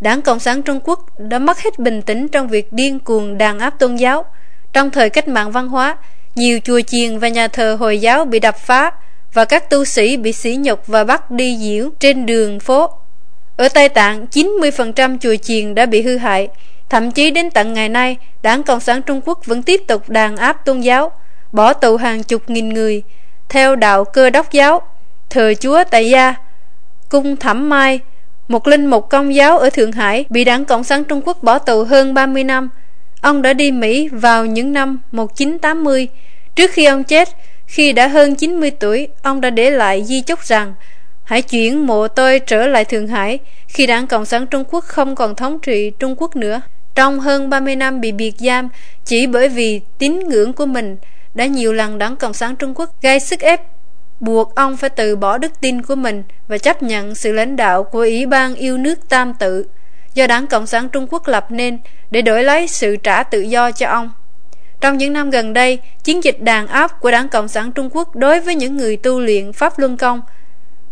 Đảng 0.00 0.22
Cộng 0.22 0.38
sản 0.38 0.62
Trung 0.62 0.80
Quốc 0.84 1.00
đã 1.18 1.38
mất 1.38 1.58
hết 1.58 1.78
bình 1.78 2.02
tĩnh 2.02 2.28
trong 2.28 2.48
việc 2.48 2.72
điên 2.72 2.98
cuồng 2.98 3.38
đàn 3.38 3.58
áp 3.58 3.78
tôn 3.78 3.96
giáo. 3.96 4.24
Trong 4.72 4.90
thời 4.90 5.10
cách 5.10 5.28
mạng 5.28 5.52
văn 5.52 5.68
hóa, 5.68 5.96
nhiều 6.34 6.60
chùa 6.64 6.80
chiền 6.80 7.18
và 7.18 7.28
nhà 7.28 7.48
thờ 7.48 7.76
Hồi 7.80 8.00
giáo 8.00 8.24
bị 8.24 8.40
đập 8.40 8.56
phá 8.58 8.90
và 9.32 9.44
các 9.44 9.70
tu 9.70 9.84
sĩ 9.84 10.16
bị 10.16 10.32
sỉ 10.32 10.56
nhục 10.56 10.86
và 10.86 11.04
bắt 11.04 11.30
đi 11.30 11.58
diễu 11.60 11.90
trên 12.00 12.26
đường 12.26 12.60
phố. 12.60 12.90
Ở 13.56 13.68
Tây 13.68 13.88
Tạng, 13.88 14.26
90% 14.32 15.18
chùa 15.18 15.36
chiền 15.42 15.74
đã 15.74 15.86
bị 15.86 16.02
hư 16.02 16.16
hại. 16.16 16.48
Thậm 16.88 17.10
chí 17.10 17.30
đến 17.30 17.50
tận 17.50 17.72
ngày 17.72 17.88
nay, 17.88 18.16
Đảng 18.42 18.62
Cộng 18.62 18.80
sản 18.80 19.02
Trung 19.02 19.20
Quốc 19.24 19.46
vẫn 19.46 19.62
tiếp 19.62 19.80
tục 19.86 20.08
đàn 20.08 20.36
áp 20.36 20.64
tôn 20.64 20.80
giáo, 20.80 21.12
bỏ 21.52 21.72
tù 21.72 21.96
hàng 21.96 22.22
chục 22.22 22.50
nghìn 22.50 22.68
người, 22.68 23.02
theo 23.48 23.76
đạo 23.76 24.04
cơ 24.04 24.30
đốc 24.30 24.52
giáo, 24.52 24.82
thờ 25.30 25.54
chúa 25.60 25.84
tại 25.90 26.10
gia, 26.10 26.34
cung 27.08 27.36
thẩm 27.36 27.68
mai, 27.68 28.00
một 28.48 28.66
linh 28.66 28.86
mục 28.86 29.08
công 29.08 29.34
giáo 29.34 29.58
ở 29.58 29.70
Thượng 29.70 29.92
Hải 29.92 30.24
bị 30.28 30.44
Đảng 30.44 30.64
Cộng 30.64 30.84
sản 30.84 31.04
Trung 31.04 31.22
Quốc 31.24 31.42
bỏ 31.42 31.58
tù 31.58 31.84
hơn 31.84 32.14
30 32.14 32.44
năm. 32.44 32.68
Ông 33.20 33.42
đã 33.42 33.52
đi 33.52 33.70
Mỹ 33.70 34.08
vào 34.08 34.46
những 34.46 34.72
năm 34.72 35.00
1980. 35.12 36.08
Trước 36.54 36.70
khi 36.70 36.84
ông 36.84 37.04
chết, 37.04 37.28
khi 37.66 37.92
đã 37.92 38.08
hơn 38.08 38.34
90 38.34 38.70
tuổi, 38.70 39.08
ông 39.22 39.40
đã 39.40 39.50
để 39.50 39.70
lại 39.70 40.04
di 40.04 40.20
chúc 40.20 40.40
rằng 40.40 40.74
Hãy 41.26 41.42
chuyển 41.42 41.86
mộ 41.86 42.08
tôi 42.08 42.40
trở 42.40 42.66
lại 42.66 42.84
Thượng 42.84 43.06
Hải 43.06 43.38
khi 43.68 43.86
Đảng 43.86 44.06
Cộng 44.06 44.24
sản 44.24 44.46
Trung 44.46 44.64
Quốc 44.70 44.84
không 44.84 45.14
còn 45.14 45.34
thống 45.34 45.58
trị 45.58 45.92
Trung 45.98 46.14
Quốc 46.18 46.36
nữa. 46.36 46.60
Trong 46.94 47.20
hơn 47.20 47.50
30 47.50 47.76
năm 47.76 48.00
bị 48.00 48.12
biệt 48.12 48.34
giam 48.38 48.68
chỉ 49.04 49.26
bởi 49.26 49.48
vì 49.48 49.80
tín 49.98 50.18
ngưỡng 50.18 50.52
của 50.52 50.66
mình 50.66 50.96
đã 51.34 51.46
nhiều 51.46 51.72
lần 51.72 51.98
Đảng 51.98 52.16
Cộng 52.16 52.34
sản 52.34 52.56
Trung 52.56 52.74
Quốc 52.74 53.02
gây 53.02 53.20
sức 53.20 53.40
ép 53.40 53.60
buộc 54.20 54.54
ông 54.54 54.76
phải 54.76 54.90
từ 54.90 55.16
bỏ 55.16 55.38
đức 55.38 55.52
tin 55.60 55.82
của 55.82 55.94
mình 55.94 56.22
và 56.48 56.58
chấp 56.58 56.82
nhận 56.82 57.14
sự 57.14 57.32
lãnh 57.32 57.56
đạo 57.56 57.84
của 57.84 57.98
Ủy 57.98 58.26
ban 58.26 58.54
yêu 58.54 58.78
nước 58.78 59.08
tam 59.08 59.34
tự 59.34 59.66
do 60.14 60.26
Đảng 60.26 60.46
Cộng 60.46 60.66
sản 60.66 60.88
Trung 60.88 61.06
Quốc 61.10 61.28
lập 61.28 61.46
nên 61.50 61.78
để 62.10 62.22
đổi 62.22 62.44
lấy 62.44 62.68
sự 62.68 62.96
trả 62.96 63.22
tự 63.22 63.40
do 63.40 63.70
cho 63.70 63.88
ông. 63.88 64.10
Trong 64.80 64.98
những 64.98 65.12
năm 65.12 65.30
gần 65.30 65.52
đây, 65.52 65.78
chiến 66.04 66.24
dịch 66.24 66.42
đàn 66.42 66.66
áp 66.66 67.00
của 67.00 67.10
Đảng 67.10 67.28
Cộng 67.28 67.48
sản 67.48 67.72
Trung 67.72 67.88
Quốc 67.92 68.16
đối 68.16 68.40
với 68.40 68.54
những 68.54 68.76
người 68.76 68.96
tu 68.96 69.20
luyện 69.20 69.52
Pháp 69.52 69.78
Luân 69.78 69.96
Công 69.96 70.20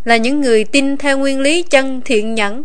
là 0.05 0.17
những 0.17 0.41
người 0.41 0.63
tin 0.63 0.97
theo 0.97 1.17
nguyên 1.17 1.39
lý 1.39 1.63
chân 1.63 2.01
thiện 2.05 2.35
nhẫn, 2.35 2.63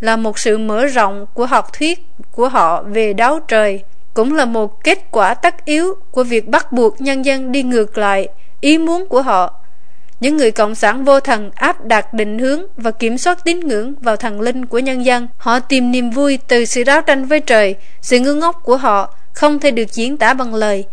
là 0.00 0.16
một 0.16 0.38
sự 0.38 0.58
mở 0.58 0.86
rộng 0.86 1.26
của 1.34 1.46
học 1.46 1.72
thuyết 1.72 2.06
của 2.32 2.48
họ 2.48 2.82
về 2.82 3.12
đáo 3.12 3.40
trời, 3.48 3.80
cũng 4.14 4.34
là 4.34 4.44
một 4.44 4.84
kết 4.84 4.98
quả 5.10 5.34
tất 5.34 5.64
yếu 5.64 5.94
của 6.10 6.24
việc 6.24 6.48
bắt 6.48 6.72
buộc 6.72 7.00
nhân 7.00 7.24
dân 7.24 7.52
đi 7.52 7.62
ngược 7.62 7.98
lại 7.98 8.28
ý 8.60 8.78
muốn 8.78 9.06
của 9.08 9.22
họ. 9.22 9.58
Những 10.20 10.36
người 10.36 10.50
cộng 10.50 10.74
sản 10.74 11.04
vô 11.04 11.20
thần 11.20 11.50
áp 11.54 11.84
đặt 11.84 12.14
định 12.14 12.38
hướng 12.38 12.62
và 12.76 12.90
kiểm 12.90 13.18
soát 13.18 13.44
tín 13.44 13.60
ngưỡng 13.60 13.94
vào 14.00 14.16
thần 14.16 14.40
linh 14.40 14.66
của 14.66 14.78
nhân 14.78 15.04
dân, 15.04 15.28
họ 15.36 15.60
tìm 15.60 15.92
niềm 15.92 16.10
vui 16.10 16.38
từ 16.48 16.64
sự 16.64 16.84
ráo 16.84 17.02
tranh 17.02 17.24
với 17.24 17.40
trời, 17.40 17.74
sự 18.00 18.18
ngưng 18.18 18.38
ngốc 18.38 18.60
của 18.62 18.76
họ 18.76 19.14
không 19.32 19.58
thể 19.58 19.70
được 19.70 19.92
diễn 19.92 20.16
tả 20.16 20.34
bằng 20.34 20.54
lời. 20.54 20.84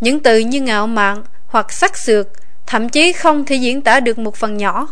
Những 0.00 0.20
từ 0.20 0.38
như 0.38 0.60
ngạo 0.60 0.86
mạn 0.86 1.22
hoặc 1.46 1.72
sắc 1.72 1.96
sược 1.96 2.28
thậm 2.66 2.88
chí 2.88 3.12
không 3.12 3.44
thể 3.44 3.56
diễn 3.56 3.82
tả 3.82 4.00
được 4.00 4.18
một 4.18 4.36
phần 4.36 4.56
nhỏ. 4.56 4.88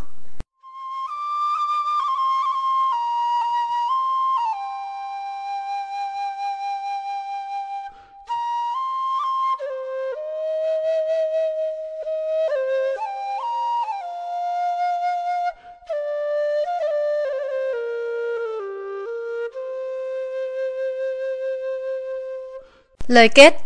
Lời 23.08 23.28
kết 23.28 23.56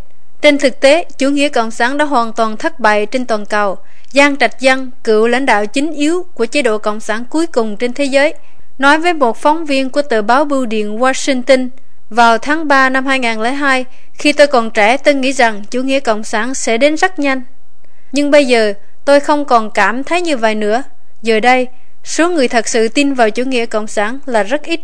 Trên 0.42 0.58
thực 0.58 0.80
tế, 0.80 1.04
chủ 1.18 1.30
nghĩa 1.30 1.48
Cộng 1.48 1.70
sản 1.70 1.98
đã 1.98 2.04
hoàn 2.04 2.32
toàn 2.32 2.56
thất 2.56 2.80
bại 2.80 3.06
trên 3.06 3.26
toàn 3.26 3.46
cầu. 3.46 3.78
Giang 4.12 4.36
Trạch 4.36 4.60
Dân, 4.60 4.90
cựu 5.04 5.26
lãnh 5.26 5.46
đạo 5.46 5.66
chính 5.66 5.92
yếu 5.92 6.26
của 6.34 6.46
chế 6.46 6.62
độ 6.62 6.78
Cộng 6.78 7.00
sản 7.00 7.24
cuối 7.30 7.46
cùng 7.46 7.76
trên 7.76 7.92
thế 7.92 8.04
giới, 8.04 8.34
nói 8.78 8.98
với 8.98 9.12
một 9.14 9.36
phóng 9.36 9.64
viên 9.64 9.90
của 9.90 10.02
tờ 10.02 10.22
báo 10.22 10.44
Bưu 10.44 10.66
điện 10.66 10.98
Washington 10.98 11.68
vào 12.10 12.38
tháng 12.38 12.68
3 12.68 12.88
năm 12.88 13.06
2002, 13.06 13.84
khi 14.12 14.32
tôi 14.32 14.46
còn 14.46 14.70
trẻ 14.70 14.96
tôi 14.96 15.14
nghĩ 15.14 15.32
rằng 15.32 15.62
chủ 15.70 15.82
nghĩa 15.82 16.00
Cộng 16.00 16.24
sản 16.24 16.54
sẽ 16.54 16.78
đến 16.78 16.96
rất 16.96 17.18
nhanh. 17.18 17.42
Nhưng 18.12 18.30
bây 18.30 18.46
giờ, 18.46 18.72
tôi 19.04 19.20
không 19.20 19.44
còn 19.44 19.70
cảm 19.70 20.04
thấy 20.04 20.20
như 20.20 20.36
vậy 20.36 20.54
nữa. 20.54 20.82
Giờ 21.22 21.40
đây, 21.40 21.66
số 22.04 22.30
người 22.30 22.48
thật 22.48 22.68
sự 22.68 22.88
tin 22.88 23.14
vào 23.14 23.30
chủ 23.30 23.44
nghĩa 23.44 23.66
Cộng 23.66 23.86
sản 23.86 24.18
là 24.26 24.42
rất 24.42 24.62
ít. 24.62 24.80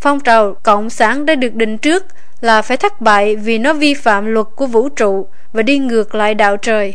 Phong 0.00 0.20
trào 0.20 0.54
Cộng 0.62 0.90
sản 0.90 1.26
đã 1.26 1.34
được 1.34 1.54
định 1.54 1.78
trước 1.78 2.06
là 2.40 2.62
phải 2.62 2.76
thất 2.76 3.00
bại 3.00 3.36
vì 3.36 3.58
nó 3.58 3.72
vi 3.72 3.94
phạm 3.94 4.26
luật 4.26 4.46
của 4.56 4.66
vũ 4.66 4.88
trụ 4.88 5.26
và 5.52 5.62
đi 5.62 5.78
ngược 5.78 6.14
lại 6.14 6.34
đạo 6.34 6.56
trời. 6.56 6.94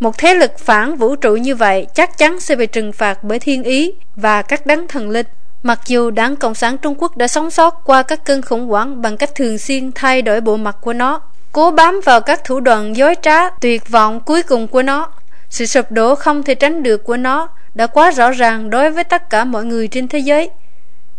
Một 0.00 0.18
thế 0.18 0.34
lực 0.34 0.58
phản 0.58 0.96
vũ 0.96 1.16
trụ 1.16 1.36
như 1.36 1.54
vậy 1.54 1.86
chắc 1.94 2.18
chắn 2.18 2.40
sẽ 2.40 2.56
bị 2.56 2.66
trừng 2.66 2.92
phạt 2.92 3.24
bởi 3.24 3.38
thiên 3.38 3.62
ý 3.62 3.92
và 4.16 4.42
các 4.42 4.66
đấng 4.66 4.88
thần 4.88 5.10
linh. 5.10 5.26
Mặc 5.62 5.80
dù 5.86 6.10
Đảng 6.10 6.36
Cộng 6.36 6.54
sản 6.54 6.78
Trung 6.78 6.94
Quốc 6.98 7.16
đã 7.16 7.28
sống 7.28 7.50
sót 7.50 7.84
qua 7.84 8.02
các 8.02 8.24
cơn 8.24 8.42
khủng 8.42 8.68
hoảng 8.68 9.02
bằng 9.02 9.16
cách 9.16 9.34
thường 9.34 9.58
xuyên 9.58 9.92
thay 9.92 10.22
đổi 10.22 10.40
bộ 10.40 10.56
mặt 10.56 10.76
của 10.80 10.92
nó, 10.92 11.20
cố 11.52 11.70
bám 11.70 12.00
vào 12.04 12.20
các 12.20 12.44
thủ 12.44 12.60
đoạn 12.60 12.96
dối 12.96 13.14
trá, 13.22 13.50
tuyệt 13.50 13.88
vọng 13.88 14.20
cuối 14.20 14.42
cùng 14.42 14.68
của 14.68 14.82
nó, 14.82 15.12
sự 15.50 15.66
sụp 15.66 15.92
đổ 15.92 16.14
không 16.14 16.42
thể 16.42 16.54
tránh 16.54 16.82
được 16.82 17.04
của 17.04 17.16
nó 17.16 17.48
đã 17.74 17.86
quá 17.86 18.10
rõ 18.10 18.30
ràng 18.30 18.70
đối 18.70 18.90
với 18.90 19.04
tất 19.04 19.30
cả 19.30 19.44
mọi 19.44 19.64
người 19.64 19.88
trên 19.88 20.08
thế 20.08 20.18
giới. 20.18 20.50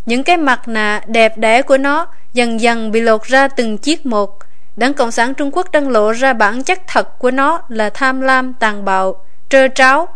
Những 0.05 0.23
cái 0.23 0.37
mặt 0.37 0.67
nạ 0.67 1.01
đẹp 1.07 1.37
đẽ 1.37 1.61
của 1.61 1.77
nó 1.77 2.07
dần 2.33 2.61
dần 2.61 2.91
bị 2.91 3.01
lột 3.01 3.23
ra 3.23 3.47
từng 3.47 3.77
chiếc 3.77 4.05
một. 4.05 4.39
Đảng 4.75 4.93
Cộng 4.93 5.11
sản 5.11 5.33
Trung 5.33 5.49
Quốc 5.53 5.71
đang 5.71 5.89
lộ 5.89 6.11
ra 6.11 6.33
bản 6.33 6.63
chất 6.63 6.79
thật 6.87 7.19
của 7.19 7.31
nó 7.31 7.61
là 7.69 7.89
tham 7.89 8.21
lam, 8.21 8.53
tàn 8.53 8.85
bạo, 8.85 9.25
trơ 9.49 9.67
tráo, 9.67 10.07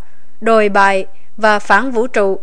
đồi 0.42 0.70
bại 0.70 1.06
và 1.38 1.60
phản 1.60 1.92
vũ 1.92 2.08
trụ. 2.08 2.40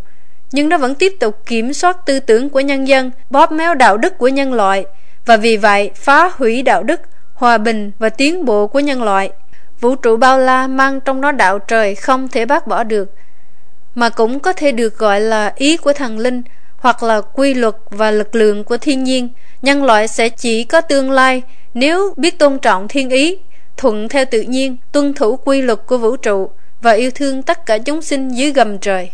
nhưng 0.52 0.68
nó 0.68 0.78
vẫn 0.78 0.94
tiếp 0.94 1.12
tục 1.20 1.38
kiểm 1.46 1.72
soát 1.72 2.06
tư 2.06 2.20
tưởng 2.20 2.48
của 2.48 2.60
nhân 2.60 2.88
dân, 2.88 3.10
bóp 3.30 3.52
méo 3.52 3.74
đạo 3.74 3.96
đức 3.96 4.18
của 4.18 4.28
nhân 4.28 4.52
loại, 4.52 4.84
và 5.26 5.36
vì 5.36 5.56
vậy 5.56 5.90
phá 5.94 6.30
hủy 6.36 6.62
đạo 6.62 6.82
đức, 6.82 7.00
hòa 7.34 7.58
bình 7.58 7.90
và 7.98 8.08
tiến 8.08 8.44
bộ 8.44 8.66
của 8.66 8.80
nhân 8.80 9.02
loại. 9.02 9.30
Vũ 9.80 9.94
trụ 9.94 10.16
bao 10.16 10.38
la 10.38 10.66
mang 10.66 11.00
trong 11.00 11.20
nó 11.20 11.32
đạo 11.32 11.58
trời 11.58 11.94
không 11.94 12.28
thể 12.28 12.46
bác 12.46 12.66
bỏ 12.66 12.84
được, 12.84 13.14
mà 13.94 14.08
cũng 14.08 14.40
có 14.40 14.52
thể 14.52 14.72
được 14.72 14.98
gọi 14.98 15.20
là 15.20 15.52
ý 15.56 15.76
của 15.76 15.92
thần 15.92 16.18
linh, 16.18 16.42
hoặc 16.82 17.02
là 17.02 17.20
quy 17.20 17.54
luật 17.54 17.74
và 17.90 18.10
lực 18.10 18.34
lượng 18.34 18.64
của 18.64 18.76
thiên 18.76 19.04
nhiên. 19.04 19.28
Nhân 19.62 19.84
loại 19.84 20.08
sẽ 20.08 20.28
chỉ 20.28 20.64
có 20.64 20.80
tương 20.80 21.10
lai 21.10 21.42
nếu 21.74 22.14
biết 22.16 22.38
tôn 22.38 22.58
trọng 22.58 22.88
thiên 22.88 23.10
ý, 23.10 23.38
thuận 23.76 24.08
theo 24.08 24.24
tự 24.24 24.40
nhiên, 24.40 24.76
tuân 24.92 25.14
thủ 25.14 25.36
quy 25.36 25.62
luật 25.62 25.78
của 25.86 25.98
vũ 25.98 26.16
trụ 26.16 26.50
và 26.80 26.92
yêu 26.92 27.10
thương 27.14 27.42
tất 27.42 27.66
cả 27.66 27.78
chúng 27.78 28.02
sinh 28.02 28.28
dưới 28.28 28.52
gầm 28.52 28.78
trời. 28.78 29.10